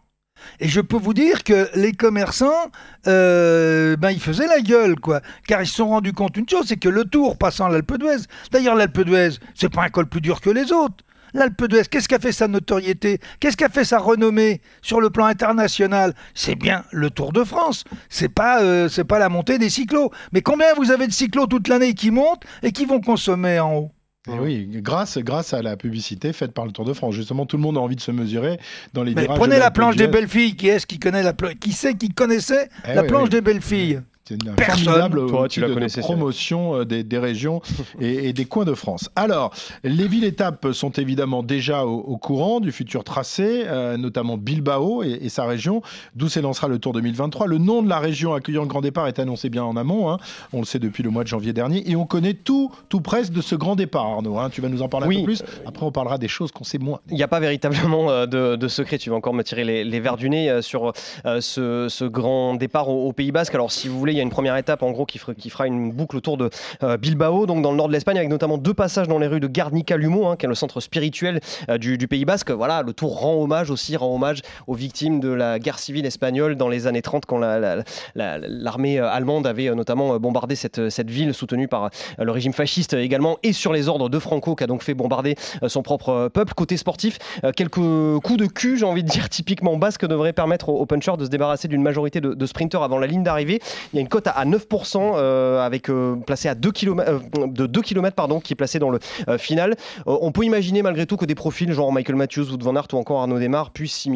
Et 0.59 0.67
je 0.67 0.81
peux 0.81 0.97
vous 0.97 1.13
dire 1.13 1.43
que 1.43 1.69
les 1.75 1.91
commerçants, 1.91 2.71
euh, 3.07 3.95
ben, 3.97 4.11
ils 4.11 4.21
faisaient 4.21 4.47
la 4.47 4.61
gueule, 4.61 4.95
quoi. 4.99 5.21
Car 5.47 5.61
ils 5.61 5.67
se 5.67 5.75
sont 5.75 5.89
rendus 5.89 6.13
compte 6.13 6.33
d'une 6.33 6.47
chose, 6.47 6.65
c'est 6.67 6.77
que 6.77 6.89
le 6.89 7.05
tour 7.05 7.37
passant 7.37 7.67
l'Alpe 7.67 7.97
d'Huez, 7.97 8.23
d'ailleurs 8.51 8.75
l'Alpe 8.75 9.01
d'Huez, 9.01 9.31
c'est 9.55 9.71
pas 9.71 9.83
un 9.83 9.89
col 9.89 10.07
plus 10.07 10.21
dur 10.21 10.41
que 10.41 10.49
les 10.49 10.71
autres. 10.71 11.03
L'Alpe 11.33 11.65
d'Huez, 11.65 11.83
qu'est-ce 11.89 12.09
qu'a 12.09 12.19
fait 12.19 12.33
sa 12.33 12.47
notoriété? 12.47 13.19
Qu'est-ce 13.39 13.55
qu'a 13.55 13.69
fait 13.69 13.85
sa 13.85 13.99
renommée 13.99 14.61
sur 14.81 14.99
le 14.99 15.09
plan 15.09 15.25
international? 15.25 16.13
C'est 16.33 16.55
bien 16.55 16.83
le 16.91 17.09
Tour 17.09 17.31
de 17.31 17.43
France. 17.43 17.85
C'est 18.09 18.29
pas, 18.29 18.61
euh, 18.61 18.89
c'est 18.89 19.05
pas 19.05 19.19
la 19.19 19.29
montée 19.29 19.57
des 19.57 19.69
cyclos. 19.69 20.11
Mais 20.33 20.41
combien 20.41 20.73
vous 20.75 20.91
avez 20.91 21.07
de 21.07 21.13
cyclos 21.13 21.47
toute 21.47 21.69
l'année 21.69 21.93
qui 21.93 22.11
montent 22.11 22.43
et 22.63 22.71
qui 22.71 22.85
vont 22.85 22.99
consommer 22.99 23.59
en 23.59 23.75
haut? 23.75 23.91
Et 24.35 24.39
oui, 24.39 24.67
grâce, 24.75 25.17
grâce 25.17 25.53
à 25.53 25.61
la 25.61 25.75
publicité 25.77 26.33
faite 26.33 26.51
par 26.53 26.65
le 26.65 26.71
Tour 26.71 26.85
de 26.85 26.93
France. 26.93 27.13
Justement, 27.15 27.45
tout 27.45 27.57
le 27.57 27.63
monde 27.63 27.77
a 27.77 27.81
envie 27.81 27.95
de 27.95 28.01
se 28.01 28.11
mesurer 28.11 28.59
dans 28.93 29.03
les 29.03 29.13
Mais 29.13 29.25
prenez 29.25 29.57
la 29.59 29.71
planche 29.71 29.95
des 29.95 30.07
belles 30.07 30.27
filles. 30.27 30.55
Qui 30.55 30.67
est-ce 30.69 30.85
qui 30.87 30.99
connaît 30.99 31.23
la 31.23 31.33
pla- 31.33 31.53
Qui 31.53 31.71
sait 31.71 31.95
qui 31.95 32.09
connaissait 32.09 32.69
Eh 32.89 32.93
la 32.95 33.01
oui, 33.01 33.07
planche 33.07 33.23
oui. 33.25 33.29
des 33.29 33.41
belles 33.41 33.61
filles? 33.61 34.01
C'est 34.23 34.35
une 34.35 34.53
Personne. 34.55 34.83
formidable 34.85 35.25
Toi, 35.27 35.41
outil 35.43 35.53
tu 35.55 35.59
la 35.61 35.67
de- 35.67 35.71
de 35.71 35.75
connaissais, 35.75 36.01
celle-là. 36.01 36.15
promotion 36.15 36.75
euh, 36.75 36.85
des, 36.85 37.03
des 37.03 37.17
régions 37.17 37.61
et, 37.99 38.29
et 38.29 38.33
des 38.33 38.45
coins 38.45 38.65
de 38.65 38.73
France. 38.75 39.09
Alors, 39.15 39.51
les 39.83 40.07
villes-étapes 40.07 40.71
sont 40.73 40.91
évidemment 40.91 41.41
déjà 41.43 41.85
au, 41.85 41.97
au 41.99 42.17
courant 42.17 42.59
du 42.59 42.71
futur 42.71 43.03
tracé, 43.03 43.63
euh, 43.65 43.97
notamment 43.97 44.37
Bilbao 44.37 45.03
et, 45.03 45.17
et 45.21 45.29
sa 45.29 45.45
région, 45.45 45.81
d'où 46.15 46.29
s'élancera 46.29 46.67
le 46.67 46.77
Tour 46.77 46.93
2023. 46.93 47.47
Le 47.47 47.57
nom 47.57 47.81
de 47.81 47.89
la 47.89 47.97
région 47.99 48.33
accueillant 48.33 48.61
le 48.61 48.67
grand 48.67 48.81
départ 48.81 49.07
est 49.07 49.17
annoncé 49.19 49.49
bien 49.49 49.63
en 49.63 49.75
amont, 49.75 50.11
hein. 50.11 50.17
on 50.53 50.59
le 50.59 50.65
sait 50.65 50.79
depuis 50.79 51.01
le 51.03 51.09
mois 51.09 51.23
de 51.23 51.27
janvier 51.27 51.51
dernier, 51.51 51.89
et 51.89 51.95
on 51.95 52.05
connaît 52.05 52.35
tout, 52.35 52.71
tout 52.89 53.01
presque 53.01 53.33
de 53.33 53.41
ce 53.41 53.55
grand 53.55 53.75
départ, 53.75 54.05
Arnaud. 54.05 54.37
hein. 54.37 54.49
Tu 54.51 54.61
vas 54.61 54.69
nous 54.69 54.83
en 54.83 54.87
parler 54.87 55.07
un 55.07 55.19
peu 55.19 55.25
plus. 55.25 55.43
Après, 55.65 55.85
on 55.85 55.91
parlera 55.91 56.17
des 56.19 56.27
choses 56.27 56.51
qu'on 56.51 56.63
sait 56.63 56.77
moins. 56.77 56.99
Il 57.09 57.15
n'y 57.15 57.23
a 57.23 57.27
pas 57.27 57.39
véritablement 57.39 58.09
euh, 58.11 58.25
de, 58.27 58.55
de 58.55 58.67
secret. 58.67 58.97
Tu 58.99 59.09
vas 59.09 59.15
encore 59.15 59.33
me 59.33 59.43
tirer 59.43 59.63
les, 59.63 59.83
les 59.83 59.99
verres 59.99 60.17
du 60.17 60.29
nez 60.29 60.61
sur 60.61 60.93
euh, 61.25 61.41
ce, 61.41 61.87
ce 61.89 62.05
grand 62.05 62.53
départ 62.55 62.87
au, 62.89 63.07
au 63.07 63.13
Pays 63.13 63.31
Basque. 63.31 63.55
Alors, 63.55 63.71
si 63.71 63.87
vous 63.87 63.97
voulez, 63.97 64.10
il 64.11 64.17
y 64.17 64.19
a 64.19 64.23
une 64.23 64.29
première 64.29 64.57
étape 64.57 64.83
en 64.83 64.91
gros 64.91 65.05
qui, 65.05 65.19
fera- 65.19 65.67
une 65.67 65.91
boucle 65.91 66.17
autour 66.17 66.37
de 66.37 66.49
euh, 66.83 66.97
Bilbao, 66.97 67.45
donc 67.45 67.61
dans 67.61 67.71
le 67.71 67.77
nord 67.77 67.87
de 67.87 67.93
l'Espagne, 67.93 68.17
avec 68.17 68.29
notamment 68.29 68.57
deux 68.57 68.73
passages 68.73 69.07
dans 69.07 69.19
les 69.19 69.27
rues 69.27 69.39
de 69.39 69.47
Garnica-Lumo, 69.47 70.27
hein, 70.27 70.35
qui 70.35 70.45
est 70.45 70.49
le 70.49 70.55
centre 70.55 70.79
spirituel 70.79 71.39
euh, 71.69 71.77
du, 71.77 71.97
Pays 72.07 72.25
Basque. 72.25 72.51
Voilà, 72.51 72.81
le 72.83 72.93
tour 72.93 73.19
rend 73.19 73.35
hommage 73.41 73.69
aussi, 73.69 73.95
rend 73.95 74.13
hommage 74.15 74.41
aux 74.67 74.73
victimes 74.73 75.19
de 75.19 75.29
la 75.29 75.59
guerre 75.59 75.79
civile 75.79 76.05
espagnole 76.05 76.55
dans 76.55 76.67
les 76.67 76.87
années 76.87 77.01
30, 77.01 77.25
quand 77.25 77.37
la- 77.37 77.59
la- 77.59 77.83
la- 78.15 78.37
l'armée 78.39 78.99
euh, 78.99 79.09
allemande 79.09 79.47
avait 79.47 79.73
notamment 79.73 80.17
bombardé 80.19 80.55
cette, 80.55 80.79
ville 81.09 81.33
soutenue 81.33 81.67
par 81.67 81.89
le 82.17 82.31
régime 82.31 82.53
fasciste 82.53 82.93
également, 82.93 83.37
et 83.43 83.53
sur 83.53 83.73
les 83.73 83.87
ordres 83.87 84.09
de 84.09 84.19
Franco, 84.19 84.55
qui 84.55 84.63
a 84.63 84.67
donc 84.67 84.83
fait 84.83 84.93
bombarder 84.93 85.35
son 85.67 85.81
propre 85.83 86.29
peuple. 86.33 86.53
Côté 86.53 86.77
sportif, 86.77 87.17
quelques 87.55 87.75
coups 87.75 88.37
de 88.37 88.45
cul, 88.45 88.77
j'ai 88.77 88.85
envie 88.85 89.03
de 89.03 89.09
dire, 89.09 89.29
typiquement 89.29 89.77
basque, 89.77 90.05
devraient 90.05 90.33
permettre 90.33 90.69
aux, 90.69 90.85
punchers 90.85 91.17
de 91.17 91.25
se 91.25 91.29
débarrasser 91.29 91.67
d'une 91.67 91.81
majorité 91.81 92.21
de, 92.21 92.33
de 92.33 92.45
sprinters 92.45 92.83
avant 92.83 92.97
la 92.99 93.07
ligne 93.07 93.23
d'arrivée. 93.23 93.59
Il 93.93 93.97
y 93.97 93.99
a 93.99 94.00
une 94.01 94.09
cote 94.09 94.27
à, 94.27 94.31
à 94.31 94.45
9%, 94.45 95.13
euh, 95.15 95.65
avec 95.65 95.89
euh, 95.89 96.15
placé 96.25 96.49
à 96.49 96.55
2 96.55 96.71
km, 96.71 97.21
de 97.47 97.65
2 97.65 97.81
km 97.81 98.15
pardon, 98.15 98.39
qui 98.39 98.53
est 98.53 98.55
placé 98.55 98.79
dans 98.79 98.89
le 98.89 98.99
euh, 99.27 99.37
final. 99.37 99.75
Euh, 100.07 100.17
on 100.21 100.31
peut 100.31 100.43
imaginer 100.43 100.81
malgré 100.81 101.05
tout 101.05 101.17
que 101.17 101.25
des 101.25 101.35
profils 101.35 101.71
genre 101.71 101.91
Michael 101.91 102.15
Matthews, 102.15 102.51
Wout 102.51 102.61
van 102.61 102.75
Aert 102.75 102.87
ou 102.93 102.97
encore 102.97 103.21
Arnaud 103.21 103.39
Demar 103.39 103.71
puissent 103.71 104.07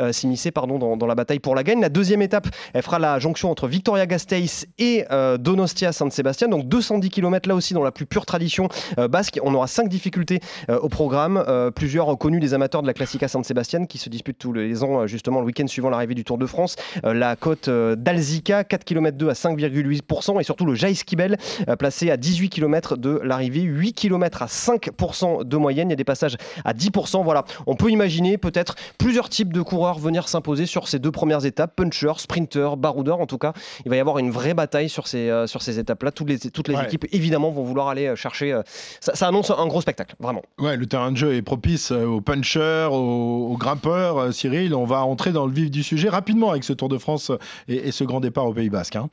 euh, 0.00 0.12
s'immiscer 0.12 0.50
pardon, 0.50 0.96
dans, 0.96 1.06
la 1.06 1.14
bataille 1.14 1.38
pour 1.38 1.54
la 1.54 1.62
gagne. 1.62 1.80
La 1.80 1.88
deuxième 1.88 2.22
étape, 2.22 2.48
elle 2.74 2.82
fera 2.82 2.98
la 2.98 3.18
jonction 3.18 3.50
entre 3.50 3.66
Victoria-Gasteiz 3.68 4.66
et 4.78 5.04
euh, 5.10 5.38
Donostia-Saint-Sébastien, 5.38 6.48
donc 6.48 6.68
210 6.68 7.10
km 7.10 7.48
là 7.48 7.54
aussi 7.54 7.74
dans 7.74 7.82
la 7.82 7.92
plus 7.92 8.06
pure 8.06 8.26
tradition 8.26 8.68
euh, 8.98 9.08
basque. 9.08 9.38
On 9.42 9.54
aura 9.54 9.66
cinq 9.66 9.88
difficultés 9.88 10.40
euh, 10.68 10.78
au 10.78 10.88
programme, 10.88 11.42
euh, 11.48 11.70
plusieurs 11.70 12.16
connus 12.18 12.40
des 12.40 12.54
amateurs 12.54 12.82
de 12.82 12.86
la 12.86 12.94
Classica 12.94 13.28
Saint-Sébastien 13.28 13.86
qui 13.86 13.98
se 13.98 14.08
disputent 14.08 14.38
tous 14.38 14.52
les 14.52 14.84
ans, 14.84 15.00
euh, 15.00 15.06
justement 15.06 15.40
le 15.40 15.46
week-end 15.46 15.66
suivant 15.66 15.90
l'arrivée 15.90 16.14
du 16.14 16.24
Tour 16.24 16.38
de 16.38 16.46
France. 16.46 16.76
Euh, 17.04 17.14
la 17.14 17.36
côte 17.36 17.68
euh, 17.68 17.96
d'Alzica, 17.96 18.64
4 18.64 18.84
km 18.84 19.16
2 19.22 19.28
à 19.30 19.34
5,8%, 19.34 20.40
et 20.40 20.44
surtout 20.44 20.64
le 20.66 20.74
Jaïskibel, 20.74 21.36
euh, 21.68 21.76
placé 21.76 22.10
à 22.10 22.16
18 22.16 22.48
km 22.50 22.96
de 22.96 23.20
l'arrivée, 23.22 23.60
8 23.62 23.92
km 23.92 24.42
à 24.42 24.46
5% 24.46 25.44
de 25.44 25.56
moyenne. 25.56 25.88
Il 25.88 25.92
y 25.92 25.94
a 25.94 25.96
des 25.96 26.04
passages 26.04 26.36
à 26.64 26.72
10%. 26.74 27.22
Voilà, 27.22 27.44
on 27.66 27.74
peut 27.76 27.90
imaginer 27.90 28.38
peut-être 28.38 28.74
plusieurs 28.98 29.28
types 29.28 29.52
de 29.52 29.62
coureurs 29.62 29.98
venir 29.98 30.28
s'imposer 30.28 30.66
sur 30.66 30.88
ces 30.88 30.98
deux 30.98 31.10
premières 31.12 31.44
étapes, 31.44 31.76
puncher, 31.76 32.12
sprinter, 32.16 32.76
baroudeur. 32.76 33.20
En 33.20 33.26
tout 33.26 33.38
cas, 33.38 33.52
il 33.84 33.90
va 33.90 33.96
y 33.96 34.00
avoir 34.00 34.18
une 34.18 34.30
vraie 34.30 34.54
bataille 34.54 34.88
sur 34.88 35.06
ces, 35.06 35.28
euh, 35.30 35.46
sur 35.46 35.62
ces 35.62 35.78
étapes-là. 35.78 36.10
Toutes 36.10 36.28
les, 36.28 36.38
toutes 36.38 36.68
les 36.68 36.74
Ouais. 36.76 36.84
équipes, 36.84 37.06
évidemment, 37.12 37.50
vont 37.50 37.62
vouloir 37.64 37.88
aller 37.88 38.06
euh, 38.06 38.16
chercher. 38.16 38.52
euh, 38.52 38.62
ça, 39.00 39.14
ça 39.14 39.28
annonce 39.28 39.50
un 39.50 39.66
gros 39.66 39.80
spectacle, 39.80 40.14
vraiment. 40.18 40.42
Ouais, 40.58 40.76
le 40.76 40.86
terrain 40.86 41.12
de 41.12 41.16
jeu 41.16 41.34
est 41.34 41.42
propice 41.42 41.90
aux 41.90 42.20
punchers, 42.20 42.88
aux, 42.90 43.48
aux 43.52 43.56
grimpeurs. 43.56 44.32
Cyril, 44.32 44.74
on 44.74 44.84
va 44.84 45.04
entrer 45.04 45.32
dans 45.32 45.46
le 45.46 45.52
vif 45.52 45.70
du 45.70 45.82
sujet 45.82 46.08
rapidement 46.08 46.50
avec 46.50 46.64
ce 46.64 46.72
Tour 46.72 46.88
de 46.88 46.98
France 46.98 47.30
et, 47.68 47.88
et 47.88 47.92
ce 47.92 48.04
grand 48.04 48.20
départ 48.20 48.46
au 48.46 48.54
Pays 48.54 48.70
Basque. 48.70 48.96
hein. 48.96 49.08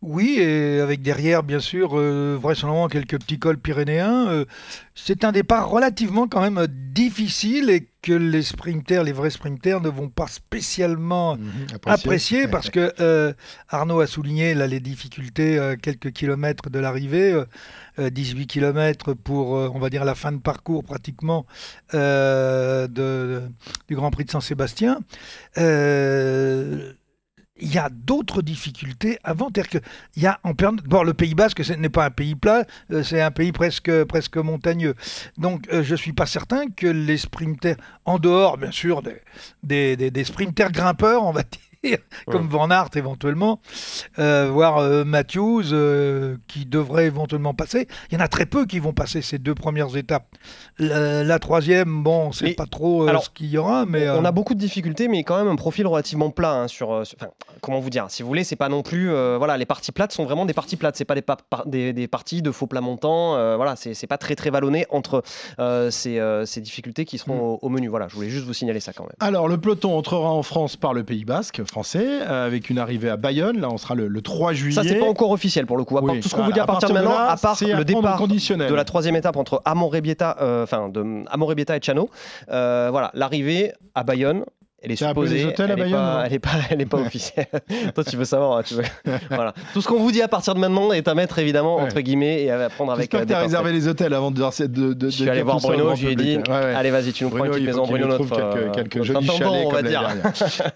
Oui, 0.00 0.36
et 0.38 0.78
avec 0.80 1.02
derrière, 1.02 1.42
bien 1.42 1.58
sûr, 1.58 1.98
euh, 1.98 2.38
vraisemblablement 2.40 2.86
quelques 2.86 3.18
petits 3.18 3.40
cols 3.40 3.58
pyrénéens. 3.58 4.28
euh, 4.28 4.44
c'est 4.94 5.24
un 5.24 5.32
départ 5.32 5.68
relativement 5.68 6.28
quand 6.28 6.40
même 6.40 6.68
difficile 6.68 7.68
et 7.68 7.88
que 8.00 8.12
les 8.12 8.42
sprinters, 8.42 9.02
les 9.02 9.10
vrais 9.10 9.30
sprinters, 9.30 9.80
ne 9.80 9.88
vont 9.88 10.08
pas 10.08 10.28
spécialement 10.28 11.36
apprécier 11.94 12.46
parce 12.52 12.70
que 12.70 12.92
euh, 13.00 13.32
Arnaud 13.70 13.98
a 13.98 14.06
souligné 14.06 14.54
là, 14.54 14.68
les 14.68 14.78
difficultés 14.78 15.58
euh, 15.58 15.74
quelques 15.74 16.12
kilomètres 16.12 16.70
de 16.70 16.78
l'arrivée, 16.78 17.32
euh, 17.32 17.44
euh, 17.98 18.08
18 18.08 18.46
kilomètres 18.46 19.14
pour, 19.14 19.50
on 19.50 19.80
va 19.80 19.90
dire, 19.90 20.04
la 20.04 20.14
fin 20.14 20.30
de 20.30 20.38
parcours 20.38 20.84
pratiquement 20.84 21.44
de- 21.92 23.42
du 23.88 23.96
Grand 23.96 24.12
Prix 24.12 24.26
de 24.26 24.30
Saint-Sébastien. 24.30 25.00
Il 27.60 27.72
y 27.74 27.78
a 27.78 27.88
d'autres 27.90 28.42
difficultés 28.42 29.18
avant. 29.24 29.48
Que 29.50 29.78
il 30.16 30.22
y 30.22 30.26
a 30.26 30.38
en 30.44 30.52
Bon, 30.84 31.02
le 31.02 31.14
Pays 31.14 31.34
Basque, 31.34 31.64
ce 31.64 31.72
n'est 31.72 31.88
pas 31.88 32.04
un 32.06 32.10
pays 32.10 32.34
plat, 32.34 32.64
euh, 32.92 33.02
c'est 33.02 33.20
un 33.20 33.30
pays 33.30 33.52
presque, 33.52 34.04
presque 34.04 34.36
montagneux. 34.36 34.94
Donc, 35.36 35.66
euh, 35.72 35.82
je 35.82 35.92
ne 35.92 35.96
suis 35.96 36.12
pas 36.12 36.26
certain 36.26 36.68
que 36.68 36.86
les 36.86 37.16
sprinters, 37.16 37.76
en 38.04 38.18
dehors, 38.18 38.58
bien 38.58 38.70
sûr, 38.70 39.02
des, 39.02 39.16
des, 39.62 39.96
des- 39.96 40.10
des 40.10 40.24
sprinters 40.24 40.70
grimpeurs, 40.72 41.24
on 41.24 41.32
va 41.32 41.42
dire, 41.42 41.60
comme 42.26 42.48
Van 42.48 42.70
Aert 42.70 42.90
éventuellement, 42.96 43.60
euh, 44.18 44.48
voire 44.50 44.78
euh, 44.78 45.04
Matthews, 45.04 45.72
euh, 45.72 46.36
qui 46.48 46.66
devrait 46.66 47.06
éventuellement 47.06 47.54
passer. 47.54 47.86
Il 48.10 48.14
y 48.18 48.20
en 48.20 48.24
a 48.24 48.28
très 48.28 48.46
peu 48.46 48.66
qui 48.66 48.78
vont 48.78 48.92
passer 48.92 49.22
ces 49.22 49.38
deux 49.38 49.54
premières 49.54 49.96
étapes. 49.96 50.26
La, 50.78 51.24
la 51.24 51.38
troisième, 51.38 52.02
bon, 52.02 52.32
c'est 52.32 52.54
pas 52.54 52.66
trop 52.66 53.04
euh, 53.04 53.08
alors, 53.08 53.24
ce 53.24 53.30
qu'il 53.30 53.46
y 53.48 53.58
aura, 53.58 53.86
mais... 53.86 54.08
On 54.10 54.24
euh, 54.24 54.28
a 54.28 54.32
beaucoup 54.32 54.54
de 54.54 54.58
difficultés, 54.60 55.08
mais 55.08 55.24
quand 55.24 55.36
même 55.38 55.48
un 55.48 55.56
profil 55.56 55.86
relativement 55.86 56.30
plat. 56.30 56.52
hein, 56.52 56.68
sur, 56.68 57.06
sur- 57.06 57.16
enfin, 57.20 57.30
comment 57.60 57.80
vous 57.80 57.90
dire 57.90 58.06
Si 58.08 58.22
vous 58.22 58.28
voulez, 58.28 58.44
c'est 58.44 58.56
pas 58.56 58.68
non 58.68 58.82
plus. 58.82 59.10
euh, 59.12 59.36
voilà, 59.38 59.56
les 59.56 59.66
parties 59.66 59.92
plates 59.92 60.12
sont 60.12 60.24
vraiment 60.24 60.46
des 60.46 60.54
parties 60.54 60.76
plates. 60.76 60.96
C'est 60.96 61.04
pas 61.04 61.14
des, 61.14 61.22
pa- 61.22 61.36
par- 61.50 61.66
des, 61.66 61.92
des 61.92 62.08
parties 62.08 62.42
de 62.42 62.50
faux 62.50 62.66
plats 62.66 62.80
montants. 62.80 63.34
euh, 63.36 63.56
voilà, 63.56 63.74
c'est 63.76 64.06
pas 64.06 64.18
très 64.18 64.34
très 64.36 64.50
vallonné 64.50 64.86
entre 64.90 65.22
euh, 65.58 65.90
ces, 65.90 66.18
euh, 66.18 66.44
ces 66.44 66.60
difficultés 66.60 67.04
qui 67.04 67.18
seront 67.18 67.40
au, 67.40 67.58
au 67.62 67.68
menu. 67.68 67.88
Voilà, 67.88 68.08
je 68.08 68.14
voulais 68.14 68.30
juste 68.30 68.46
vous 68.46 68.52
signaler 68.54 68.80
ça 68.80 68.92
quand 68.92 69.04
même. 69.04 69.12
Alors, 69.20 69.48
le 69.48 69.58
peloton 69.58 69.96
entrera 69.96 70.30
en 70.30 70.42
France 70.42 70.76
par 70.76 70.92
le 70.94 71.04
Pays 71.04 71.24
Basque 71.24 71.62
français, 71.70 72.04
euh, 72.06 72.46
avec 72.46 72.70
une 72.70 72.78
arrivée 72.78 73.10
à 73.10 73.16
Bayonne. 73.16 73.60
Là, 73.60 73.68
on 73.70 73.78
sera 73.78 73.94
le, 73.94 74.08
le 74.08 74.22
3 74.22 74.52
juillet. 74.52 74.74
Ça, 74.74 74.82
c'est 74.82 74.96
pas 74.98 75.06
encore 75.06 75.30
officiel 75.30 75.66
pour 75.66 75.76
le 75.76 75.84
coup. 75.84 75.96
À 75.98 76.00
part- 76.02 76.14
Oui. 76.14 76.20
tout 76.20 76.28
ce 76.28 76.34
qu'on 76.34 76.44
vous 76.44 76.52
dit 76.52 76.60
à 76.60 76.66
partir 76.66 76.88
de 76.88 76.94
maintenant, 76.94 77.10
là, 77.10 77.30
à 77.30 77.36
part 77.36 77.56
le 77.62 77.84
départ 77.84 78.16
conditionnel. 78.16 78.70
de 78.70 78.74
la 78.74 78.84
troisième 78.84 79.16
étape 79.16 79.36
entre 79.36 79.62
Amorebieta, 79.64 80.36
euh, 80.40 80.62
enfin 80.64 80.88
de 80.88 81.24
Amorebieta 81.30 81.76
et 81.76 81.80
Chano. 81.82 82.08
Euh, 82.50 82.88
voilà, 82.90 83.10
l'arrivée 83.14 83.72
à 83.94 84.02
Bayonne. 84.04 84.44
Elle 84.80 84.92
est 84.92 84.96
supposée. 84.96 85.44
hôtels 85.44 85.70
elle, 85.72 85.78
est 85.78 85.82
Bayonne, 85.82 85.92
pas, 85.98 86.22
elle 86.26 86.32
est 86.34 86.38
pas, 86.38 86.50
elle 86.70 86.80
est 86.80 86.86
pas 86.86 86.98
officielle. 86.98 87.46
Toi, 87.94 88.04
tu 88.04 88.16
veux 88.16 88.24
savoir. 88.24 88.58
hein, 88.58 88.62
Tu 88.64 88.74
veux... 88.74 88.84
voilà. 89.30 89.52
Tout 89.72 89.80
ce 89.80 89.88
qu'on 89.88 89.98
vous 89.98 90.12
dit 90.12 90.22
à 90.22 90.28
partir 90.28 90.54
de 90.54 90.60
maintenant 90.60 90.92
est 90.92 91.08
à 91.08 91.14
mettre 91.14 91.38
évidemment 91.40 91.76
Ouais. 91.78 91.82
entre 91.82 92.00
guillemets 92.00 92.44
et 92.44 92.50
à 92.52 92.68
prendre 92.70 92.92
avec. 92.92 93.10
J'espère 93.10 93.20
euh, 93.20 93.24
que 93.24 93.28
pincettes. 93.30 93.42
réservé 93.44 93.72
les 93.72 93.88
hôtels 93.88 94.14
avant 94.14 94.30
de 94.30 94.38
de, 94.66 94.92
de, 94.94 95.10
Je 95.10 95.14
suis 95.16 95.28
allé 95.28 95.42
voir 95.42 95.58
Bruno, 95.58 95.94
je 95.96 96.06
lui 96.06 96.12
ai 96.12 96.16
dit 96.16 96.36
Ouais, 96.36 96.42
ouais. 96.48 96.74
Allez, 96.74 96.90
vas-y, 96.92 97.12
tu 97.12 97.24
nous 97.24 97.30
prends 97.30 97.40
Bruno, 97.40 97.54
une 97.54 97.64
petite 97.64 97.66
maison, 97.68 97.86
Bruno, 97.86 98.06
notre. 98.06 98.24
quelques, 98.28 98.38
euh, 98.40 98.70
quelques 98.72 99.02
jolis 99.02 99.26
chalets 99.26 99.66
on 99.66 99.70
va 99.70 99.82
dire. 99.82 100.08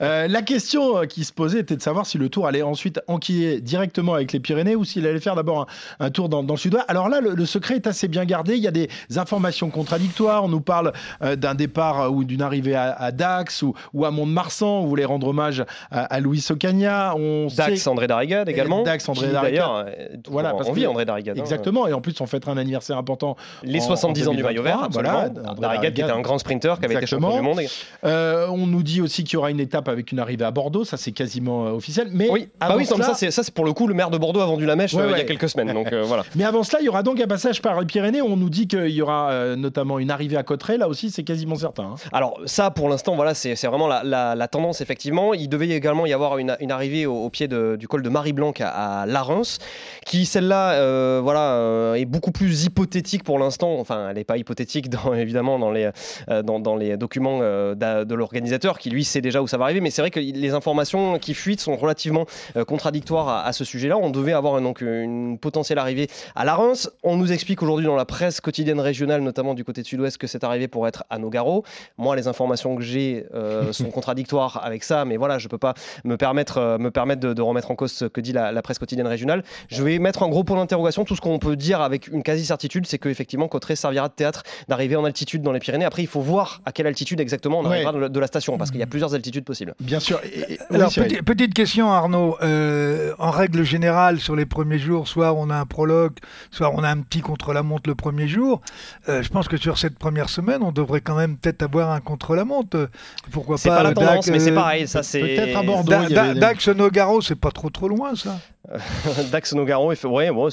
Euh, 0.01 0.27
la 0.27 0.43
question 0.43 1.07
qui 1.07 1.23
se 1.25 1.33
posait 1.33 1.61
était 1.61 1.77
de 1.77 1.83
savoir 1.83 2.07
si 2.07 2.19
le 2.19 2.29
tour 2.29 2.47
allait 2.47 2.63
ensuite 2.63 3.01
enquiller 3.07 3.61
directement 3.61 4.15
avec 4.15 4.33
les 4.33 4.41
Pyrénées 4.41 4.75
ou 4.75 4.85
s'il 4.85 5.07
allait 5.07 5.21
faire 5.21 5.37
d'abord 5.37 5.67
un, 6.01 6.07
un 6.07 6.11
tour 6.11 6.29
dans, 6.29 6.43
dans 6.43 6.55
le 6.55 6.59
sud-ouest. 6.59 6.85
Alors 6.89 7.09
là, 7.09 7.21
le, 7.21 7.35
le 7.35 7.47
secret 7.47 7.77
est 7.77 7.87
assez 7.87 8.09
bien 8.09 8.25
gardé. 8.25 8.57
Il 8.57 8.63
y 8.63 8.67
a 8.69 8.73
des 8.73 8.89
informations 9.17 9.71
contradictoires. 9.71 10.45
On 10.45 10.49
nous 10.49 10.61
parle 10.61 10.93
d'un 11.21 11.55
départ 11.55 12.13
ou 12.13 12.25
d'une 12.25 12.43
arrivée 12.43 12.75
à, 12.75 12.93
à 12.93 13.13
Dax 13.13 13.63
ou, 13.63 13.75
ou 14.03 14.05
à 14.05 14.11
Mont-de-Marsan, 14.11 14.81
vous 14.83 14.89
voulez 14.89 15.05
rendre 15.05 15.29
hommage 15.29 15.65
à, 15.91 16.03
à 16.05 16.21
Louis 16.21 16.45
Ocaña. 16.51 17.15
On 17.17 17.47
Dax 17.55 17.81
sait- 17.83 17.89
André 17.89 18.07
Darrigade 18.07 18.49
également. 18.49 18.83
Dax 18.83 19.09
André. 19.09 19.29
D'ailleurs, 19.29 19.77
euh, 19.87 19.91
Voilà, 20.29 20.53
parce 20.55 20.69
on 20.69 20.73
vit 20.73 20.83
que- 20.83 20.87
André 20.89 21.05
Darrigade. 21.05 21.39
hein. 21.39 21.41
Exactement, 21.41 21.87
et 21.87 21.93
en 21.93 22.01
plus 22.01 22.21
on 22.21 22.27
fêtera 22.27 22.53
un 22.53 22.57
anniversaire 22.57 22.99
important. 22.99 23.37
Les 23.63 23.81
en- 23.81 23.87
70 23.87 24.27
en 24.27 24.31
ans 24.31 24.35
du 24.35 24.43
maillot 24.43 24.63
2023, 24.63 25.03
vert. 25.03 25.31
Voilà, 25.33 25.55
Darrigade 25.61 25.95
qui 25.95 26.01
était 26.01 26.11
un 26.11 26.21
grand 26.21 26.39
sprinter 26.39 26.79
qui 26.79 26.85
avait 26.87 26.95
été 26.95 27.07
champion 27.07 27.29
Exactement. 27.29 27.53
du 27.55 27.61
monde. 27.61 27.69
Euh, 28.05 28.47
on 28.51 28.67
nous 28.67 28.83
dit 28.83 29.01
aussi 29.01 29.25
qu'il 29.25 29.35
y 29.35 29.37
aura 29.37 29.51
une 29.51 29.61
étape 29.61 29.89
avec 29.89 30.13
une 30.13 30.19
arrivée 30.19 30.45
à 30.45 30.51
Bordeaux, 30.51 30.85
ça 30.85 30.97
c'est 30.97 31.13
quasiment 31.13 31.67
euh, 31.67 31.71
officiel. 31.73 32.09
Mais 32.13 32.29
Oui, 32.31 32.49
ah 32.61 32.77
oui, 32.77 32.85
cela- 32.87 33.05
ça 33.05 33.15
c'est 33.15 33.31
ça 33.31 33.43
c'est 33.43 33.55
pour 33.55 33.65
le 33.65 33.73
coup 33.73 33.87
le 33.87 33.95
maire 33.95 34.11
de 34.11 34.19
Bordeaux 34.19 34.41
a 34.41 34.47
vendu 34.47 34.67
la 34.67 34.77
mèche 34.77 34.95
Ouais, 34.95 35.03
euh, 35.03 35.11
il 35.13 35.19
y 35.19 35.21
a 35.21 35.25
quelques 35.25 35.49
semaines. 35.49 35.73
Donc 35.73 35.93
euh, 35.93 36.03
voilà. 36.03 36.25
Mais 36.35 36.45
avant 36.45 36.63
cela, 36.63 36.81
il 36.81 36.87
y 36.87 36.89
aura 36.89 37.03
donc 37.03 37.21
un 37.21 37.27
passage 37.27 37.63
par 37.63 37.79
les 37.81 37.87
Pyrénées. 37.87 38.23
On 38.23 38.37
nous 38.37 38.51
dit 38.51 38.67
qu'il 38.67 38.89
y 38.89 39.03
aura 39.03 39.31
euh, 39.31 39.57
notamment 39.57 39.99
une 39.99 40.11
arrivée 40.11 40.37
à 40.37 40.43
Cotteret. 40.43 40.77
Là 40.79 40.89
aussi, 40.89 41.11
c'est 41.11 41.25
quasiment 41.25 41.55
certain. 41.57 41.85
hein. 41.85 41.95
Alors 42.13 42.41
ça, 42.47 42.71
pour 42.71 42.89
l'instant, 42.89 43.15
voilà, 43.17 43.35
c'est 43.35 43.57
c'est 43.57 43.67
vraiment 43.67 43.82
la, 43.89 44.49
tendance 44.49 44.81
effectivement. 44.81 45.35
Il 45.35 45.49
devait 45.49 45.69
également 45.71 46.07
y 46.07 46.13
avoir 46.13 46.39
une, 46.39 46.51
arrivée 46.71 47.07
au, 47.07 47.29
pied 47.31 47.49
du 47.49 47.89
col 47.89 48.03
de 48.03 48.09
Marie-Blanc 48.09 48.53
à, 48.61 49.03
à 49.03 49.07
Larens, 49.07 49.59
qui 50.07 50.27
celle-là, 50.27 50.73
euh, 50.73 51.21
voilà, 51.23 51.55
euh, 51.55 51.95
est 51.95 52.05
beaucoup 52.05 52.33
plus 52.33 52.65
hypothétique 52.65 53.25
pour 53.25 53.39
l'instant. 53.39 53.79
Enfin, 53.79 54.09
elle 54.09 54.17
n'est 54.17 54.25
pas 54.25 54.37
hypothétique 54.37 54.89
évidemment 55.15 55.59
dans 55.59 55.71
les 55.71 55.91
euh, 56.29 56.97
documents 56.97 57.41
de 57.41 58.15
l'organisateur, 58.15 58.79
qui 58.79 58.91
lui 58.91 59.05
sait 59.05 59.21
déjà 59.21 59.43
où 59.43 59.47
ça 59.47 59.59
va 59.59 59.65
arriver. 59.65 59.81
Mais 59.81 59.91
c'est 59.91 60.03
vrai 60.03 60.11
que 60.11 60.21
les 60.21 60.55
informations 60.55 61.19
qui 61.19 61.35
fuitent 61.35 61.61
sont 61.61 61.77
relativement 61.77 62.27
contradictoires 62.67 63.47
à, 63.47 63.53
ce 63.53 63.65
sujet-là. 63.65 63.97
On 63.99 64.11
devait 64.11 64.33
avoir 64.33 64.61
donc 64.61 64.81
une 64.81 65.39
potentielle 65.39 65.79
arrivée 65.79 66.09
à 66.35 66.45
Larens. 66.45 66.91
On 67.03 67.17
nous 67.17 67.33
explique 67.33 67.63
aujourd'hui 67.63 67.87
dans 67.87 67.97
la 67.97 68.05
presse 68.05 68.41
quotidienne 68.41 68.81
régionale, 68.81 69.21
notamment 69.23 69.55
du 69.55 69.65
côté 69.65 69.83
de 69.83 69.87
sud-ouest, 69.87 70.19
que 70.19 70.27
cette 70.27 70.45
arrivée 70.45 70.69
pourrait 70.69 70.89
être 70.89 71.05
à 71.11 71.19
Nogaro. 71.19 71.65
Moi, 71.99 72.17
les 72.17 72.29
informations 72.29 72.77
que 72.77 72.83
j'ai 72.83 73.27
sont 73.73 73.91
contradictoires 73.91 74.61
avec 74.65 74.85
ça, 74.85 75.05
mais 75.05 75.17
voilà, 75.17 75.39
je 75.39 75.49
peux 75.49 75.59
pas 75.59 75.75
me 76.05 76.17
permettre, 76.17 76.59
euh, 76.59 76.79
me 76.79 76.91
permettre 76.91 77.21
de, 77.21 77.33
de 77.35 77.43
remettre 77.43 77.71
en 77.71 77.75
cause 77.75 77.93
ce 77.93 78.05
que 78.05 78.21
dit 78.21 78.33
la, 78.33 78.53
la 78.53 78.63
presse 78.63 78.79
quotidienne 78.79 79.07
régionale. 79.07 79.43
Je 79.69 79.83
vais 79.83 79.99
mettre 79.99 80.23
un 80.23 80.29
gros 80.29 80.45
point 80.45 80.57
d'interrogation. 80.57 81.05
Tout 81.05 81.17
ce 81.17 81.21
qu'on 81.21 81.39
peut 81.39 81.57
dire 81.57 81.81
avec 81.81 82.09
une 82.09 82.23
quasi-certitude, 82.23 82.87
c'est 82.87 82.99
qu'effectivement, 82.99 83.49
Cotteret 83.49 83.77
servira 83.77 84.09
de 84.09 84.15
théâtre 84.15 84.43
d'arriver 84.69 84.97
en 84.97 85.05
altitude 85.05 85.43
dans 85.43 85.53
les 85.53 85.61
Pyrénées. 85.61 85.85
Après, 85.85 86.03
il 86.03 86.09
faut 86.09 86.21
voir 86.21 86.61
à 86.65 86.73
quelle 86.73 86.87
altitude 86.87 87.21
exactement 87.21 87.61
on 87.61 87.67
arrivera 87.67 87.93
de 87.93 87.99
la- 87.99 88.09
de 88.09 88.21
la 88.21 88.27
station, 88.27 88.59
parce 88.59 88.71
qu'il 88.71 88.81
y 88.81 88.83
a 88.83 88.87
plusieurs 88.87 89.15
altitudes 89.15 89.45
possibles. 89.45 89.75
Bien 89.81 90.01
sûr. 90.01 90.21
Et- 90.25 90.55
et- 90.55 90.59
oui, 90.71 90.77
Alors, 90.77 90.91
petit- 90.93 91.23
petite 91.23 91.55
question, 91.55 91.91
Arnaud. 91.91 92.37
Euh, 92.43 93.13
en 93.19 93.31
règle 93.31 93.63
générale, 93.65 94.21
sur 94.21 94.37
les 94.37 94.47
premiers 94.47 94.79
jours, 94.79 95.09
soit 95.09 95.33
on 95.35 95.51
a 95.51 95.57
un 95.57 95.67
prologue, 95.67 96.15
soit 96.51 96.71
on 96.75 96.83
a 96.83 96.89
un 96.89 96.99
petit 97.01 97.21
contre-la-montre 97.21 97.89
le 97.89 97.95
premier 97.95 98.29
jour. 98.29 98.61
Euh, 99.09 99.23
je 99.23 99.29
pense 99.29 99.49
que 99.49 99.57
sur 99.57 99.79
cette 99.79 99.99
première 99.99 100.29
semaine, 100.29 100.63
on 100.63 100.73
devrait 100.73 101.01
quand 101.01 101.15
même 101.17 101.37
peut-être 101.37 101.63
avoir 101.63 101.91
un 101.91 102.01
contre-la-montre. 102.01 102.89
Pourquoi 103.31 103.59
pas, 103.69 103.77
pas 103.77 103.83
la 103.83 103.93
tendance, 103.93 104.27
Dac, 104.27 104.33
mais 104.33 104.41
c'est 104.41 104.51
euh, 104.51 104.55
pareil. 104.55 104.89
Ça, 104.89 105.03
c'est 105.03 105.21
peut-être 105.21 105.57
à 105.57 105.63
Bordeaux. 105.63 105.91
Da- 105.91 106.09
Da- 106.09 106.23
avait 106.31 106.41
Dax 106.41 106.69
Nogaro, 106.69 107.21
c'est 107.21 107.35
pas 107.37 107.51
trop 107.51 107.71
trop 107.71 107.89
loin 107.89 108.15
ça. 108.15 108.39
Dax 109.33 109.55
Nogaro, 109.55 109.93
il 109.93 109.97
fait... 109.97 110.07
ouais, 110.07 110.31
bon, 110.31 110.49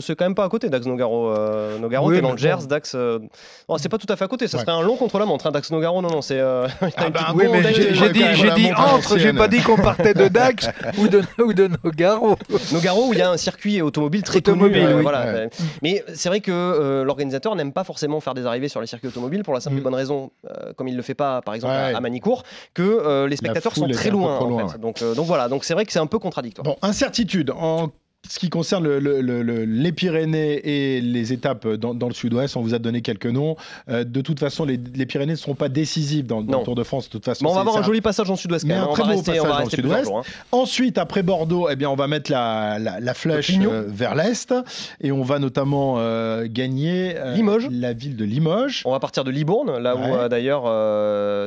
c'est 0.00 0.14
quand 0.16 0.24
même 0.24 0.34
pas 0.34 0.44
à 0.44 0.48
côté. 0.48 0.68
Dax 0.68 0.84
Nogaro, 0.86 1.30
euh, 1.30 1.78
Nogaro, 1.78 2.08
Oui, 2.08 2.16
t'es 2.16 2.20
dans 2.22 2.32
le 2.32 2.36
Gers. 2.38 2.66
Dax, 2.66 2.94
euh, 2.94 3.20
non, 3.68 3.78
c'est 3.78 3.88
pas 3.88 3.98
tout 3.98 4.06
à 4.12 4.16
fait 4.16 4.24
à 4.24 4.28
côté. 4.28 4.48
Ça 4.48 4.58
Ouais. 4.58 4.64
serait 4.64 4.72
un 4.76 4.82
long 4.82 4.96
contre 4.96 5.18
la 5.18 5.26
montre. 5.26 5.46
hein. 5.46 5.52
Dax 5.52 5.70
Nogaro, 5.70 6.02
non, 6.02 6.10
non, 6.10 6.22
c'est. 6.22 6.38
euh, 6.40 6.66
Ah 6.96 7.10
bah, 7.10 7.28
Oui, 7.34 7.46
bon 7.46 7.52
mais 7.52 7.62
Dax, 7.62 7.76
j'ai 7.76 8.10
dit, 8.10 8.24
j'ai 8.34 8.72
entre, 8.74 9.16
j'ai 9.18 9.32
pas 9.32 9.46
dit 9.48 9.60
qu'on 9.60 9.76
partait 9.76 10.12
de 10.14 10.26
Dax 10.28 10.68
ou 10.98 11.06
de, 11.08 11.22
ou 11.42 11.52
de 11.52 11.70
Nogaro. 11.84 12.36
Nogaro 12.72 13.06
où 13.08 13.12
il 13.12 13.18
y 13.20 13.22
a 13.22 13.30
un 13.30 13.36
circuit 13.36 13.80
automobile 13.80 14.22
très 14.22 14.38
Automobile, 14.38 14.82
connu. 14.82 14.92
euh, 14.92 14.96
oui. 14.96 15.02
voilà. 15.02 15.32
Ouais. 15.32 15.50
Mais 15.82 16.04
c'est 16.14 16.28
vrai 16.28 16.40
que 16.40 16.50
euh, 16.50 17.04
l'organisateur 17.04 17.54
n'aime 17.54 17.72
pas 17.72 17.84
forcément 17.84 18.20
faire 18.20 18.34
des 18.34 18.44
arrivées 18.44 18.68
sur 18.68 18.80
les 18.80 18.86
circuits 18.88 19.08
automobiles 19.08 19.44
pour 19.44 19.54
la 19.54 19.60
simple 19.60 19.76
et 19.76 19.80
Mm. 19.80 19.84
bonne 19.84 19.94
raison, 19.94 20.30
euh, 20.50 20.72
comme 20.76 20.88
il 20.88 20.96
le 20.96 21.02
fait 21.02 21.14
pas 21.14 21.42
par 21.42 21.54
exemple 21.54 21.72
Ouais. 21.74 21.94
à, 21.94 21.96
à 21.96 22.00
Manicourt, 22.00 22.42
que 22.74 22.82
euh, 22.82 23.28
les 23.28 23.36
spectateurs 23.36 23.74
sont 23.76 23.86
très 23.88 24.10
loin. 24.10 24.66
donc 24.80 25.00
voilà, 25.26 25.48
donc 25.48 25.62
c'est 25.64 25.74
vrai 25.74 25.84
que 25.86 25.92
c'est 25.92 25.98
un 26.00 26.06
peu 26.06 26.18
contradictoire. 26.18 26.64
Bon, 26.64 26.76
incertitude 26.82 27.51
en 27.52 27.92
ce 28.28 28.38
qui 28.38 28.50
concerne 28.50 28.84
le- 28.84 29.00
le- 29.00 29.20
le- 29.20 29.42
le- 29.42 29.64
les 29.64 29.90
Pyrénées 29.92 30.54
et 30.96 31.00
les 31.00 31.32
étapes 31.32 31.66
dans, 31.66 31.92
dans 31.92 32.06
le 32.06 32.14
sud-ouest. 32.14 32.56
On 32.56 32.60
vous 32.60 32.72
a 32.72 32.78
donné 32.78 33.02
quelques 33.02 33.26
noms. 33.26 33.56
Euh, 33.88 34.04
de 34.04 34.20
toute 34.20 34.38
façon, 34.38 34.64
les, 34.64 34.78
les 34.94 35.06
Pyrénées 35.06 35.32
ne 35.32 35.36
seront 35.36 35.56
pas 35.56 35.68
décisives 35.68 36.26
dans, 36.26 36.40
le 36.40 36.64
Tour 36.64 36.76
de 36.76 36.84
France. 36.84 37.06
De 37.06 37.10
toute 37.10 37.24
façon, 37.24 37.44
on 37.46 37.52
va 37.52 37.60
avoir 37.60 37.76
un 37.76 37.82
joli 37.82 38.00
passage 38.00 38.30
en 38.30 38.36
sud-ouest 38.36 38.64
Mais 38.64 38.74
un 38.74 38.86
On 38.86 38.92
très 38.92 39.02
beau 39.02 39.08
rester, 39.10 39.32
passage 39.32 39.48
dans 39.50 39.64
le 39.64 39.70
sud-ouest. 39.70 40.10
hein. 40.14 40.22
Ensuite, 40.52 40.98
après 40.98 41.22
Bordeaux, 41.24 41.68
eh 41.68 41.74
bien, 41.76 41.90
on 41.90 41.96
va 41.96 42.06
mettre 42.06 42.30
la, 42.30 42.78
la, 42.78 43.00
la 43.00 43.14
flèche 43.14 43.50
euh, 43.60 43.84
vers 43.88 44.14
l'est 44.14 44.54
et 45.00 45.10
on 45.10 45.22
va 45.22 45.38
notamment 45.40 45.96
euh, 45.98 46.46
gagner 46.48 47.14
Limoges. 47.34 47.68
la 47.72 47.92
ville 47.92 48.16
de 48.16 48.24
Limoges. 48.24 48.82
On 48.84 48.92
va 48.92 49.00
partir 49.00 49.24
de 49.24 49.30
Libourne, 49.32 49.78
là 49.78 49.96
où 49.96 49.98
Ouais. 50.02 50.28
d'ailleurs 50.28 50.62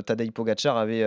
Tadej 0.04 0.32
Pogacar 0.32 0.78
avait 0.78 1.04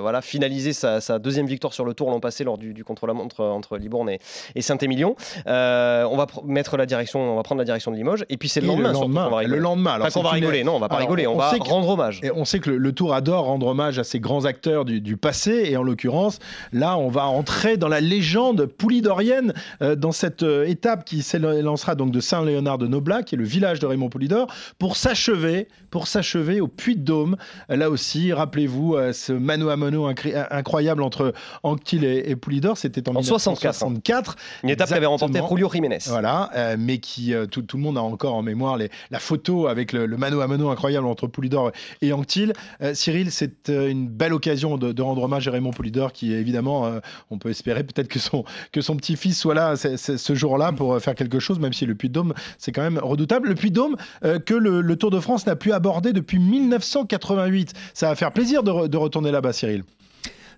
voilà, 0.00 0.22
finalisé 0.22 0.72
sa, 0.72 1.00
sa 1.00 1.18
deuxième 1.18 1.46
victoire 1.46 1.72
sur 1.72 1.84
le 1.84 1.92
Tour 1.94 2.10
l'an 2.10 2.20
passé 2.20 2.44
lors 2.44 2.56
du, 2.58 2.72
du 2.72 2.84
contre-la-montre 2.84 3.42
entre 3.44 3.76
Libourne 3.78 4.10
et, 4.10 4.20
et 4.54 4.62
Saint-Émilion. 4.62 5.07
Euh, 5.46 6.04
on 6.10 6.16
va 6.16 6.26
mettre 6.44 6.76
la 6.76 6.86
direction, 6.86 7.20
on 7.20 7.36
va 7.36 7.42
prendre 7.42 7.58
la 7.60 7.64
direction 7.64 7.90
de 7.90 7.96
Limoges 7.96 8.24
et 8.28 8.36
puis 8.36 8.48
c'est 8.48 8.60
le 8.60 8.66
Et 8.66 8.68
lendemain. 8.68 8.88
le 8.88 8.94
surtout 8.94 9.08
lendemain, 9.08 9.24
qu'on 9.24 9.30
va 9.30 9.36
rigoler. 9.38 9.56
le 9.56 9.62
lendemain. 9.62 9.90
Alors, 9.92 10.06
Pas 10.06 10.12
qu'on 10.12 10.20
c'est 10.20 10.26
va 10.26 10.32
rigoler, 10.32 10.64
non, 10.64 10.76
on 10.76 10.78
va 10.80 10.88
pas 10.88 10.96
Alors, 10.96 11.08
rigoler, 11.08 11.26
on, 11.26 11.34
on 11.34 11.38
va 11.38 11.52
que- 11.58 11.62
rendre 11.68 11.88
hommage. 11.88 12.20
Et 12.22 12.30
on 12.32 12.44
sait 12.44 12.58
que 12.60 12.70
le, 12.70 12.78
le 12.78 12.92
Tour 12.92 13.14
adore 13.14 13.44
rendre 13.44 13.66
hommage 13.66 13.98
à 13.98 14.04
ces 14.04 14.20
grands 14.20 14.44
acteurs 14.44 14.84
du, 14.84 15.00
du 15.00 15.16
passé. 15.16 15.62
Et 15.66 15.76
en 15.76 15.82
l'occurrence, 15.82 16.38
là, 16.72 16.96
on 16.98 17.08
va 17.08 17.24
entrer 17.26 17.76
dans 17.76 17.88
la 17.88 18.00
légende 18.00 18.66
poulidorienne 18.66 19.52
euh, 19.82 19.94
dans 19.96 20.12
cette 20.12 20.42
euh, 20.42 20.66
étape 20.66 21.04
qui 21.04 21.22
s'élancera 21.22 21.94
donc 21.94 22.10
de 22.10 22.20
Saint-Léonard 22.20 22.78
de 22.78 22.86
Noblat, 22.86 23.22
qui 23.22 23.34
est 23.34 23.38
le 23.38 23.44
village 23.44 23.78
de 23.80 23.86
Raymond 23.86 24.08
Poulidor, 24.08 24.46
pour 24.78 24.96
s'achever, 24.96 25.68
pour 25.90 26.06
s'achever 26.06 26.60
au 26.60 26.68
Puy-de-Dôme. 26.68 27.36
Euh, 27.70 27.76
Là 27.76 27.90
aussi, 27.90 28.32
rappelez-vous 28.32 28.96
ce 29.12 29.32
mano 29.32 29.68
à 29.68 29.76
mano 29.76 30.06
incroyable 30.50 31.02
entre 31.02 31.32
Anctil 31.62 32.04
et, 32.04 32.30
et 32.30 32.34
Poulidor. 32.36 32.76
C'était 32.76 33.08
en, 33.08 33.14
En 33.14 33.22
64, 33.22 33.86
1964. 33.86 34.36
Une 34.64 34.70
étape 34.70 34.88
qu'avait 34.98 35.06
remporté. 35.06 35.40
Julio 35.48 35.70
Jiménez. 35.72 35.98
Voilà, 36.08 36.50
euh, 36.56 36.76
mais 36.78 36.98
qui 36.98 37.34
euh, 37.34 37.46
tout, 37.46 37.62
tout 37.62 37.76
le 37.76 37.82
monde 37.82 37.98
a 37.98 38.02
encore 38.02 38.34
en 38.34 38.42
mémoire 38.42 38.76
les- 38.76 38.90
la 39.10 39.18
photo 39.18 39.66
avec 39.66 39.92
le, 39.92 40.06
le 40.06 40.16
mano 40.16 40.40
à 40.40 40.46
mano 40.46 40.68
incroyable 40.70 41.06
entre 41.06 41.26
Poulidor 41.26 41.72
et 42.02 42.12
Anctil. 42.12 42.52
Euh, 42.82 42.94
Cyril, 42.94 43.30
c'est 43.30 43.68
une 43.68 44.08
belle 44.08 44.32
occasion 44.32 44.76
de, 44.78 44.92
de 44.92 45.02
rendre 45.02 45.22
hommage 45.22 45.48
à 45.48 45.50
Raymond 45.50 45.70
Poulidor, 45.72 46.12
qui 46.12 46.32
évidemment, 46.32 46.90
on 47.30 47.38
peut 47.38 47.50
espérer 47.50 47.84
peut-être 47.84 48.08
que 48.08 48.18
son, 48.18 48.44
que 48.72 48.80
son 48.80 48.96
petit-fils 48.96 49.38
soit 49.38 49.54
là 49.54 49.74
ce 49.76 50.34
jour-là 50.34 50.72
pour 50.72 50.98
faire 51.00 51.14
quelque 51.14 51.38
chose, 51.40 51.58
même 51.58 51.72
si 51.72 51.86
le 51.86 51.94
Puy-de-Dôme, 51.94 52.34
c'est 52.58 52.72
quand 52.72 52.82
même 52.82 52.98
redoutable. 52.98 53.48
Le 53.48 53.54
Puy-de-Dôme 53.54 53.96
que 54.44 54.54
le, 54.54 54.80
le 54.80 54.96
Tour 54.96 55.10
de 55.10 55.20
France 55.20 55.46
n'a 55.46 55.56
pu 55.56 55.72
aborder 55.72 56.12
depuis 56.12 56.38
1988. 56.38 57.72
Ça 57.94 58.08
va 58.08 58.14
faire 58.16 58.32
plaisir 58.32 58.62
de, 58.62 58.70
re- 58.70 58.88
de 58.88 58.96
retourner 58.96 59.30
là-bas, 59.30 59.52
Cyril. 59.52 59.84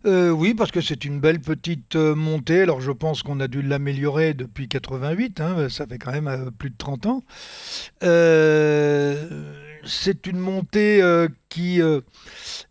Euh, 0.06 0.30
oui, 0.30 0.54
parce 0.54 0.70
que 0.70 0.80
c'est 0.80 1.04
une 1.04 1.20
belle 1.20 1.40
petite 1.40 1.96
euh, 1.96 2.14
montée. 2.14 2.62
Alors 2.62 2.80
je 2.80 2.92
pense 2.92 3.22
qu'on 3.22 3.38
a 3.40 3.48
dû 3.48 3.60
l'améliorer 3.60 4.32
depuis 4.34 4.68
88, 4.68 5.40
hein, 5.40 5.68
ça 5.68 5.86
fait 5.86 5.98
quand 5.98 6.12
même 6.12 6.28
euh, 6.28 6.50
plus 6.50 6.70
de 6.70 6.76
30 6.78 7.06
ans. 7.06 7.22
C'est 9.84 10.26
une 10.26 10.38
montée 10.38 11.02
qui 11.50 11.82
euh, 11.82 12.00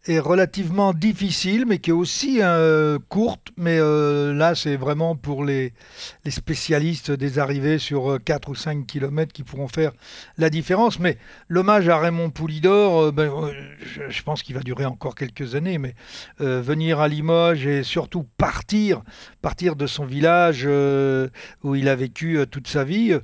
est 0.08 0.20
relativement 0.20 0.94
difficile, 0.94 1.66
mais 1.68 1.78
qui 1.80 1.92
est 1.92 1.94
aussi 1.94 2.40
euh, 2.42 2.98
courte. 3.10 3.50
Mais 3.58 3.78
euh, 3.80 4.34
là, 4.34 4.56
c'est 4.56 4.78
vraiment 4.78 5.16
pour 5.16 5.44
les, 5.44 5.74
spécialistes 6.28 7.12
des 7.12 7.38
arrivées 7.38 7.78
sur 7.78 8.14
euh, 8.14 8.18
4 8.18 8.50
ou 8.50 8.56
5 8.56 8.88
kilomètres 8.88 9.34
qui 9.34 9.44
pourront 9.44 9.68
faire 9.68 9.92
la 10.38 10.50
différence. 10.50 11.00
Mais 11.00 11.18
l'hommage 11.50 11.90
à 11.90 11.98
Raymond 12.00 12.32
Poulidor, 12.32 13.12
ben, 13.12 13.32
je, 13.80 14.10
je 14.10 14.24
pense 14.24 14.42
qu'il 14.42 14.56
va 14.56 14.62
durer 14.62 14.86
encore 14.86 15.14
quelques 15.14 15.56
années, 15.56 15.78
mais 15.78 15.94
venir 16.40 17.00
à 17.00 17.08
Limoges 17.08 17.66
et 17.66 17.84
surtout 17.84 18.26
partir, 18.38 19.02
partir 19.42 19.76
de 19.76 19.88
son 19.88 20.06
village 20.06 20.66
où 21.64 21.76
il 21.76 21.90
a 21.90 21.96
vécu 21.96 22.40
toute 22.50 22.68
sa 22.68 22.84
vie, 22.84 23.18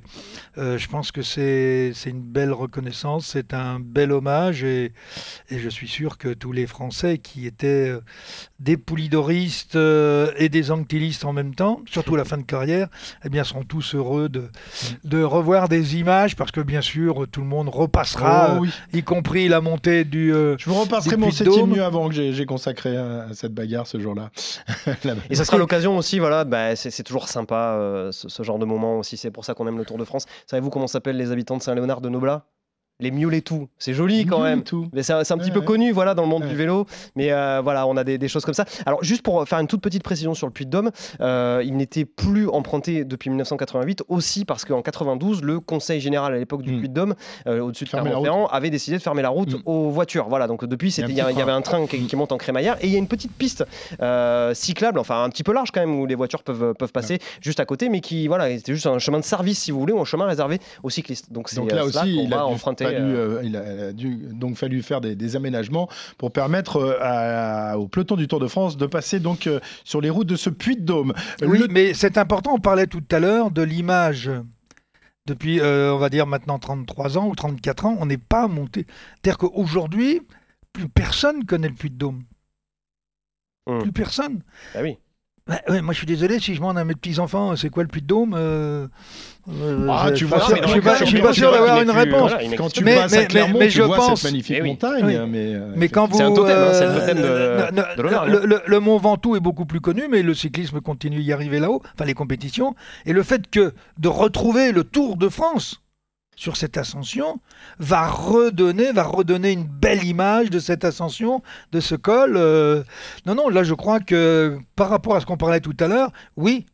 je 0.56 0.86
pense 0.88 1.12
que 1.12 1.22
c'est 1.22 1.92
une 2.06 2.20
belle 2.20 2.52
reconnaissance, 2.52 3.26
c'est 3.26 3.54
un 3.54 3.80
bel 3.80 4.12
hommage 4.12 4.62
et, 4.64 4.92
et 5.48 5.58
je 5.58 5.68
suis 5.68 5.86
sûr 5.88 6.18
que 6.18 6.34
tous 6.34 6.52
les 6.52 6.66
Français 6.66 7.18
qui 7.18 7.46
étaient 7.46 7.88
euh, 7.90 8.00
des 8.58 8.76
poulidoristes 8.76 9.76
euh, 9.76 10.32
et 10.36 10.48
des 10.48 10.70
anctilistes 10.70 11.24
en 11.24 11.32
même 11.32 11.54
temps, 11.54 11.82
surtout 11.88 12.14
à 12.14 12.18
la 12.18 12.24
fin 12.24 12.38
de 12.38 12.42
carrière, 12.42 12.88
eh 13.24 13.28
bien 13.28 13.44
seront 13.44 13.62
tous 13.62 13.94
heureux 13.94 14.28
de, 14.28 14.48
de 15.04 15.22
revoir 15.22 15.68
des 15.68 15.96
images 15.96 16.34
parce 16.34 16.50
que 16.50 16.60
bien 16.60 16.80
sûr 16.80 17.26
tout 17.30 17.40
le 17.40 17.46
monde 17.46 17.68
repassera, 17.68 18.48
Oh 18.50 18.56
euh, 18.56 18.60
oui. 18.60 18.70
y 18.92 19.02
compris 19.02 19.48
la 19.48 19.60
montée 19.60 20.04
du... 20.04 20.30
Je 20.30 20.64
vous 20.68 20.74
repasserai 20.74 21.16
mon 21.16 21.30
septième 21.30 21.66
mieux 21.68 21.84
avant 21.84 22.08
que 22.08 22.32
j'ai 22.32 22.46
consacré 22.46 22.96
à, 22.96 23.28
cette 23.32 23.54
bagarre 23.54 23.86
ce 23.86 24.00
jour-là. 24.00 24.30
Et 25.30 25.34
ça 25.34 25.44
sera 25.44 25.56
l'occasion 25.56 25.96
aussi, 25.96 26.18
voilà, 26.18 26.44
bah, 26.44 26.74
c'est 26.74 26.90
c'est 26.96 27.02
toujours 27.02 27.28
sympa 27.28 27.74
euh, 27.74 28.10
ce, 28.10 28.28
ce 28.28 28.42
genre 28.42 28.58
de 28.58 28.64
moment 28.64 28.98
aussi. 28.98 29.16
C'est 29.16 29.30
pour 29.30 29.44
ça 29.44 29.54
qu'on 29.54 29.66
aime 29.68 29.78
le 29.78 29.84
Tour 29.84 29.98
de 29.98 30.04
France. 30.04 30.24
Savez-vous 30.46 30.70
comment 30.70 30.86
s'appellent 30.86 31.16
les 31.16 31.30
habitants 31.30 31.56
de 31.56 31.62
Saint-Léonard 31.62 32.00
de 32.00 32.08
Noblat? 32.08 32.46
Les 33.00 33.10
Mioletou. 33.10 33.68
C'est 33.78 33.92
joli 33.94 34.24
quand 34.26 34.40
même. 34.40 34.62
Tout. 34.62 34.88
Mais 34.92 35.02
c'est 35.02 35.12
un, 35.12 35.24
c'est 35.24 35.34
un 35.34 35.38
petit 35.38 35.48
Ouais, 35.48 35.54
peu 35.54 35.60
ouais. 35.60 35.66
connu 35.66 35.92
voilà, 35.92 36.14
dans 36.14 36.22
le 36.22 36.28
monde 36.28 36.42
Ouais. 36.42 36.48
du 36.48 36.54
vélo. 36.56 36.86
Mais 37.14 37.32
euh, 37.32 37.60
voilà, 37.62 37.86
on 37.86 37.96
a 37.96 38.04
des, 38.04 38.18
des 38.18 38.28
choses 38.28 38.44
comme 38.44 38.54
ça. 38.54 38.64
Alors, 38.86 39.02
juste 39.04 39.22
pour 39.22 39.46
faire 39.46 39.58
une 39.58 39.66
toute 39.66 39.80
petite 39.82 40.02
précision 40.02 40.34
sur 40.34 40.46
le 40.46 40.52
Puy 40.52 40.64
de 40.66 40.70
Dôme, 40.70 40.90
euh, 41.20 41.62
il 41.64 41.76
n'était 41.76 42.04
plus 42.04 42.48
emprunté 42.48 43.04
depuis 43.04 43.30
1988, 43.30 44.02
aussi 44.08 44.44
parce 44.44 44.64
qu'en 44.64 44.82
92, 44.82 45.42
le 45.42 45.60
Conseil 45.60 46.00
général 46.00 46.34
à 46.34 46.38
l'époque 46.38 46.62
du 46.62 46.72
Mm. 46.72 46.78
Puy 46.80 46.88
de 46.88 46.94
Dôme, 46.94 47.14
euh, 47.46 47.60
au-dessus 47.60 47.84
de 47.84 47.90
Clermont-Ferrand, 47.90 48.46
avait 48.46 48.70
décidé 48.70 48.96
de 48.96 49.02
fermer 49.02 49.22
la 49.22 49.28
route 49.30 49.54
Mm. 49.54 49.62
aux 49.66 49.90
voitures. 49.90 50.28
Voilà, 50.28 50.46
donc 50.46 50.64
depuis, 50.64 50.90
il 50.94 51.10
y, 51.14 51.20
avait 51.20 51.52
un 51.52 51.62
train 51.62 51.86
qui, 51.86 52.06
qui 52.06 52.16
monte 52.16 52.32
en 52.32 52.38
crémaillère 52.38 52.76
et 52.82 52.86
il 52.86 52.92
y 52.92 52.96
a 52.96 52.98
une 52.98 53.08
petite 53.08 53.32
piste 53.32 53.64
cyclable, 54.54 54.98
enfin 54.98 55.22
un 55.24 55.28
petit 55.30 55.42
peu 55.42 55.52
large 55.52 55.70
quand 55.70 55.80
même, 55.80 55.98
où 56.00 56.06
les 56.06 56.14
voitures 56.14 56.42
peuvent, 56.42 56.74
peuvent 56.74 56.92
passer 56.92 57.18
juste 57.40 57.60
à 57.60 57.64
côté, 57.64 57.88
mais 57.88 58.00
qui, 58.00 58.26
voilà, 58.28 58.48
c'était 58.56 58.72
juste 58.74 58.86
un 58.86 58.98
chemin 58.98 59.18
de 59.18 59.24
service, 59.24 59.58
si 59.58 59.70
vous 59.70 59.80
voulez, 59.80 59.92
ou 59.92 60.00
un 60.00 60.04
chemin 60.04 60.26
réservé 60.26 60.58
aux 60.82 60.90
cyclistes. 60.90 61.32
Donc 61.32 61.48
c'est 61.48 61.62
là 61.72 61.84
aussi, 61.84 61.98
il 62.22 62.28
va 62.30 62.42
a, 62.44 62.46
dû, 62.48 62.54
emprunter. 62.54 62.85
Fallu, 62.92 63.14
euh, 63.16 63.38
euh, 63.38 63.42
il 63.44 63.56
a 63.56 63.92
dû 63.92 64.16
donc 64.32 64.56
fallu 64.56 64.82
faire 64.82 65.00
des, 65.00 65.14
des 65.16 65.36
aménagements 65.36 65.88
pour 66.18 66.32
permettre 66.32 66.76
euh, 66.76 66.98
à- 67.00 67.78
au 67.78 67.88
peloton 67.88 68.16
du 68.16 68.28
Tour 68.28 68.40
de 68.40 68.48
France 68.48 68.76
de 68.76 68.86
passer 68.86 69.20
donc 69.20 69.46
euh, 69.46 69.60
sur 69.84 70.00
les 70.00 70.10
routes 70.10 70.28
de 70.28 70.36
ce 70.36 70.50
puits 70.50 70.76
de 70.76 70.82
Dôme. 70.84 71.12
Oui, 71.42 71.58
Le- 71.58 71.68
mais 71.68 71.94
c'est 71.94 72.18
important, 72.18 72.52
on 72.54 72.58
parlait 72.60 72.86
tout 72.86 73.04
à 73.10 73.18
l'heure 73.20 73.50
de 73.50 73.62
l'image. 73.62 74.30
Depuis, 75.26 75.58
euh, 75.60 75.92
on 75.92 75.98
va 75.98 76.08
dire 76.08 76.26
maintenant 76.26 76.58
33 76.58 77.18
ans 77.18 77.26
ou 77.28 77.34
34 77.34 77.86
ans, 77.86 77.96
on 77.98 78.06
n'est 78.06 78.16
pas 78.16 78.46
monté. 78.46 78.86
C'est-à-dire 79.22 79.38
qu'aujourd'hui, 79.38 80.20
plus 80.72 80.88
personne 80.88 81.44
connaît 81.44 81.68
le 81.68 81.74
Puy 81.74 81.90
de 81.90 81.96
Dôme. 81.96 82.22
Hmm. 83.66 83.80
Plus 83.80 83.92
personne. 83.92 84.42
bah 84.74 84.80
oui. 84.82 84.98
Ouais, 85.48 85.60
ouais, 85.68 85.80
moi, 85.80 85.92
je 85.92 85.98
suis 85.98 86.06
désolé 86.08 86.40
si 86.40 86.54
je 86.54 86.58
demande 86.58 86.76
à 86.76 86.84
mes 86.84 86.94
petits-enfants 86.96 87.54
c'est 87.54 87.68
quoi 87.70 87.84
le 87.84 87.88
Puy 87.88 88.02
de 88.02 88.06
Dôme. 88.08 88.34
euh, 88.36 88.88
euh, 89.48 89.86
Ah, 89.88 90.10
tu 90.10 90.24
vois, 90.24 90.40
sûr- 90.40 90.56
je 90.60 90.68
suis 90.68 90.80
pas- 90.80 90.96
je 90.96 91.04
suis 91.04 91.20
pas 91.20 91.32
sûr 91.32 91.52
d'avoir 91.52 91.80
une 91.80 91.90
réponse. 91.92 92.30
voilà, 92.32 92.42
il 92.42 92.56
quand 92.56 92.68
tu 92.68 92.82
Mais- 92.82 92.96
passes 92.96 93.12
mais- 93.12 93.18
à 93.18 93.24
Clermont, 93.26 93.58
mais 93.60 93.66
tu 93.68 93.74
je 93.78 93.82
vois 93.82 93.96
pense- 93.96 94.20
cette 94.22 94.32
magnifique 94.32 94.58
oui. 94.60 94.68
montagne. 94.70 95.04
Oui. 95.06 95.14
Mais, 95.30 95.54
euh, 95.54 95.72
Mais 95.76 95.88
quand 95.88 96.08
vous, 96.10 96.16
C'est 96.16 96.24
un 96.24 96.32
totem, 96.32 96.58
hein, 96.58 96.72
c'est 96.72 96.84
le 96.84 96.90
euh, 96.90 97.00
totem 97.00 97.76
de- 97.76 98.40
le, 98.40 98.44
le- 98.46 98.62
le 98.66 98.80
Mont 98.80 98.98
Ventoux 98.98 99.36
est 99.36 99.40
beaucoup 99.40 99.66
plus 99.66 99.80
connu, 99.80 100.08
mais 100.10 100.22
le 100.22 100.34
cyclisme 100.34 100.80
continue 100.80 101.22
d'y 101.22 101.32
arriver 101.32 101.60
là-haut, 101.60 101.80
enfin 101.94 102.06
les 102.06 102.14
compétitions. 102.14 102.74
Et 103.04 103.12
le 103.12 103.22
fait 103.22 103.48
que 103.48 103.72
de 104.00 104.08
retrouver 104.08 104.72
le 104.72 104.82
Tour 104.82 105.16
de 105.16 105.28
France 105.28 105.80
sur 106.36 106.56
cette 106.56 106.76
ascension 106.76 107.40
va 107.78 108.06
redonner, 108.06 108.92
va 108.92 109.02
redonner 109.02 109.52
une 109.52 109.64
belle 109.64 110.04
image 110.04 110.50
de 110.50 110.58
cette 110.58 110.84
ascension, 110.84 111.42
de 111.72 111.80
ce 111.80 111.94
col. 111.94 112.36
euh. 112.36 112.84
Non, 113.24 113.34
non, 113.34 113.48
là 113.48 113.64
je 113.64 113.74
crois 113.74 114.00
que 114.00 114.58
par 114.76 114.90
rapport 114.90 115.16
à 115.16 115.20
ce 115.20 115.26
qu'on 115.26 115.38
parlait 115.38 115.60
tout 115.60 115.76
à 115.80 115.88
l'heure, 115.88 116.12
oui, 116.36 116.66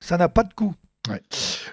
ça 0.00 0.16
n'a 0.16 0.28
pas 0.28 0.44
de 0.44 0.54
coût. 0.54 0.74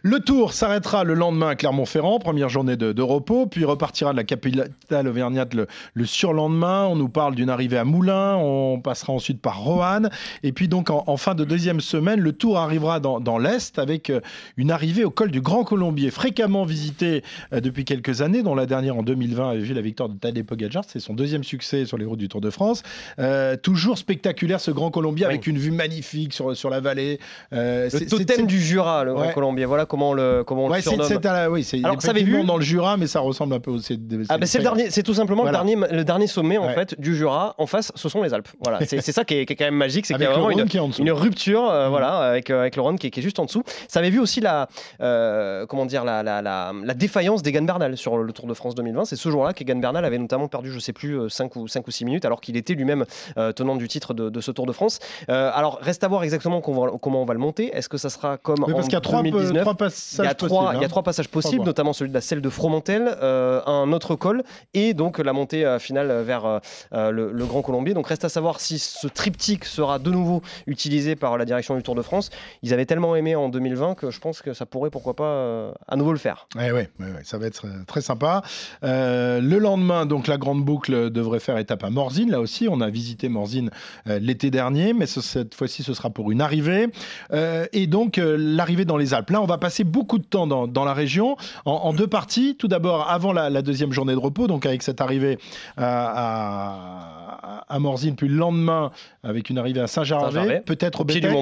Le 0.03 0.19
tour 0.19 0.53
s'arrêtera 0.53 1.03
le 1.03 1.13
lendemain 1.13 1.49
à 1.49 1.55
Clermont-Ferrand, 1.55 2.19
première 2.19 2.49
journée 2.49 2.75
de, 2.77 2.93
de 2.93 3.01
repos, 3.01 3.47
puis 3.47 3.65
repartira 3.65 4.11
de 4.11 4.17
la 4.17 4.23
capitale 4.23 5.07
auvergnate 5.07 5.53
le, 5.53 5.67
le 5.93 6.05
surlendemain. 6.05 6.85
On 6.85 6.95
nous 6.95 7.09
parle 7.09 7.35
d'une 7.35 7.49
arrivée 7.49 7.77
à 7.77 7.83
Moulins, 7.83 8.35
on 8.37 8.79
passera 8.79 9.13
ensuite 9.13 9.41
par 9.41 9.59
Roanne. 9.59 10.09
Et 10.43 10.51
puis 10.51 10.67
donc 10.67 10.89
en, 10.89 11.03
en 11.07 11.17
fin 11.17 11.33
de 11.35 11.43
deuxième 11.43 11.81
semaine, 11.81 12.19
le 12.19 12.33
tour 12.33 12.57
arrivera 12.59 12.99
dans, 12.99 13.19
dans 13.19 13.37
l'Est 13.37 13.79
avec 13.79 14.09
euh, 14.09 14.21
une 14.57 14.71
arrivée 14.71 15.03
au 15.03 15.09
col 15.09 15.31
du 15.31 15.41
Grand 15.41 15.63
Colombier, 15.63 16.11
fréquemment 16.11 16.65
visité 16.65 17.23
euh, 17.53 17.59
depuis 17.59 17.85
quelques 17.85 18.21
années, 18.21 18.43
dont 18.43 18.55
la 18.55 18.65
dernière 18.65 18.97
en 18.97 19.03
2020 19.03 19.49
avait 19.49 19.59
vu 19.59 19.73
la 19.73 19.81
victoire 19.81 20.09
de 20.09 20.17
Tadej 20.17 20.43
Pogacar. 20.45 20.83
C'est 20.87 20.99
son 20.99 21.13
deuxième 21.13 21.43
succès 21.43 21.85
sur 21.85 21.97
les 21.97 22.05
routes 22.05 22.19
du 22.19 22.27
Tour 22.29 22.41
de 22.41 22.49
France. 22.49 22.83
Euh, 23.19 23.55
toujours 23.57 23.97
spectaculaire 23.97 24.59
ce 24.59 24.71
Grand 24.71 24.91
Colombier 24.91 25.25
Oui. 25.25 25.31
avec 25.33 25.47
une 25.47 25.57
vue 25.57 25.71
magnifique 25.71 26.33
sur, 26.33 26.55
sur 26.55 26.69
la 26.69 26.79
vallée. 26.79 27.19
Euh, 27.53 27.89
Le 27.91 28.05
totem 28.05 28.45
du 28.45 28.61
Jura, 28.61 29.03
le 29.03 29.13
Ouais. 29.27 29.33
Colombier. 29.33 29.65
Voilà 29.65 29.85
comment 29.85 30.11
on 30.11 30.13
le, 30.13 30.43
comment 30.45 30.65
on 30.65 30.69
Ouais, 30.69 30.77
le 30.77 30.83
c'est 30.83 30.89
surnomme. 30.89 31.07
c'est 31.07 31.25
à 31.25 31.33
la- 31.33 31.51
oui, 31.51 31.63
c'est 31.63 31.77
Alors, 31.83 32.01
ça 32.01 32.09
avait 32.11 32.19
effectivement 32.21 32.41
vu 32.41 32.47
dans 32.47 32.57
le 32.57 32.63
Jura, 32.63 32.97
mais 32.97 33.07
ça 33.07 33.19
ressemble 33.19 33.53
un 33.55 33.59
peu 33.59 33.71
au. 33.71 33.77
C'est 33.79 33.97
Ah 34.29 34.37
c'est 34.43 34.57
le 34.59 34.63
dernier, 34.63 34.89
c'est 34.89 35.03
tout 35.03 35.13
simplement 35.13 35.43
Voilà. 35.43 35.63
le 35.63 35.65
dernier, 35.69 35.87
le 35.95 36.03
dernier 36.03 36.27
sommet 36.27 36.57
en 36.57 36.69
fait 36.69 36.99
du 36.99 37.15
Jura. 37.15 37.55
En 37.57 37.65
face, 37.67 37.91
ce 37.95 38.09
sont 38.09 38.21
les 38.21 38.33
Alpes. 38.33 38.49
Voilà, 38.63 38.85
c'est 38.85 39.01
c'est 39.01 39.11
ça 39.11 39.23
qui 39.25 39.35
est, 39.35 39.45
qui 39.45 39.53
est 39.53 39.55
quand 39.55 39.65
même 39.65 39.75
magique, 39.75 40.05
c'est 40.05 40.13
qu'il 40.13 40.23
y 40.23 40.25
a 40.25 40.31
vraiment 40.31 40.49
une, 40.49 40.61
en 40.61 41.15
rupture, 41.15 41.69
euh, 41.69 41.89
voilà, 41.89 42.17
avec 42.17 42.49
euh, 42.49 42.59
avec 42.61 42.75
le 42.75 42.81
Rhône 42.81 42.97
qui, 42.97 43.07
est- 43.07 43.11
qui 43.11 43.19
est 43.19 43.23
juste 43.23 43.39
en 43.39 43.45
dessous. 43.45 43.63
Ça 43.87 43.99
avait 43.99 44.09
vu 44.09 44.19
aussi 44.19 44.41
la, 44.41 44.67
euh, 45.01 45.65
comment 45.65 45.85
dire, 45.85 46.03
la, 46.03 46.23
la, 46.23 46.41
la, 46.41 46.71
la 46.83 46.93
défaillance 46.93 47.41
d'Egan 47.43 47.63
Bernal 47.63 47.97
sur 47.97 48.17
le 48.17 48.31
Tour 48.33 48.47
de 48.47 48.53
France 48.53 48.75
2020. 48.75 49.05
C'est 49.05 49.15
ce 49.15 49.29
jour-là 49.29 49.53
qu'Egan 49.53 49.77
Bernal 49.79 50.05
avait 50.05 50.17
notamment 50.17 50.47
perdu, 50.47 50.71
je 50.71 50.79
sais 50.79 50.93
plus, 50.93 51.29
5 51.29 51.55
ou 51.55 51.67
5 51.67 51.87
ou 51.87 51.91
6 51.91 52.05
minutes, 52.05 52.25
alors 52.25 52.41
qu'il 52.41 52.57
était 52.57 52.73
lui-même 52.73 53.05
euh, 53.37 53.51
tenant 53.51 53.75
du 53.75 53.87
titre 53.87 54.13
de, 54.13 54.29
de 54.29 54.41
ce 54.41 54.51
Tour 54.51 54.65
de 54.65 54.71
France. 54.71 54.99
Euh, 55.29 55.51
alors 55.53 55.79
reste 55.81 56.03
à 56.03 56.07
voir 56.07 56.23
exactement 56.23 56.59
va- 56.59 56.91
comment 57.01 57.21
on 57.21 57.25
va 57.25 57.33
le 57.33 57.39
monter. 57.39 57.75
Est-ce 57.75 57.89
que 57.89 57.97
ça 57.97 58.09
sera 58.09 58.37
comme 58.37 58.63
en 58.63 58.67
parce 58.67 58.85
qu'il 58.85 58.93
y 58.93 58.97
a 58.97 59.01
trois, 59.21 59.31
2019 59.41 59.61
trois 59.63 59.73
il 59.73 59.77
passages 59.77 60.25
y, 60.25 60.29
a 60.29 60.33
trois, 60.33 60.47
possibles, 60.49 60.69
il 60.75 60.79
y 60.79 60.83
a 60.83 60.85
hein. 60.85 60.89
trois 60.89 61.03
passages 61.03 61.27
possibles, 61.29 61.65
notamment 61.65 61.93
celui 61.93 62.09
de 62.09 62.13
la 62.15 62.21
selle 62.21 62.41
de 62.41 62.49
Fromentel, 62.49 63.17
euh, 63.21 63.61
un 63.65 63.91
autre 63.91 64.15
col 64.15 64.43
et 64.73 64.93
donc 64.93 65.19
la 65.19 65.33
montée 65.33 65.65
euh, 65.65 65.79
finale 65.79 66.23
vers 66.23 66.45
euh, 66.45 66.59
euh, 66.93 67.11
le, 67.11 67.31
le 67.31 67.45
Grand 67.45 67.61
Colombier. 67.61 67.93
Donc 67.93 68.07
reste 68.07 68.25
à 68.25 68.29
savoir 68.29 68.59
si 68.59 68.79
ce 68.79 69.07
triptyque 69.07 69.65
sera 69.65 69.99
de 69.99 70.09
nouveau 70.11 70.41
utilisé 70.67 71.15
par 71.15 71.37
la 71.37 71.45
direction 71.45 71.75
du 71.75 71.83
Tour 71.83 71.95
de 71.95 72.01
France. 72.01 72.29
Ils 72.63 72.73
avaient 72.73 72.85
tellement 72.85 73.15
aimé 73.15 73.35
en 73.35 73.49
2020 73.49 73.95
que 73.95 74.09
je 74.11 74.19
pense 74.19 74.41
que 74.41 74.53
ça 74.53 74.65
pourrait 74.65 74.89
pourquoi 74.89 75.15
pas 75.15 75.23
euh, 75.25 75.71
à 75.87 75.95
nouveau 75.95 76.11
le 76.11 76.17
faire. 76.19 76.47
Ouais, 76.55 76.71
ouais, 76.71 76.89
ouais, 76.99 77.07
ça 77.23 77.37
va 77.37 77.47
être 77.47 77.65
euh, 77.65 77.83
très 77.87 78.01
sympa. 78.01 78.41
Euh, 78.83 79.41
le 79.41 79.57
lendemain, 79.59 80.05
donc 80.05 80.27
la 80.27 80.37
grande 80.37 80.63
boucle 80.63 81.09
devrait 81.09 81.39
faire 81.39 81.57
étape 81.57 81.83
à 81.83 81.89
Morzine. 81.89 82.31
Là 82.31 82.39
aussi, 82.41 82.67
on 82.69 82.81
a 82.81 82.89
visité 82.89 83.29
Morzine 83.29 83.69
euh, 84.07 84.19
l'été 84.19 84.51
dernier, 84.51 84.93
mais 84.93 85.05
ce- 85.05 85.21
cette 85.21 85.55
fois-ci, 85.55 85.83
ce 85.83 85.93
sera 85.93 86.09
pour 86.09 86.31
une 86.31 86.41
arrivée. 86.41 86.87
Euh, 87.31 87.65
et 87.73 87.87
donc, 87.87 88.17
euh, 88.17 88.35
l'arrivée 88.39 88.85
dans 88.85 88.94
les 88.97 89.13
Alpes. 89.13 89.29
Là, 89.31 89.41
on 89.41 89.45
va 89.45 89.57
passer 89.57 89.83
beaucoup 89.83 90.17
de 90.19 90.23
temps 90.25 90.47
dans, 90.47 90.67
dans 90.67 90.85
la 90.85 90.93
région, 90.93 91.37
en, 91.65 91.71
en 91.71 91.93
deux 91.93 92.07
parties. 92.07 92.55
Tout 92.57 92.67
d'abord, 92.67 93.09
avant 93.09 93.33
la, 93.33 93.49
la 93.49 93.61
deuxième 93.61 93.91
journée 93.91 94.13
de 94.13 94.19
repos, 94.19 94.47
donc 94.47 94.65
avec 94.65 94.83
cette 94.83 95.01
arrivée 95.01 95.37
à, 95.77 97.61
à, 97.69 97.75
à 97.75 97.79
Morzine, 97.79 98.15
puis 98.15 98.27
le 98.27 98.35
lendemain, 98.35 98.91
avec 99.23 99.49
une 99.49 99.57
arrivée 99.57 99.81
à 99.81 99.87
Saint-Gervais, 99.87 100.61
peut-être 100.65 101.01
au 101.01 101.03
Bétex. 101.03 101.33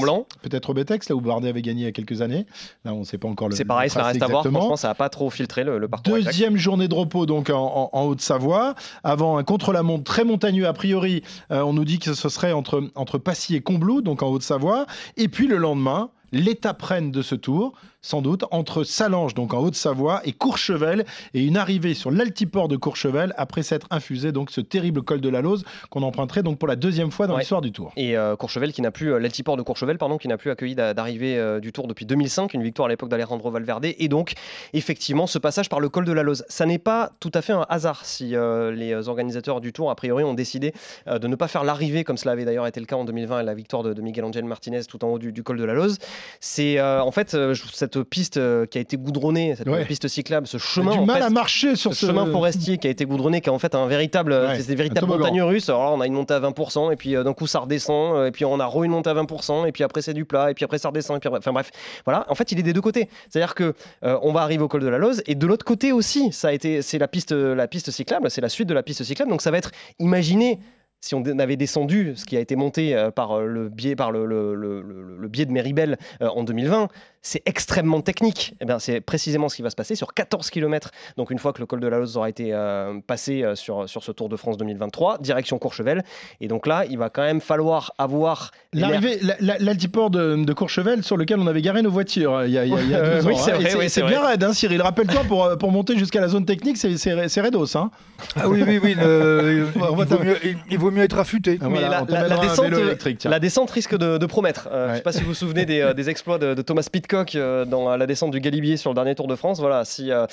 Peut-être 0.42 0.70
au 0.70 0.74
Bétex, 0.74 1.10
là 1.10 1.16
où 1.16 1.22
Bardet 1.22 1.50
avait 1.50 1.62
gagné 1.62 1.82
il 1.82 1.86
y 1.86 1.88
a 1.88 1.92
quelques 1.92 2.22
années. 2.22 2.46
Là, 2.86 2.94
on 2.94 3.00
ne 3.00 3.04
sait 3.04 3.18
pas 3.18 3.28
encore 3.28 3.50
le 3.50 3.56
C'est 3.56 3.66
pareil, 3.66 3.88
le 3.89 3.94
ça 3.94 4.04
reste 4.04 4.22
à 4.22 4.28
voir. 4.28 4.44
Franchement, 4.44 4.76
ça 4.76 4.89
n'a 4.89 4.96
pas 4.96 5.10
trop 5.10 5.30
filtré 5.30 5.63
le, 5.63 5.78
le 5.78 5.88
parcours. 5.88 6.18
exact. 6.18 6.32
Deuxième 6.32 6.58
journée 6.58 6.88
de 6.88 6.96
repos 6.96 7.26
donc 7.26 7.50
en, 7.50 7.60
en- 7.62 7.89
en 7.92 8.04
Haute-Savoie, 8.06 8.76
avant 9.04 9.38
un 9.38 9.44
contre-la-montre 9.44 10.04
très 10.04 10.24
montagneux. 10.24 10.68
A 10.68 10.74
priori, 10.74 11.24
euh, 11.52 11.62
on 11.62 11.74
nous 11.74 11.86
dit 11.86 12.00
que 12.00 12.13
ce 12.13 12.30
serait 12.30 12.52
entre, 12.54 12.89
entre 12.96 13.18
Passy 13.18 13.56
et 13.56 13.62
Combloux, 13.62 14.02
donc 14.02 14.24
en 14.24 14.28
Haute-Savoie. 14.28 14.86
Et 15.18 15.28
puis 15.28 15.48
le 15.48 15.58
lendemain, 15.58 16.10
l'étape 16.34 16.82
reine 16.82 17.12
de 17.12 17.22
ce 17.22 17.36
tour, 17.36 17.74
sans 18.04 18.22
doute, 18.22 18.44
entre 18.52 18.84
Salange, 18.84 19.34
donc 19.34 19.54
en 19.56 19.60
Haute-Savoie, 19.60 20.22
et 20.26 20.34
Courchevel, 20.34 21.06
et 21.34 21.42
une 21.44 21.58
arrivée 21.58 21.94
sur 21.96 22.12
l'altiport 22.12 22.68
de 22.68 22.76
Courchevel, 22.76 23.34
après 23.38 23.63
s'être 23.63 23.88
infusé 23.89 24.32
donc 24.32 24.52
ce 24.52 24.62
terrible 24.62 25.02
col 25.02 25.22
de 25.22 25.30
la 25.30 25.42
Lose 25.42 25.63
qu'on 25.89 26.04
emprunterait 26.04 26.44
donc 26.44 26.60
pour 26.60 26.68
la 26.68 26.76
deuxième 26.76 27.10
fois 27.12 27.26
dans 27.28 27.34
Ouais. 27.34 27.39
l'histoire 27.39 27.62
du 27.62 27.72
Tour. 27.72 27.92
Et 27.96 28.16
euh, 28.18 28.36
Courchevel 28.36 28.74
qui 28.74 28.82
n'a 28.82 28.92
plus, 28.92 29.13
euh, 29.13 29.18
l'altiport 29.20 29.58
de 29.58 29.62
Courchevel, 29.63 29.98
pardon, 29.98 30.18
qui 30.18 30.28
n'a 30.28 30.38
plus 30.38 30.52
accueilli 30.52 30.76
d'a- 30.76 30.94
d'arrivée 30.94 31.39
euh, 31.39 31.60
du 31.60 31.72
Tour 31.72 31.88
depuis 31.88 32.06
2005, 32.06 32.54
une 32.54 32.62
victoire 32.62 32.88
à 32.88 32.89
l'époque 32.89 33.08
d'Alejandro 33.10 33.50
Valverde, 33.50 33.86
et 33.86 34.08
donc 34.10 34.34
effectivement 34.74 35.26
ce 35.26 35.39
passage 35.39 35.70
par 35.70 35.80
le 35.80 35.88
col 35.89 36.04
de 36.06 36.12
la 36.12 36.24
Lose. 36.24 36.44
Ça 36.50 36.66
n'est 36.66 36.78
pas 36.80 37.12
tout 37.22 37.32
à 37.34 37.42
fait 37.42 37.54
un 37.54 37.66
hasard 37.70 38.06
si 38.06 38.36
euh, 38.36 38.72
les 38.72 39.08
organisateurs 39.08 39.62
du 39.62 39.72
Tour, 39.72 39.89
a 39.89 39.96
priori, 39.96 40.24
ont 40.26 40.34
décidé 40.34 40.74
de 41.08 41.28
ne 41.28 41.36
pas 41.36 41.48
faire 41.48 41.63
l'arrivée, 41.63 42.04
comme 42.04 42.18
cela 42.18 42.34
avait 42.34 42.46
d'ailleurs 42.46 42.68
été 42.68 42.82
le 42.82 42.86
cas 42.86 42.98
en 42.98 43.06
2020 43.06 43.39
et 43.39 43.44
la 43.44 43.54
victoire 43.54 43.84
de, 43.84 43.94
de 43.94 44.02
Miguel 44.02 44.26
Angel 44.26 44.44
Martinez 44.44 44.84
tout 44.84 45.04
en 45.06 45.08
haut 45.10 45.20
du, 45.20 45.32
du 45.32 45.42
col 45.44 45.58
de 45.58 45.63
la 45.63 45.74
Lose. 45.74 45.98
C'est 46.42 46.82
en 46.82 47.12
fait 47.12 47.32
je- 47.54 47.63
cette 47.93 48.03
piste 48.03 48.38
euh, 48.38 48.65
qui 48.65 48.77
a 48.77 48.82
été 48.82 48.97
goudronnée, 48.97 49.56
cette 49.56 49.67
Ouais. 49.67 49.86
piste 49.86 50.08
cyclable, 50.08 50.47
ce 50.47 50.58
chemin 50.58 50.91
a 50.91 50.93
du 50.95 50.99
en 50.99 51.06
mal 51.06 51.19
fait, 51.19 51.23
à 51.25 51.29
marcher 51.29 51.75
sur 51.75 51.93
ce 51.93 51.99
ce 52.01 52.06
chemin 52.08 52.25
forestier 52.25 52.77
qui 52.77 52.88
a 52.88 52.89
été 52.89 53.06
goudronné, 53.06 53.41
qui 53.41 53.49
est 53.49 53.51
en 53.51 53.60
fait 53.60 53.75
un 53.75 53.86
véritable, 53.88 54.32
Ouais, 54.34 54.60
c'est 54.60 54.67
des 54.67 54.75
véritables 54.75 55.08
montagnes 55.08 55.41
russes. 55.41 55.69
Alors 55.69 55.84
là, 55.84 55.91
on 55.91 56.01
a 56.01 56.08
une 56.08 56.13
montée 56.13 56.34
à 56.34 56.39
20%, 56.39 56.91
et 56.91 56.95
puis 56.95 57.15
euh, 57.15 57.23
d'un 57.23 57.34
coup 57.34 57.47
ça 57.47 57.60
redescend, 57.60 58.15
euh, 58.15 58.27
et 58.27 58.32
puis 58.32 58.45
on 58.45 58.60
a 58.60 58.65
re 58.65 58.84
une 58.84 58.91
montée 58.91 59.10
à 59.10 59.13
20%, 59.13 59.65
et 59.67 59.71
puis 59.71 59.84
après 59.84 60.01
c'est 60.01 60.13
du 60.13 60.25
plat, 60.25 60.51
et 60.51 60.53
puis 60.53 60.65
après 60.65 60.77
ça 60.77 60.89
redescend, 60.89 61.17
et 61.17 61.19
puis 61.19 61.27
après- 61.27 61.39
enfin 61.39 61.51
bref, 61.53 61.71
voilà. 62.06 62.25
En 62.29 62.36
fait, 62.36 62.51
il 62.51 62.60
est 62.60 62.63
des 62.63 62.73
deux 62.73 62.82
côtés. 62.82 63.10
C'est-à-dire 63.29 63.56
que 63.56 63.73
euh, 64.03 64.17
on 64.21 64.32
va 64.34 64.41
arriver 64.41 64.63
au 64.63 64.67
col 64.67 64.82
de 64.82 64.88
la 64.88 64.97
Lose, 64.97 65.21
et 65.27 65.36
de 65.36 65.45
l'autre 65.47 65.65
côté 65.65 65.91
aussi, 65.91 66.32
ça 66.32 66.49
a 66.49 66.51
été, 66.51 66.82
c'est 66.82 66.97
la 66.97 67.08
piste, 67.08 67.32
la 67.32 67.67
piste 67.67 67.91
cyclable, 67.91 68.29
c'est 68.32 68.41
la 68.41 68.49
suite 68.49 68.67
de 68.69 68.73
la 68.73 68.84
piste 68.84 69.03
cyclable, 69.03 69.29
donc 69.32 69.41
ça 69.41 69.51
va 69.51 69.58
être, 69.58 69.71
imaginé. 69.99 70.60
Si 71.06 71.15
on 71.15 71.23
avait 71.39 71.58
descendu 71.58 72.13
ce 72.15 72.23
qui 72.25 72.38
a 72.38 72.39
été 72.39 72.56
monté 72.56 72.95
par 73.13 73.41
le 73.41 73.67
biais, 73.67 73.93
par 73.95 74.12
le, 74.13 74.25
le- 74.25 74.56
le- 74.56 74.82
le- 74.82 75.17
le 75.19 75.27
biais 75.27 75.45
de 75.45 75.51
Méribel 75.51 75.97
en 76.21 76.43
2020, 76.45 76.88
c'est 77.25 77.41
extrêmement 77.45 78.01
technique. 78.01 78.53
Eh 78.62 78.65
bien, 78.65 78.79
c'est 78.79 78.99
précisément 79.01 79.47
ce 79.49 79.55
qui 79.55 79.62
va 79.62 79.69
se 79.69 79.75
passer 79.75 79.95
sur 79.95 80.13
14 80.13 80.49
km. 80.49 80.91
Donc, 81.17 81.31
une 81.31 81.39
fois 81.39 81.53
que 81.53 81.59
le 81.62 81.65
col 81.65 81.79
de 81.79 81.88
la 81.88 81.97
Lose 81.97 82.17
aura 82.17 82.27
été 82.29 82.49
euh, 82.53 82.99
passé 83.07 83.43
euh, 83.43 83.55
sur, 83.55 83.88
sur 83.89 84.03
ce 84.03 84.12
Tour 84.12 84.27
de 84.29 84.36
France 84.36 84.57
2023, 84.57 85.19
direction 85.19 85.57
Courchevel. 85.57 86.03
Et 86.41 86.47
donc 86.49 86.67
là, 86.67 86.83
il 86.89 86.97
va 86.97 87.09
quand 87.09 87.21
même 87.23 87.39
falloir 87.41 87.93
avoir. 87.97 88.51
L'arrivée, 88.73 89.19
la- 89.21 89.36
la- 89.39 89.57
l'altiport 89.57 90.09
de, 90.09 90.36
de 90.43 90.53
Courchevel 90.53 91.01
sur 91.01 91.15
lequel 91.15 91.39
on 91.39 91.47
avait 91.47 91.62
garé 91.62 91.81
nos 91.81 91.91
voitures 91.91 92.33
euh, 92.36 92.47
il 92.47 92.51
y 92.53 92.57
a, 92.57 92.65
il 92.65 92.73
y 92.73 92.75
a- 92.75 92.81
il 92.81 92.89
y 92.89 92.95
a 92.95 93.15
12 93.21 93.25
oui, 93.25 93.33
ans, 93.33 93.38
c'est 93.38 93.51
hein. 93.51 93.55
vrai, 93.55 93.71
Et 93.71 93.75
oui, 93.75 93.83
c'est 93.83 94.01
c'est 94.01 94.03
bien 94.07 94.25
raide, 94.27 94.43
hein, 94.43 94.51
Cyril. 94.51 94.81
Rappelle-toi, 94.81 95.21
pour, 95.27 95.57
pour 95.57 95.71
monter 95.71 95.97
jusqu'à 95.97 96.19
la 96.19 96.27
zone 96.27 96.45
technique, 96.45 96.75
c'est 96.75 96.97
c'est- 96.97 97.29
c'est 97.29 97.39
raidos. 97.41 97.77
Hein. 97.77 97.89
Ah 98.36 98.49
oui, 98.49 98.63
oui, 98.67 98.79
oui. 98.83 98.95
il, 98.97 99.63
vaut 99.79 100.19
mieux, 100.23 100.38
il- 100.43 100.57
il 100.71 100.77
vaut 100.77 100.91
mieux 100.91 101.03
être 101.03 101.19
affûté. 101.19 101.57
Ah, 101.62 101.69
Mais 101.69 101.79
voilà, 101.79 102.03
la- 102.09 102.38
descente. 102.39 103.23
La 103.25 103.39
descente 103.39 103.71
risque 103.71 103.97
de, 103.97 104.17
de 104.17 104.25
promettre. 104.25 104.67
Euh, 104.71 104.88
Je 104.88 104.91
ne 104.91 104.95
sais 104.97 105.01
pas 105.03 105.12
si 105.13 105.21
vous 105.21 105.27
vous 105.29 105.33
souvenez 105.33 105.65
des, 105.65 105.79
euh, 105.79 105.93
des 105.93 106.09
exploits 106.09 106.38
de, 106.38 106.53
de 106.53 106.62
Thomas 106.62 106.86
Pitcock 106.91 107.12
euh, 107.36 107.65
dans 107.65 107.95
la 107.95 108.06
descente 108.08 108.32
du 108.32 108.39
Galibier 108.39 108.78
sur 108.78 108.89
le 108.91 108.95
dernier 108.95 109.15
Tour 109.15 109.28
de 109.28 109.36
France. 109.36 109.60
Voilà, 109.60 109.86
si, 109.86 110.12
euh, 110.12 110.26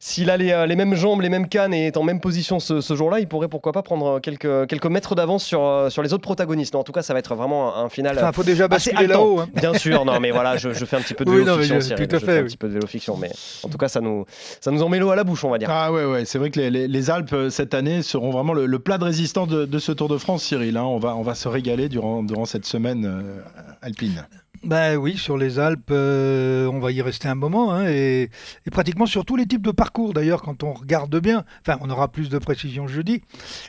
s'il 0.00 0.28
a 0.30 0.36
les, 0.36 0.52
euh, 0.52 0.66
les 0.66 0.76
mêmes 0.76 0.94
jambes, 0.94 1.20
les 1.22 1.28
mêmes 1.30 1.48
cannes 1.48 1.72
et 1.72 1.86
est 1.86 1.96
en 1.96 2.02
même 2.02 2.20
position 2.20 2.60
ce, 2.60 2.80
ce 2.80 2.94
jour-là, 2.94 3.20
il 3.20 3.26
pourrait 3.26 3.48
pourquoi 3.48 3.72
pas 3.72 3.82
prendre 3.82 4.20
quelques, 4.20 4.66
quelques 4.66 4.86
mètres 4.86 5.14
d'avance 5.14 5.44
sur, 5.44 5.86
sur 5.90 6.02
les 6.02 6.12
autres 6.12 6.22
protagonistes. 6.22 6.74
Non, 6.74 6.80
en 6.80 6.84
tout 6.84 6.92
cas, 6.92 7.02
ça 7.02 7.12
va 7.14 7.18
être 7.20 7.34
vraiment 7.34 7.74
un, 7.76 7.84
un 7.84 7.88
final. 7.88 8.16
Enfin, 8.18 8.32
faut 8.32 8.42
déjà 8.42 8.68
basculer 8.68 9.06
là-haut. 9.06 9.40
hein. 9.40 9.48
Bien 9.54 9.72
sûr, 9.74 10.04
non, 10.04 10.20
mais 10.20 10.30
voilà, 10.30 10.56
je, 10.56 10.72
je 10.72 10.84
fais 10.84 10.96
un 10.96 11.00
petit 11.00 11.14
peu 11.14 11.24
de 11.24 11.30
Oui, 11.30 11.38
non, 11.38 11.56
vélo-fiction, 11.56 11.74
mais 11.76 11.80
je- 11.80 11.86
Cyril, 11.86 12.08
tout 12.08 12.16
à 12.16 12.18
je 12.18 12.24
fait, 12.24 12.32
fais 12.32 12.38
un 12.38 12.42
oui. 12.42 12.48
petit 12.48 12.56
peu 12.58 12.68
de 12.68 12.72
vélo-fiction, 12.74 13.16
mais 13.16 13.30
en 13.62 13.68
tout 13.68 13.78
cas, 13.78 13.88
ça 13.88 14.00
nous, 14.00 14.26
ça 14.60 14.70
nous 14.70 14.82
en 14.82 14.88
met 14.88 14.98
l'eau 14.98 15.10
à 15.10 15.16
la 15.16 15.24
bouche, 15.24 15.44
on 15.44 15.50
va 15.50 15.58
dire. 15.58 15.68
Ah 15.70 15.90
ouais, 15.92 16.04
ouais, 16.04 16.24
c'est 16.26 16.38
vrai 16.38 16.50
que 16.50 16.60
les, 16.60 16.70
les- 16.70 16.88
les 16.88 17.10
Alpes 17.10 17.34
cette 17.50 17.72
année 17.74 18.02
seront 18.02 18.30
vraiment 18.30 18.52
le, 18.52 18.66
le 18.66 18.78
plat 18.78 18.98
de 18.98 19.04
résistance 19.04 19.48
de, 19.48 19.64
de 19.64 19.78
ce 19.78 19.92
Tour 19.92 20.08
de 20.08 20.18
France, 20.18 20.42
Cyril. 20.44 20.76
hein. 20.76 20.84
On, 20.84 20.98
va, 20.98 21.16
on 21.16 21.22
va 21.22 21.34
se 21.34 21.48
régaler 21.48 21.88
durant, 21.88 22.22
durant 22.22 22.44
cette 22.44 22.66
semaine 22.66 23.06
euh, 23.06 23.40
alpine. 23.80 24.26
Ben 24.64 24.96
oui, 24.96 25.18
sur 25.18 25.36
les 25.36 25.58
Alpes, 25.58 25.90
euh, 25.90 26.66
on 26.68 26.80
va 26.80 26.90
y 26.90 27.02
rester 27.02 27.28
un 27.28 27.34
moment, 27.34 27.74
hein, 27.74 27.86
et, 27.86 28.30
pratiquement 28.72 29.04
sur 29.04 29.26
tous 29.26 29.36
les 29.36 29.44
types 29.44 29.60
de 29.60 29.72
parcours 29.72 30.14
d'ailleurs, 30.14 30.40
quand 30.40 30.62
on 30.62 30.72
regarde 30.72 31.14
bien. 31.20 31.44
Enfin, 31.60 31.78
on 31.82 31.90
aura 31.90 32.08
plus 32.08 32.30
de 32.30 32.38
précision 32.38 32.86
jeudi, 32.88 33.20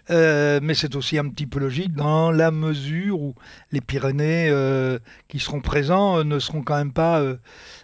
Euh, 0.10 0.60
mais 0.64 0.74
c'est 0.74 0.96
aussi 0.96 1.18
un 1.18 1.28
petit 1.28 1.48
peu 1.48 1.60
logique 1.60 1.94
dans 1.94 2.32
la 2.32 2.52
mesure 2.52 3.20
où 3.20 3.36
les 3.72 3.82
Pyrénées 3.82 4.48
euh, 4.50 5.00
qui 5.28 5.40
seront 5.40 5.60
présents 5.60 6.24
ne 6.24 6.40
seront 6.40 6.62
quand 6.62 6.78
même 6.78 6.94
pas 6.94 7.22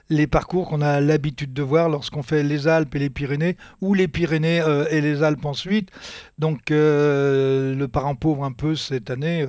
les 0.10 0.28
parcours 0.28 0.69
qu'on 0.69 0.82
a 0.82 1.00
l'habitude 1.02 1.54
de 1.54 1.62
voir 1.62 1.89
lorsqu'on 1.89 2.24
fait 2.24 2.43
les 2.43 2.67
Alpes 2.67 2.95
et 2.95 3.00
les 3.00 3.10
Pyrénées, 3.10 3.58
ou 3.82 3.93
les 3.93 4.08
Pyrénées 4.08 4.63
et 4.89 5.02
les 5.02 5.24
Alpes 5.24 5.45
ensuite. 5.45 5.89
Donc 6.38 6.69
le 6.69 7.86
parent 7.91 8.15
pauvre 8.15 8.43
un 8.45 8.52
peu 8.52 8.76
cette 8.76 9.10
année, 9.10 9.47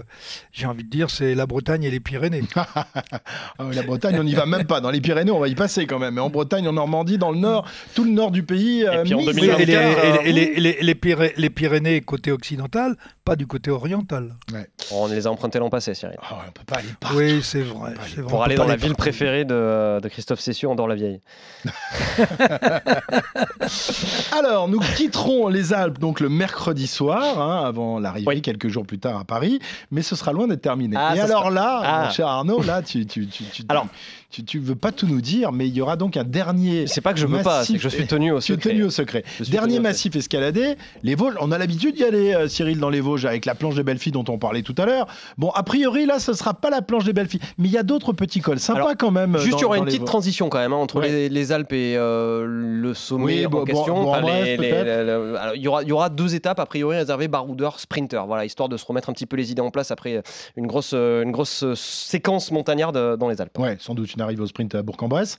j'ai 0.53 0.67
envie 0.67 0.85
de 0.85 0.91
dire, 0.91 1.11
c'est 1.11 1.35
la 1.35 1.47
Bretagne 1.47 1.85
et 1.85 1.91
les 1.91 2.01
Pyrénées. 2.01 2.43
Ah 3.59 3.67
ouais, 3.67 3.75
la 3.75 3.83
Bretagne, 3.83 4.17
on 4.19 4.25
n'y 4.25 4.35
va 4.35 4.47
même 4.47 4.65
pas. 4.67 4.81
Dans 4.81 4.91
les 4.91 5.01
Pyrénées, 5.01 5.31
on 5.31 5.39
va 5.41 5.49
y 5.49 5.55
passer 5.55 5.87
quand 5.87 5.99
même. 5.99 6.15
Mais 6.15 6.21
en 6.21 6.31
Bretagne, 6.31 6.67
en 6.69 6.73
Normandie, 6.73 7.19
dans 7.19 7.31
le 7.31 7.39
nord, 7.39 7.67
tout 7.95 8.05
le 8.05 8.11
nord 8.11 8.31
du 8.31 8.43
pays. 8.43 8.85
puis 9.05 9.15
en 9.15 9.19
mise- 9.19 9.27
2024, 9.27 10.21
Oui, 10.25 10.29
et 10.29 10.33
les, 11.43 11.51
Pyrénées 11.51 12.01
côté 12.01 12.33
occidental, 12.33 12.97
pas 13.25 13.37
du 13.37 13.47
côté 13.47 13.71
oriental. 13.71 14.35
On 14.91 15.07
les 15.07 15.27
a 15.27 15.31
empruntés 15.31 15.59
l'an 15.59 15.71
passé, 15.71 15.95
Cyril. 15.95 16.17
Ouais, 16.21 16.37
on 16.49 16.53
peut 16.53 16.65
pas 16.67 16.77
aller 16.77 16.89
partout. 16.99 17.17
Oui, 17.19 17.41
c'est 17.43 17.61
vrai. 17.63 17.93
Pour 18.29 18.43
aller 18.43 18.55
dans 18.55 18.65
la 18.65 18.77
ville 18.77 18.91
partout. 18.91 19.03
préférée 19.03 19.45
de, 19.45 20.01
de 20.01 20.09
Christophe 20.09 20.41
Cessieux, 20.41 20.69
Andorre-la-Vieille. 20.69 21.21
Alors, 24.33 24.69
nous 24.69 24.81
quitterons 24.97 25.49
les 25.49 25.73
Alpes 25.73 25.99
donc 25.99 26.21
le 26.21 26.29
mercredi 26.29 26.87
soir, 26.87 27.41
hein, 27.41 27.63
avant 27.67 27.99
l'arrivée 27.99 28.27
Oui. 28.29 28.43
quelques 28.43 28.69
jours 28.69 28.87
plus 28.87 28.99
tard 28.99 29.19
à 29.21 29.25
Paris, 29.25 29.59
mais 29.91 30.03
ce 30.03 30.17
sera 30.17 30.33
loin 30.33 30.47
d'être 30.49 30.63
terminé. 30.63 30.97
Ah, 30.99 31.15
Et 31.17 31.21
alors 31.21 31.43
sera- 31.43 31.51
là, 31.51 31.81
Ah. 31.85 32.05
mon 32.07 32.11
cher 32.11 32.27
Arnaud, 32.27 32.63
là, 32.63 32.83
tu, 32.83 33.07
tu, 33.07 33.27
tu, 33.27 33.42
tu, 33.51 33.63
Alors. 33.69 33.87
Tu, 34.33 34.45
tu 34.45 34.59
veux 34.59 34.75
pas 34.75 34.93
tout 34.93 35.07
nous 35.07 35.21
dire, 35.21 35.53
mais 35.53 35.69
il 35.69 35.75
y 35.75 35.81
aura 35.81 35.97
donc 35.97 36.17
un 36.17 36.25
dernier. 36.25 36.87
C'est 36.87 37.01
pas 37.03 37.13
que 37.13 37.21
je 37.21 37.27
veux 37.27 37.43
pas, 37.43 37.65
c'est 37.65 37.75
que 37.75 37.79
je 37.79 37.89
suis 37.89 38.07
tenu 38.07 38.33
au 38.33 38.41
secret. 38.41 38.71
tenu 38.71 38.85
au 38.85 38.91
secret. 38.91 39.25
Dernier 39.51 39.75
tenu 39.75 39.81
massif 39.83 40.17
escaladé, 40.17 40.77
les 41.03 41.15
Vosges. 41.15 41.35
On 41.41 41.53
a 41.53 41.59
l'habitude 41.59 41.95
d'y 41.97 42.05
aller, 42.05 42.33
euh, 42.35 42.49
Cyril, 42.49 42.81
dans 42.81 42.89
les 42.91 43.01
Vosges, 43.01 43.27
avec 43.27 43.45
la 43.45 43.55
planche 43.55 43.75
des 43.75 43.83
belles 43.83 43.99
filles 43.99 44.13
dont 44.13 44.25
on 44.29 44.39
parlait 44.39 44.63
tout 44.63 44.75
à 44.79 44.87
l'heure. 44.87 45.07
Bon, 45.37 45.51
a 45.51 45.63
priori, 45.63 46.07
là, 46.07 46.19
ce 46.19 46.33
sera 46.33 46.55
pas 46.55 46.71
la 46.71 46.81
planche 46.83 47.05
des 47.05 47.13
belles 47.13 47.29
filles, 47.29 47.41
mais 47.59 47.69
il 47.69 47.73
y 47.73 47.79
a 47.79 47.83
d'autres 47.83 48.13
petits 48.15 48.41
cols 48.41 48.59
sympas 48.59 48.79
Alors, 48.81 48.93
quand 48.99 49.11
même. 49.11 49.37
euh, 49.37 49.39
Juste, 49.39 49.59
il 49.59 49.63
y 49.63 49.65
aura 49.65 49.77
une 49.79 49.85
petite 49.85 50.05
transition 50.07 50.49
quand 50.49 50.59
même 50.59 50.73
hein, 50.73 50.77
entre 50.77 51.01
Ouais. 51.01 51.09
les, 51.09 51.29
les 51.29 51.53
Alpes 51.53 51.73
et 51.73 51.95
euh, 51.97 52.45
le 52.47 52.95
sommet 52.95 53.25
Oui, 53.25 53.47
en 53.47 53.51
bon, 53.51 53.65
question. 53.65 54.03
bon, 54.03 54.11
Enfin, 54.15 54.23
il, 55.55 55.61
y 55.63 55.69
aura, 55.69 55.83
y 55.83 55.93
aura 55.93 56.09
deux 56.09 56.35
étapes 56.35 56.59
a 56.61 56.67
priori 56.67 56.97
réservées 56.97 57.29
baroudeur 57.29 57.81
sprinter, 57.81 58.25
voilà, 58.27 58.45
histoire 58.45 58.69
de 58.69 58.77
se 58.77 58.85
remettre 58.87 59.11
un 59.11 59.13
petit 59.13 59.27
peu 59.27 59.37
les 59.37 59.51
idées 59.53 59.61
en 59.63 59.71
place 59.71 59.91
après 59.91 60.23
une 60.57 60.67
grosse, 60.67 60.95
une 60.95 61.33
grosse 61.33 61.65
séquence 61.75 62.51
montagnarde 62.51 63.17
dans 63.19 63.29
les 63.29 63.41
Alpes. 63.41 63.59
Ouais, 63.59 63.77
sans 63.81 63.95
doute 63.95 64.15
une 64.15 64.22
arrivée 64.23 64.43
au 64.43 64.47
sprint 64.47 64.75
à 64.75 64.83
Bourg-en-Bresse. 64.83 65.39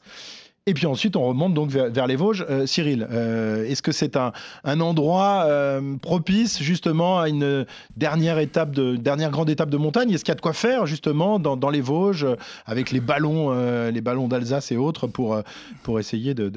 Et 0.66 0.74
puis 0.74 0.86
ensuite, 0.86 1.18
on 1.18 1.28
remonte 1.28 1.54
donc 1.54 1.70
vers, 1.72 2.08
les 2.08 2.16
Vosges. 2.16 2.46
Euh, 2.50 2.66
Cyril, 2.66 3.06
euh, 3.12 3.66
est-ce 3.66 3.82
que 3.82 3.92
c'est 3.92 4.16
un, 4.16 4.32
un 4.64 4.80
endroit 4.80 5.44
euh, 5.46 5.98
propice 6.02 6.62
justement 6.64 7.20
à 7.20 7.28
une 7.28 7.66
dernière 7.98 8.40
étape 8.40 8.72
de 8.72 8.96
dernière 8.96 9.30
grande 9.30 9.50
étape 9.50 9.70
de 9.70 9.76
montagne? 9.76 10.10
Est-ce 10.12 10.24
qu'il 10.24 10.32
y 10.32 10.32
a 10.32 10.36
de 10.36 10.42
quoi 10.42 10.54
faire 10.54 10.86
justement 10.86 11.38
dans, 11.38 11.58
dans 11.58 11.70
les 11.70 11.82
Vosges 11.82 12.28
avec 12.66 12.92
les 12.92 13.02
ballons, 13.02 13.52
les 13.90 14.02
ballons 14.02 14.30
d'Alsace 14.30 14.72
et 14.72 14.78
autres 14.78 15.08
pour 15.08 15.38
pour 15.84 16.00
essayer 16.00 16.34
de- 16.34 16.48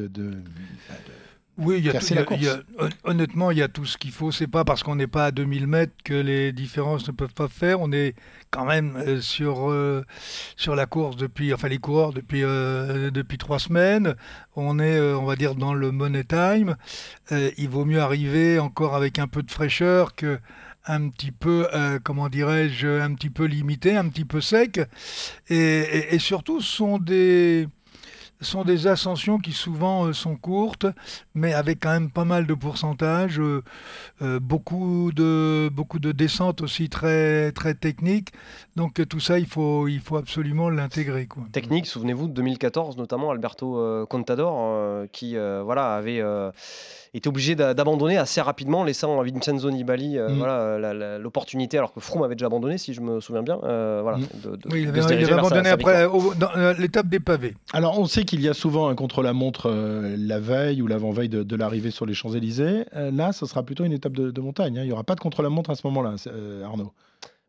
Oui, 1.59 1.77
il 1.79 1.87
y 1.87 1.89
a 1.89 1.93
tout- 2.01 2.15
la 2.15 2.23
course. 2.25 2.43
y 2.43 2.49
a- 2.49 2.61
honnêtement, 3.05 3.51
il 3.51 3.59
y 3.59 3.63
a 3.63 3.69
tout 3.69 3.87
ce 3.87 3.97
qu'il 3.97 4.11
faut. 4.13 4.31
C'est 4.31 4.47
pas 4.47 4.65
parce 4.65 4.83
qu'on 4.83 4.97
n'est 4.97 5.07
pas 5.07 5.27
à 5.27 5.31
2000 5.31 5.67
mètres 5.67 5.95
que 6.05 6.13
les 6.15 6.53
différences 6.53 7.07
ne 7.09 7.13
peuvent 7.13 7.33
pas 7.33 7.49
faire. 7.49 7.81
On 7.81 7.93
est 7.93 8.15
quand 8.51 8.67
même 8.67 8.97
euh, 8.97 9.21
sur, 9.23 9.71
euh, 9.71 10.05
sur 10.57 10.77
la 10.77 10.85
course 10.87 11.17
depuis, 11.17 11.55
enfin 11.55 11.69
les 11.69 11.79
coureurs 11.79 12.13
depuis, 12.13 12.43
euh, 12.45 13.11
depuis 13.11 13.39
trois 13.39 13.59
semaines. 13.59 14.15
On 14.55 14.79
est, 14.79 14.97
euh, 14.99 15.17
on 15.19 15.25
va 15.25 15.37
dire, 15.37 15.55
dans 15.55 15.73
le 15.73 15.93
money 15.93 16.25
time. 16.25 16.77
Il 17.31 17.69
vaut 17.71 17.85
mieux 17.87 18.01
arriver 18.01 18.59
encore 18.59 18.95
avec 18.95 19.19
un 19.19 19.27
peu 19.27 19.43
de 19.43 19.51
fraîcheur 19.51 20.15
que 20.15 20.39
un 20.89 21.09
petit 21.09 21.33
peu, 21.33 21.67
euh, 21.75 21.99
comment 22.03 22.29
dirais-je, 22.29 23.01
un 23.01 23.13
petit 23.15 23.31
peu 23.31 23.45
limité, 23.47 23.97
un 23.97 24.09
petit 24.09 24.25
peu 24.25 24.41
sec. 24.41 24.79
Et, 25.49 25.57
et- 25.57 26.15
et 26.15 26.19
surtout, 26.21 26.61
ce 26.61 26.77
sont 26.77 26.99
des 26.99 27.67
sont 28.41 28.65
des 28.65 28.87
ascensions 28.87 29.39
qui 29.39 29.53
souvent 29.53 30.07
euh, 30.07 30.13
sont 30.13 30.37
courtes, 30.37 30.87
mais 31.35 31.55
avec 31.55 31.81
quand 31.81 31.91
même 31.93 32.11
pas 32.11 32.25
mal 32.25 32.47
de 32.47 32.55
pourcentage, 32.55 33.41
euh, 33.41 33.63
euh, 34.23 34.39
beaucoup 34.41 35.11
de 35.15 35.71
beaucoup 35.73 35.99
de 35.99 36.13
descentes 36.13 36.61
aussi 36.63 36.89
très 36.89 37.53
très 37.53 37.75
techniques. 37.75 38.33
Donc 38.77 39.01
euh, 39.01 39.07
tout 39.07 39.21
ça, 39.21 39.39
il 39.39 39.47
faut 39.47 39.89
il 39.89 40.01
faut 40.01 40.17
absolument 40.17 40.69
l'intégrer 40.69 41.27
quoi. 41.27 41.45
Technique, 41.53 41.87
souvenez-vous 41.87 42.29
de 42.29 42.33
2014 42.35 42.97
notamment 42.97 43.31
Alberto 43.31 43.79
euh, 43.79 44.05
Contador 44.07 44.55
euh, 44.59 45.07
qui 45.11 45.37
euh, 45.37 45.63
voilà 45.65 45.95
avait 45.97 46.21
euh, 46.21 46.51
été 47.15 47.29
obligé 47.31 47.55
d'a- 47.55 47.73
d'abandonner 47.73 48.19
assez 48.19 48.43
rapidement, 48.43 48.85
laissant 48.85 49.19
à 49.19 49.25
Vincenzo 49.25 49.71
Nibali 49.71 50.19
euh, 50.19 50.29
Mm. 50.29 50.39
voilà 50.39 51.19
l'opportunité 51.19 51.79
alors 51.79 51.95
que 51.95 52.01
Froome 52.01 52.23
avait 52.25 52.35
déjà 52.35 52.47
abandonné 52.47 52.77
si 52.77 52.93
je 52.93 53.01
me 53.01 53.21
souviens 53.21 53.43
bien. 53.43 53.59
euh, 53.65 54.01
voilà, 54.03 54.19
Mm. 54.19 54.27
de, 54.45 54.57
de- 54.57 54.69
Oui, 54.71 54.83
il 54.83 54.89
avait, 54.89 55.01
il 55.23 55.33
abandonné 55.33 55.69
sa 55.69 55.75
après 55.75 56.07
euh, 56.07 56.75
l'étape 56.79 57.07
des 57.09 57.21
pavés. 57.21 57.55
Alors, 57.73 57.99
on 57.99 58.05
sait 58.07 58.25
qu'il 58.27 58.41
y 58.41 58.49
a 58.49 58.55
souvent 58.55 58.89
un 58.89 58.95
contre-la-montre 58.95 59.71
euh, 59.71 60.17
la 60.19 60.39
veille 60.39 60.83
ou 60.83 60.87
l'avant-veille 60.87 61.29
de, 61.29 61.43
de 61.43 61.57
l'arrivée 61.57 61.91
sur 61.91 62.05
les 62.05 62.15
Champs-Élysées. 62.15 62.85
Euh, 62.95 63.11
là, 63.11 63.33
ce 63.33 63.47
sera 63.47 63.63
plutôt 63.63 63.85
une 63.85 63.93
étape 63.93 64.13
de, 64.13 64.41
montagne. 64.41 64.79
hein. 64.79 64.83
Il 64.83 64.87
n'y 64.87 64.93
aura 64.93 65.05
pas 65.05 65.15
de 65.15 65.21
contre-la-montre 65.21 65.71
à 65.71 65.75
ce 65.75 65.87
moment-là, 65.87 66.17
euh, 66.27 66.65
Arnaud. 66.65 66.93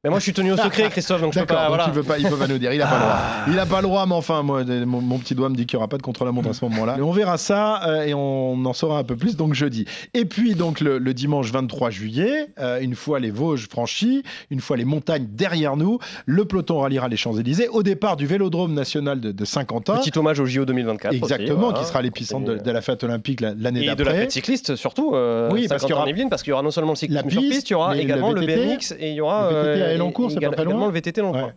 Mais 0.03 0.11
moi 0.11 0.19
je 0.19 0.23
suis 0.23 0.33
tenu 0.33 0.51
au 0.51 0.57
secret 0.57 0.89
Christophe 0.91 1.21
donc 1.21 1.33
je 1.33 1.39
peux 1.39 1.45
D'accord, 1.47 1.57
pas 1.57 1.67
donc 1.69 1.75
voilà. 1.77 1.85
il 1.87 1.93
veut 1.95 2.03
pas, 2.03 2.17
il 2.19 2.29
peut 2.29 2.37
pas 2.37 2.47
nous 2.47 2.59
dire, 2.59 2.71
il 2.71 2.77
n'a 2.77 2.85
pas 2.85 2.97
le 2.97 3.01
droit. 3.01 3.17
Il 3.47 3.53
n'a 3.55 3.65
pas 3.65 3.77
le 3.77 3.87
droit, 3.87 4.05
mais 4.05 4.13
enfin, 4.13 4.43
moi, 4.43 4.63
mon, 4.63 5.01
mon 5.01 5.17
petit 5.17 5.33
doigt 5.33 5.49
me 5.49 5.55
dit 5.55 5.65
qu'il 5.65 5.75
n'y 5.75 5.79
aura 5.79 5.87
pas 5.87 5.97
de 5.97 6.03
contre-la-montre 6.03 6.49
à 6.49 6.53
ce 6.53 6.63
moment-là. 6.65 6.93
Mais 6.97 7.03
on 7.03 7.11
verra 7.11 7.37
ça 7.39 7.81
euh, 7.87 8.03
et 8.05 8.13
on 8.13 8.63
en 8.63 8.73
saura 8.73 8.99
un 8.99 9.03
peu 9.03 9.15
plus 9.15 9.35
donc 9.35 9.55
jeudi. 9.55 9.85
Et 10.13 10.25
puis 10.25 10.53
donc 10.53 10.81
le, 10.81 10.99
le 10.99 11.13
dimanche 11.15 11.51
23 11.51 11.89
juillet, 11.89 12.47
euh, 12.59 12.79
une 12.79 12.93
fois 12.93 13.19
les 13.19 13.31
Vosges 13.31 13.67
franchis, 13.69 14.21
une 14.51 14.59
fois 14.61 14.77
les 14.77 14.85
montagnes 14.85 15.25
derrière 15.31 15.75
nous, 15.75 15.97
le 16.27 16.45
peloton 16.45 16.77
ralliera 16.79 17.07
les 17.07 17.17
Champs-Élysées 17.17 17.67
au 17.67 17.81
départ 17.81 18.17
du 18.17 18.27
Vélodrome 18.27 18.75
national 18.75 19.19
de, 19.19 19.31
de 19.31 19.45
Saint-Quentin. 19.45 19.95
Petit 19.97 20.17
hommage 20.17 20.39
au 20.39 20.45
JO 20.45 20.65
2024 20.65 21.09
aussi, 21.11 21.17
Exactement, 21.17 21.59
voilà. 21.69 21.79
qui 21.79 21.85
sera 21.85 22.03
l'épicentre 22.03 22.45
de, 22.45 22.57
de 22.57 22.71
la 22.71 22.81
fête 22.81 23.03
olympique 23.03 23.41
la- 23.41 23.55
l'année 23.57 23.83
Et 23.85 23.95
de 23.95 24.03
la 24.03 24.13
fête 24.13 24.31
cycliste 24.31 24.75
surtout, 24.75 25.15
euh, 25.15 25.49
Oui, 25.51 25.67
parce 25.67 25.81
qu'il 25.81 25.89
y 25.89 25.93
aura- 25.93 26.01
Saint-Quentin-en-Yvelines, 26.01 26.29
parce 26.29 26.43
qu'il 26.43 26.51
y 26.51 26.53
aura 26.53 26.61
non 26.61 26.69
seulement 26.71 26.91
le 26.91 26.97
cyclisme 26.97 27.23
La 27.25 27.31
sur 27.31 27.41
piste, 27.41 27.51
piste, 27.53 27.69
il 27.69 27.73
y 27.73 27.75
aura 27.75 27.89
mais 27.89 27.95
le 27.97 28.01
également 28.03 28.31
le, 28.31 28.41
VTT, 28.41 28.65
BMX 28.75 28.91
et 28.99 29.09
il 29.09 29.15
y 29.15 29.21
aura 29.21 29.49
le 29.51 29.57
VTT 29.57 29.86
à 29.87 29.93
Elancourt, 29.93 30.31
c'est 30.31 30.39
pas 30.39 30.49
très 30.51 30.65
loin 30.65 30.87
le 30.87 30.93
VTT 30.93 31.21
non 31.21 31.31
Ouais. 31.33 31.53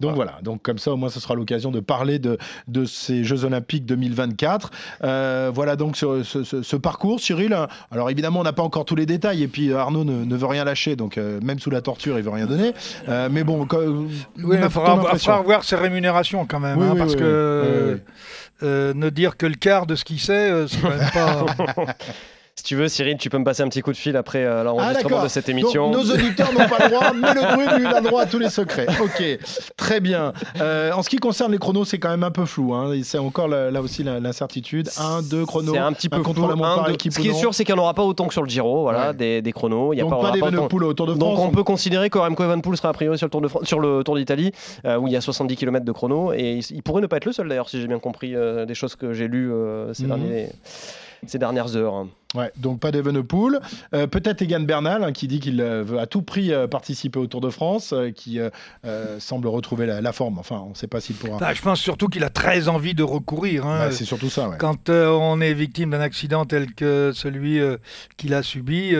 Donc 0.00 0.16
voilà, 0.16 0.38
donc 0.42 0.62
comme 0.62 0.78
ça 0.78 0.90
au 0.90 0.96
moins 0.96 1.10
ce 1.10 1.20
sera 1.20 1.36
l'occasion 1.36 1.70
de 1.70 1.78
parler 1.78 2.18
de, 2.18 2.36
de 2.66 2.84
ces 2.84 3.22
Jeux 3.22 3.44
Olympiques 3.44 3.86
2024. 3.86 4.70
Euh, 5.04 5.52
voilà 5.54 5.76
donc 5.76 5.96
ce, 5.96 6.24
ce- 6.24 6.42
ce- 6.62 6.76
parcours, 6.76 7.20
Cyril. 7.20 7.56
Alors 7.92 8.10
évidemment 8.10 8.40
on 8.40 8.42
n'a 8.42 8.52
pas 8.52 8.64
encore 8.64 8.84
tous 8.84 8.96
les 8.96 9.06
détails 9.06 9.44
et 9.44 9.46
puis 9.48 9.70
euh, 9.70 9.76
Arnaud 9.78 10.02
ne, 10.02 10.24
ne 10.24 10.36
veut 10.36 10.46
rien 10.46 10.64
lâcher, 10.64 10.96
donc 10.96 11.18
euh, 11.18 11.38
même 11.40 11.60
sous 11.60 11.70
la 11.70 11.82
torture 11.82 12.18
il 12.18 12.24
veut 12.24 12.30
rien 12.30 12.46
donner. 12.46 12.72
Euh, 13.08 13.28
mais 13.30 13.44
bon, 13.44 13.64
quand- 13.66 13.78
Oui, 13.78 14.08
ma- 14.38 14.56
il 14.56 14.70
faudra, 14.70 14.96
faudra 15.16 15.40
voir 15.42 15.62
ses 15.62 15.76
rémunérations 15.76 16.46
quand 16.46 16.58
même, 16.58 16.78
Oui, 16.78 16.86
hein, 16.86 16.90
oui, 16.94 16.98
parce 16.98 17.12
oui, 17.12 17.20
que 17.20 17.62
oui, 17.64 17.70
oui, 17.70 17.92
oui. 17.94 18.00
euh, 18.64 18.94
ne 18.94 19.08
dire 19.08 19.36
que 19.36 19.46
le 19.46 19.54
quart 19.54 19.86
de 19.86 19.94
ce 19.94 20.04
qu'il 20.04 20.18
sait, 20.18 20.50
euh, 20.50 20.66
c'est 20.66 20.80
quand 20.80 20.88
même 20.90 21.10
pas. 21.14 21.46
Si 22.62 22.68
tu 22.68 22.76
veux, 22.76 22.86
Cyril, 22.86 23.16
tu 23.16 23.28
peux 23.28 23.38
me 23.38 23.44
passer 23.44 23.64
un 23.64 23.68
petit 23.68 23.80
coup 23.80 23.90
de 23.90 23.96
fil 23.96 24.16
après 24.16 24.44
euh, 24.44 24.60
Ah 24.60 24.62
l'enregistrement 24.62 25.08
d'accord. 25.08 25.24
de 25.24 25.28
cette 25.28 25.48
émission. 25.48 25.90
Donc, 25.90 26.04
nos 26.04 26.14
auditeurs 26.14 26.52
n'ont 26.52 26.68
pas 26.68 26.84
le 26.84 26.90
droit, 26.90 27.12
mais 27.12 27.34
le 27.34 27.40
druide 27.40 27.70
lui 27.80 27.86
il 27.90 27.92
a 27.92 28.00
le 28.00 28.06
droit 28.06 28.22
à 28.22 28.26
tous 28.26 28.38
les 28.38 28.50
secrets. 28.50 28.86
Ok, 29.02 29.20
très 29.76 29.98
bien. 29.98 30.32
Euh, 30.60 30.92
en 30.92 31.02
ce 31.02 31.10
qui 31.10 31.16
concerne 31.16 31.50
les 31.50 31.58
chronos, 31.58 31.84
c'est 31.84 31.98
quand 31.98 32.10
même 32.10 32.22
un 32.22 32.30
peu 32.30 32.44
flou. 32.44 32.72
Hein. 32.72 32.92
C'est 33.02 33.18
encore 33.18 33.48
là, 33.48 33.72
là 33.72 33.82
aussi 33.82 34.04
l'incertitude. 34.04 34.90
Un, 34.96 35.22
deux 35.22 35.44
chronos. 35.44 35.72
C'est 35.72 35.78
un 35.80 35.92
petit 35.92 36.08
peu 36.08 36.22
contre 36.22 36.48
flou. 36.48 36.64
Un, 36.64 36.84
deux. 36.84 36.92
Ce 37.10 37.18
qui 37.18 37.28
est 37.30 37.34
sûr, 37.34 37.52
c'est 37.52 37.64
qu'il 37.64 37.74
n'y 37.74 37.80
en 37.80 37.82
aura 37.82 37.94
pas 37.94 38.04
autant 38.04 38.26
que 38.28 38.32
sur 38.32 38.44
le 38.44 38.48
Giro, 38.48 38.82
voilà, 38.82 39.08
Ouais. 39.08 39.14
des, 39.14 39.42
des 39.42 39.52
chronos. 39.52 39.92
Il 39.92 39.96
y 39.96 40.00
a 40.00 40.04
Donc 40.04 40.12
pas, 40.12 40.20
pas 40.28 40.30
des 40.30 40.38
pas 40.38 40.46
autant- 40.46 40.56
Evenepoel 40.58 40.84
au 40.84 40.94
Tour 40.94 41.06
de 41.08 41.14
France. 41.14 41.18
Donc 41.36 41.38
on 41.40 41.50
peut 41.50 41.64
considérer 41.64 42.10
que 42.10 42.18
Remco 42.18 42.44
sera 42.76 42.90
a 42.90 42.92
priori 42.92 43.18
sur 43.18 43.26
le 43.26 43.30
Tour 43.32 43.40
de 43.40 43.48
France- 43.48 43.64
sur 43.64 43.80
le 43.80 44.04
Tour 44.04 44.14
d'Italie, 44.14 44.52
euh, 44.84 44.98
où 44.98 45.08
il 45.08 45.12
y 45.12 45.16
a 45.16 45.20
70 45.20 45.56
km 45.56 45.84
de 45.84 45.90
chrono, 45.92 46.32
et 46.32 46.58
il, 46.58 46.76
il 46.76 46.82
pourrait 46.84 47.02
ne 47.02 47.08
pas 47.08 47.16
être 47.16 47.24
le 47.24 47.32
seul 47.32 47.48
d'ailleurs, 47.48 47.68
si 47.68 47.80
j'ai 47.80 47.88
bien 47.88 47.98
compris 47.98 48.36
euh, 48.36 48.66
des 48.66 48.74
choses 48.76 48.94
que 48.94 49.12
j'ai 49.14 49.26
lues 49.26 49.50
ces, 49.94 50.04
Mhm. 50.04 50.08
derniers- 50.10 50.48
ces 51.26 51.38
dernières 51.38 51.74
heures. 51.76 52.06
Ouais, 52.34 52.50
donc 52.56 52.80
pas 52.80 52.90
d'Evenepoel. 52.92 53.60
Euh, 53.94 54.06
Peut-être 54.06 54.40
Egan 54.42 54.60
Bernal 54.60 55.04
hein, 55.04 55.12
qui 55.12 55.28
dit 55.28 55.38
qu'il 55.38 55.60
euh, 55.60 55.82
veut 55.82 55.98
à 55.98 56.06
tout 56.06 56.22
prix 56.22 56.52
euh, 56.52 56.66
participer 56.66 57.18
au 57.18 57.26
Tour 57.26 57.42
de 57.42 57.50
France, 57.50 57.92
euh, 57.92 58.10
qui 58.10 58.38
semble 59.18 59.48
retrouver 59.48 59.86
la, 59.86 60.00
la 60.00 60.12
forme. 60.12 60.38
Enfin, 60.38 60.62
on 60.66 60.70
ne 60.70 60.74
sait 60.74 60.86
pas 60.86 61.00
s'il 61.00 61.16
pourra. 61.16 61.38
Bah, 61.38 61.52
je 61.54 61.60
pense 61.62 61.80
surtout 61.80 62.08
qu'il 62.08 62.24
a 62.24 62.30
très 62.30 62.68
envie 62.68 62.94
de 62.94 63.02
recourir. 63.02 63.66
hein. 63.66 63.88
Bah, 63.88 63.92
c'est 63.92 64.04
surtout 64.04 64.30
ça. 64.30 64.48
ouais. 64.48 64.56
Quand 64.58 64.88
on 64.88 65.40
est 65.40 65.52
victime 65.54 65.90
d'un 65.90 66.00
accident 66.00 66.44
tel 66.46 66.74
que 66.74 67.12
celui 67.14 67.60
qu'il 68.16 68.32
a 68.34 68.42
subi 68.42 68.94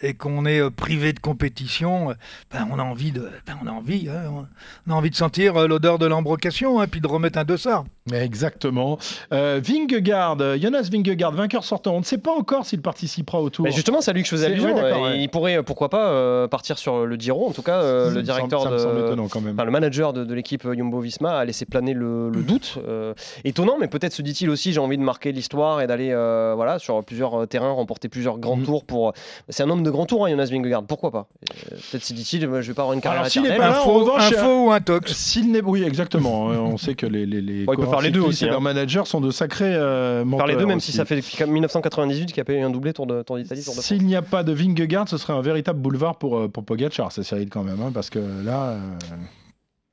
et 0.00 0.14
qu'on 0.14 0.46
est 0.46 0.70
privé 0.70 1.12
de 1.12 1.18
compétition, 1.20 2.14
ben, 2.52 2.68
on 2.70 2.78
a 2.78 2.82
envie 2.82 3.12
de, 3.12 3.30
ben, 3.46 3.58
on 3.62 3.66
a 3.66 3.72
envie, 3.72 4.08
hein, 4.08 4.46
on 4.86 4.92
a 4.92 4.94
envie 4.94 5.10
de 5.10 5.16
sentir 5.16 5.66
l'odeur 5.66 5.98
de 5.98 6.06
l'embrocation, 6.06 6.80
hein, 6.80 6.86
puis 6.86 7.00
de 7.00 7.06
remettre 7.08 7.38
un 7.38 7.44
dossard. 7.44 7.84
Exactement. 8.12 8.98
Vingegaard, 9.30 10.38
Jonas 10.60 10.88
Vingegaard, 10.92 11.32
vainqueur 11.32 11.64
sortant. 11.64 11.94
On 11.94 12.00
ne 12.00 12.04
sait 12.04 12.18
pas 12.18 12.32
encore 12.32 12.64
s'il 12.76 12.82
participera 12.82 13.40
au 13.40 13.50
Tour. 13.50 13.64
Mais 13.64 13.72
justement, 13.72 14.00
c'est 14.00 14.10
à 14.10 14.14
lui 14.14 14.22
que 14.22 14.28
je 14.28 14.34
faisais 14.34 14.46
allusion. 14.46 14.74
ouais, 14.74 14.82
ouais. 14.92 15.18
Il 15.20 15.28
pourrait, 15.28 15.58
euh, 15.58 15.62
pourquoi 15.62 15.88
pas, 15.88 16.08
euh, 16.10 16.46
partir 16.48 16.78
sur 16.78 17.06
le 17.06 17.16
Giro. 17.16 17.48
En 17.48 17.52
tout 17.52 17.62
cas, 17.62 17.80
euh, 17.82 18.10
le 18.10 18.22
directeur 18.22 18.62
semble- 18.62 18.78
ça 18.78 18.86
me 18.86 18.90
semble 18.92 19.00
de, 19.02 19.06
étonnant 19.06 19.28
quand 19.28 19.40
même. 19.40 19.54
Enfin, 19.54 19.64
le 19.64 19.70
manager 19.70 20.12
de, 20.12 20.24
de 20.24 20.34
l'équipe 20.34 20.66
Jumbo-Visma 20.70 21.38
a 21.38 21.44
laissé 21.44 21.64
planer 21.64 21.94
le, 21.94 22.30
le 22.30 22.42
doute. 22.42 22.78
euh, 22.86 23.14
étonnant, 23.44 23.76
mais 23.80 23.88
peut-être 23.88 24.12
se 24.12 24.22
dit-il 24.22 24.50
aussi 24.50 24.72
j'ai 24.72 24.80
envie 24.80 24.98
de 24.98 25.02
marquer 25.02 25.32
l'histoire 25.32 25.80
et 25.80 25.86
d'aller 25.86 26.10
euh, 26.12 26.52
voilà, 26.56 26.78
sur 26.78 27.02
plusieurs 27.04 27.46
terrains, 27.48 27.70
remporter 27.72 28.08
plusieurs 28.08 28.38
grands 28.38 28.56
Mhm. 28.56 28.64
tours. 28.64 28.84
pour. 28.84 29.12
C'est 29.48 29.62
un 29.62 29.70
homme 29.70 29.82
de 29.82 29.90
grand 29.90 30.06
tour, 30.06 30.26
hein, 30.26 30.30
Jonas 30.30 30.48
Vingegaard. 30.50 30.84
Pourquoi 30.84 31.10
pas? 31.10 31.26
Euh, 31.72 31.76
Peut-être 31.90 32.04
se 32.04 32.12
dit-il 32.12 32.40
je 32.42 32.46
vais 32.46 32.74
pas 32.74 32.82
avoir 32.82 32.94
une 32.94 33.00
carrière 33.00 33.20
Alors, 33.22 33.30
s'il 33.32 33.42
est 33.44 33.48
éternelle. 33.48 33.68
pas 33.70 33.74
là, 33.76 33.82
en 33.82 33.88
Info, 33.90 34.00
revanche, 34.00 34.32
info 34.32 34.66
ou 34.66 34.70
intox 34.72 35.12
S'il 35.12 35.50
n'est, 35.52 35.62
oui, 35.62 35.82
exactement. 35.82 36.50
Euh, 36.50 36.56
on 36.56 36.76
sait 36.76 36.94
que 36.94 37.06
les, 37.06 37.26
les, 37.26 37.40
les 37.40 37.64
Bon, 37.64 37.72
il 37.72 37.78
peut 37.78 37.86
faire 37.86 38.00
les 38.00 38.10
deux 38.10 38.20
aussi, 38.20 38.44
et 38.44 38.48
leurs 38.48 38.58
hein. 38.58 38.60
managers 38.60 39.02
sont 39.04 39.20
de 39.20 39.30
sacrés 39.30 39.74
euh, 39.74 40.24
Faire 40.36 40.46
les 40.46 40.56
deux, 40.56 40.66
même 40.66 40.76
aussi. 40.78 40.92
si 40.92 40.96
ça 40.96 41.04
fait 41.04 41.16
depuis 41.16 41.36
1998 41.44 42.32
qu'il 42.32 42.40
a 42.40 42.44
payé 42.44 42.60
un 42.66 42.70
doublé 42.70 42.92
Tour 42.92 43.06
de 43.06 43.22
Tour 43.22 43.38
d'Italie. 43.38 43.62
S'il 43.62 44.04
n'y 44.04 44.16
a 44.16 44.22
pas 44.22 44.42
de 44.42 44.52
Vingegaard, 44.52 45.08
ce 45.08 45.16
serait 45.16 45.32
un 45.32 45.40
véritable 45.40 45.80
boulevard 45.80 46.18
pour, 46.18 46.38
euh, 46.38 46.48
pour 46.48 46.64
Pogacar, 46.64 47.12
ça 47.12 47.22
Cyril 47.22 47.48
quand 47.50 47.64
même, 47.64 47.80
hein, 47.80 47.90
parce 47.92 48.10
que 48.10 48.18
là, 48.18 48.70
euh, 48.70 48.78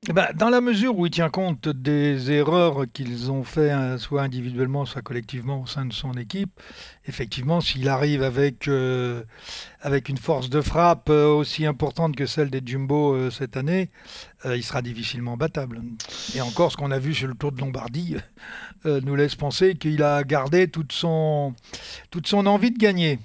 Eh 0.09 0.11
ben, 0.11 0.27
dans 0.35 0.49
la 0.49 0.59
mesure 0.59 0.99
où 0.99 1.05
il 1.05 1.11
tient 1.11 1.29
compte 1.29 1.69
des 1.69 2.29
erreurs 2.29 2.83
qu'ils 2.91 3.31
ont 3.31 3.45
fait, 3.45 3.71
hein, 3.71 3.97
soit 3.97 4.21
individuellement, 4.21 4.83
soit 4.83 5.01
collectivement 5.01 5.61
au 5.61 5.65
sein 5.65 5.85
de 5.85 5.93
son 5.93 6.11
équipe, 6.13 6.59
effectivement, 7.05 7.61
s'il 7.61 7.87
arrive 7.87 8.21
avec, 8.21 8.67
euh, 8.67 9.23
avec 9.79 10.09
une 10.09 10.17
force 10.17 10.49
de 10.49 10.59
frappe 10.59 11.09
euh, 11.09 11.27
aussi 11.27 11.65
importante 11.65 12.17
que 12.17 12.25
celle 12.25 12.49
des 12.49 12.61
Jumbo 12.65 13.13
euh, 13.13 13.29
cette 13.29 13.55
année, 13.55 13.91
euh, 14.45 14.57
il 14.57 14.63
sera 14.63 14.81
difficilement 14.81 15.37
battable. 15.37 15.81
Et 16.35 16.41
encore, 16.41 16.71
ce 16.71 16.77
qu'on 16.77 16.91
a 16.91 16.99
vu 16.99 17.13
sur 17.13 17.27
le 17.27 17.35
Tour 17.35 17.51
de 17.51 17.59
Lombardie 17.59 18.17
euh, 18.85 18.99
nous 19.03 19.15
laisse 19.15 19.35
penser 19.35 19.75
qu'il 19.75 20.03
a 20.03 20.23
gardé 20.23 20.67
toute 20.67 20.91
son, 20.91 21.53
toute 22.11 22.27
son 22.27 22.45
envie 22.45 22.71
de 22.71 22.77
gagner. 22.77 23.19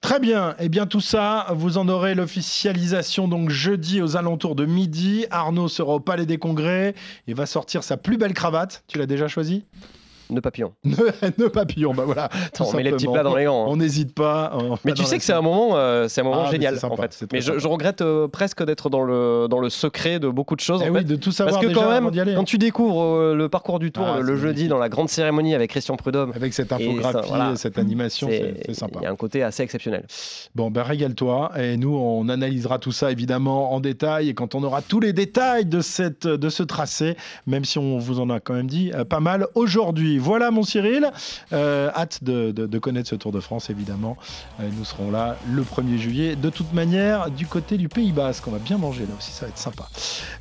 Très 0.00 0.18
bien. 0.18 0.56
Et 0.58 0.68
bien 0.68 0.86
tout 0.86 1.00
ça, 1.00 1.46
vous 1.54 1.78
en 1.78 1.88
aurez 1.88 2.14
l'officialisation 2.14 3.28
donc 3.28 3.50
jeudi 3.50 4.02
aux 4.02 4.16
alentours 4.16 4.54
de 4.54 4.66
midi. 4.66 5.26
Arnaud 5.30 5.68
sera 5.68 5.94
au 5.94 6.00
Palais 6.00 6.26
des 6.26 6.38
Congrès. 6.38 6.94
Il 7.26 7.34
va 7.34 7.46
sortir 7.46 7.84
sa 7.84 7.96
plus 7.96 8.18
belle 8.18 8.34
cravate. 8.34 8.84
Tu 8.88 8.98
l'as 8.98 9.06
déjà 9.06 9.28
choisie? 9.28 9.64
Nœud 10.30 10.40
papillon. 10.40 10.72
Nœud 11.38 11.48
papillon. 11.50 11.94
Bah 11.94 12.04
voilà. 12.06 12.28
On 12.60 12.72
met 12.74 12.82
les 12.82 12.92
petits 12.92 13.06
plats 13.06 13.22
dans 13.22 13.34
les 13.36 13.44
gants. 13.44 13.64
hein. 13.64 13.68
On 13.68 13.76
n'hésite 13.76 14.14
pas. 14.14 14.52
on 14.54 14.76
Mais 14.84 14.92
tu 14.92 15.04
sais 15.04 15.18
que 15.18 15.24
c'est 15.24 15.32
un 15.32 15.40
moment, 15.40 15.70
euh, 15.76 16.06
c'est 16.08 16.20
un 16.20 16.24
moment 16.24 16.44
Ah, 16.46 16.50
génial 16.50 16.78
sympa, 16.78 16.94
en 16.94 16.96
fait. 16.96 17.24
Mais 17.32 17.40
je, 17.40 17.46
sympa. 17.46 17.58
je 17.58 17.68
regrette 17.68 18.00
euh, 18.02 18.28
presque 18.28 18.62
d'être 18.64 18.90
dans 18.90 19.02
le, 19.02 19.46
dans 19.48 19.58
le 19.60 19.70
secret 19.70 20.18
de 20.18 20.28
beaucoup 20.28 20.54
de 20.56 20.60
choses. 20.60 20.82
Eh 20.84 20.88
en 20.90 20.92
oui, 20.92 20.98
fait. 21.00 21.04
de 21.04 21.16
tout 21.16 21.32
savoir 21.32 21.54
Parce 21.54 21.64
que 21.66 21.68
déjà 21.72 21.80
quand 21.80 21.90
même, 21.90 22.34
quand 22.36 22.44
tu 22.44 22.58
découvres 22.58 23.02
euh, 23.02 23.34
le 23.34 23.48
parcours 23.48 23.78
du 23.78 23.90
tour 23.92 24.04
Ah, 24.06 24.20
le, 24.20 24.36
jeudi 24.36 24.44
magnifique. 24.46 24.68
dans 24.68 24.78
la 24.78 24.88
grande 24.88 25.08
cérémonie 25.08 25.54
avec 25.54 25.70
Christian 25.70 25.96
Prudhomme, 25.96 26.32
Avec 26.34 26.52
cette 26.52 26.66
Et 26.66 26.68
ça, 26.70 26.74
infographie, 26.76 27.28
voilà. 27.28 27.56
cette 27.56 27.78
animation, 27.78 28.28
c'est 28.30 28.54
c'est 28.64 28.68
il 28.68 28.74
sympa. 28.74 29.00
y 29.02 29.06
a 29.06 29.10
un 29.10 29.16
côté 29.16 29.42
assez 29.42 29.62
exceptionnel. 29.62 30.04
Bon, 30.54 30.70
ben 30.70 30.82
régale-toi. 30.82 31.52
Et 31.58 31.76
nous, 31.76 31.94
on 31.96 32.28
analysera 32.28 32.78
tout 32.78 32.92
ça 32.92 33.10
évidemment 33.10 33.72
en 33.72 33.80
détail. 33.80 34.28
Et 34.28 34.34
quand 34.34 34.54
on 34.54 34.62
aura 34.62 34.82
tous 34.82 35.00
les 35.00 35.12
détails 35.12 35.64
de, 35.66 35.80
cette, 35.80 36.26
de 36.26 36.48
ce 36.48 36.62
tracé, 36.62 37.16
même 37.46 37.64
si 37.64 37.78
on 37.78 37.98
vous 37.98 38.20
en 38.20 38.30
a 38.30 38.40
quand 38.40 38.54
même 38.54 38.66
dit 38.66 38.92
pas 39.08 39.20
mal 39.20 39.46
aujourd'hui. 39.54 40.17
Voilà, 40.18 40.50
mon 40.50 40.62
Cyril. 40.62 41.10
Euh, 41.52 41.90
hâte 41.96 42.22
de, 42.22 42.50
de- 42.52 42.66
de 42.66 42.78
connaître 42.78 43.08
ce 43.08 43.14
Tour 43.14 43.32
de 43.32 43.40
France, 43.40 43.70
évidemment. 43.70 44.16
Euh, 44.60 44.68
nous 44.76 44.84
serons 44.84 45.10
là 45.10 45.36
le 45.50 45.62
1er 45.62 45.96
juillet. 45.98 46.36
De 46.36 46.50
toute 46.50 46.72
manière, 46.72 47.30
du 47.30 47.46
côté 47.46 47.76
du 47.78 47.88
Pays 47.88 48.12
Basque, 48.12 48.46
on 48.46 48.50
va 48.50 48.58
bien 48.58 48.78
manger 48.78 49.02
là 49.02 49.14
aussi. 49.18 49.30
Ça 49.32 49.46
va 49.46 49.48
être 49.50 49.58
sympa. 49.58 49.88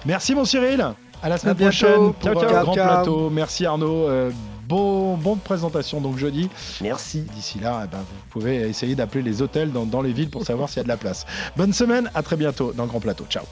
Merci, 0.05 0.35
mon 0.35 0.45
Cyril. 0.45 0.85
À 1.23 1.29
la 1.29 1.37
semaine 1.39 1.55
prochaine 1.55 2.13
pour 2.13 2.21
Ciao, 2.33 2.37
un 2.37 2.47
ciao. 2.47 2.63
grand 2.63 2.73
Ciao. 2.75 2.87
plateau. 2.87 3.29
Merci, 3.31 3.65
Arnaud. 3.65 4.07
Euh, 4.07 4.29
bon, 4.67 5.15
bonne 5.17 5.39
présentation 5.39 5.99
donc 5.99 6.17
jeudi. 6.17 6.47
Merci. 6.81 7.21
D'ici 7.33 7.57
là, 7.59 7.81
eh 7.85 7.87
ben, 7.87 7.97
vous 7.97 8.29
pouvez 8.29 8.57
essayer 8.69 8.93
d'appeler 8.93 9.23
les 9.23 9.41
hôtels 9.41 9.71
dans, 9.71 9.85
dans 9.85 10.03
les 10.03 10.13
villes 10.13 10.29
pour 10.29 10.45
savoir 10.45 10.69
s'il 10.69 10.77
y 10.77 10.81
a 10.81 10.83
de 10.83 10.89
la 10.89 10.97
place. 10.97 11.25
Bonne 11.55 11.73
semaine, 11.73 12.11
à 12.13 12.21
très 12.21 12.35
bientôt 12.35 12.71
dans 12.71 12.85
Grand 12.85 12.99
Plateau. 12.99 13.25
Ciao. 13.29 13.45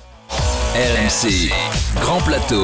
RMC, 0.75 1.49
Grand 2.01 2.19
Plateau. 2.21 2.63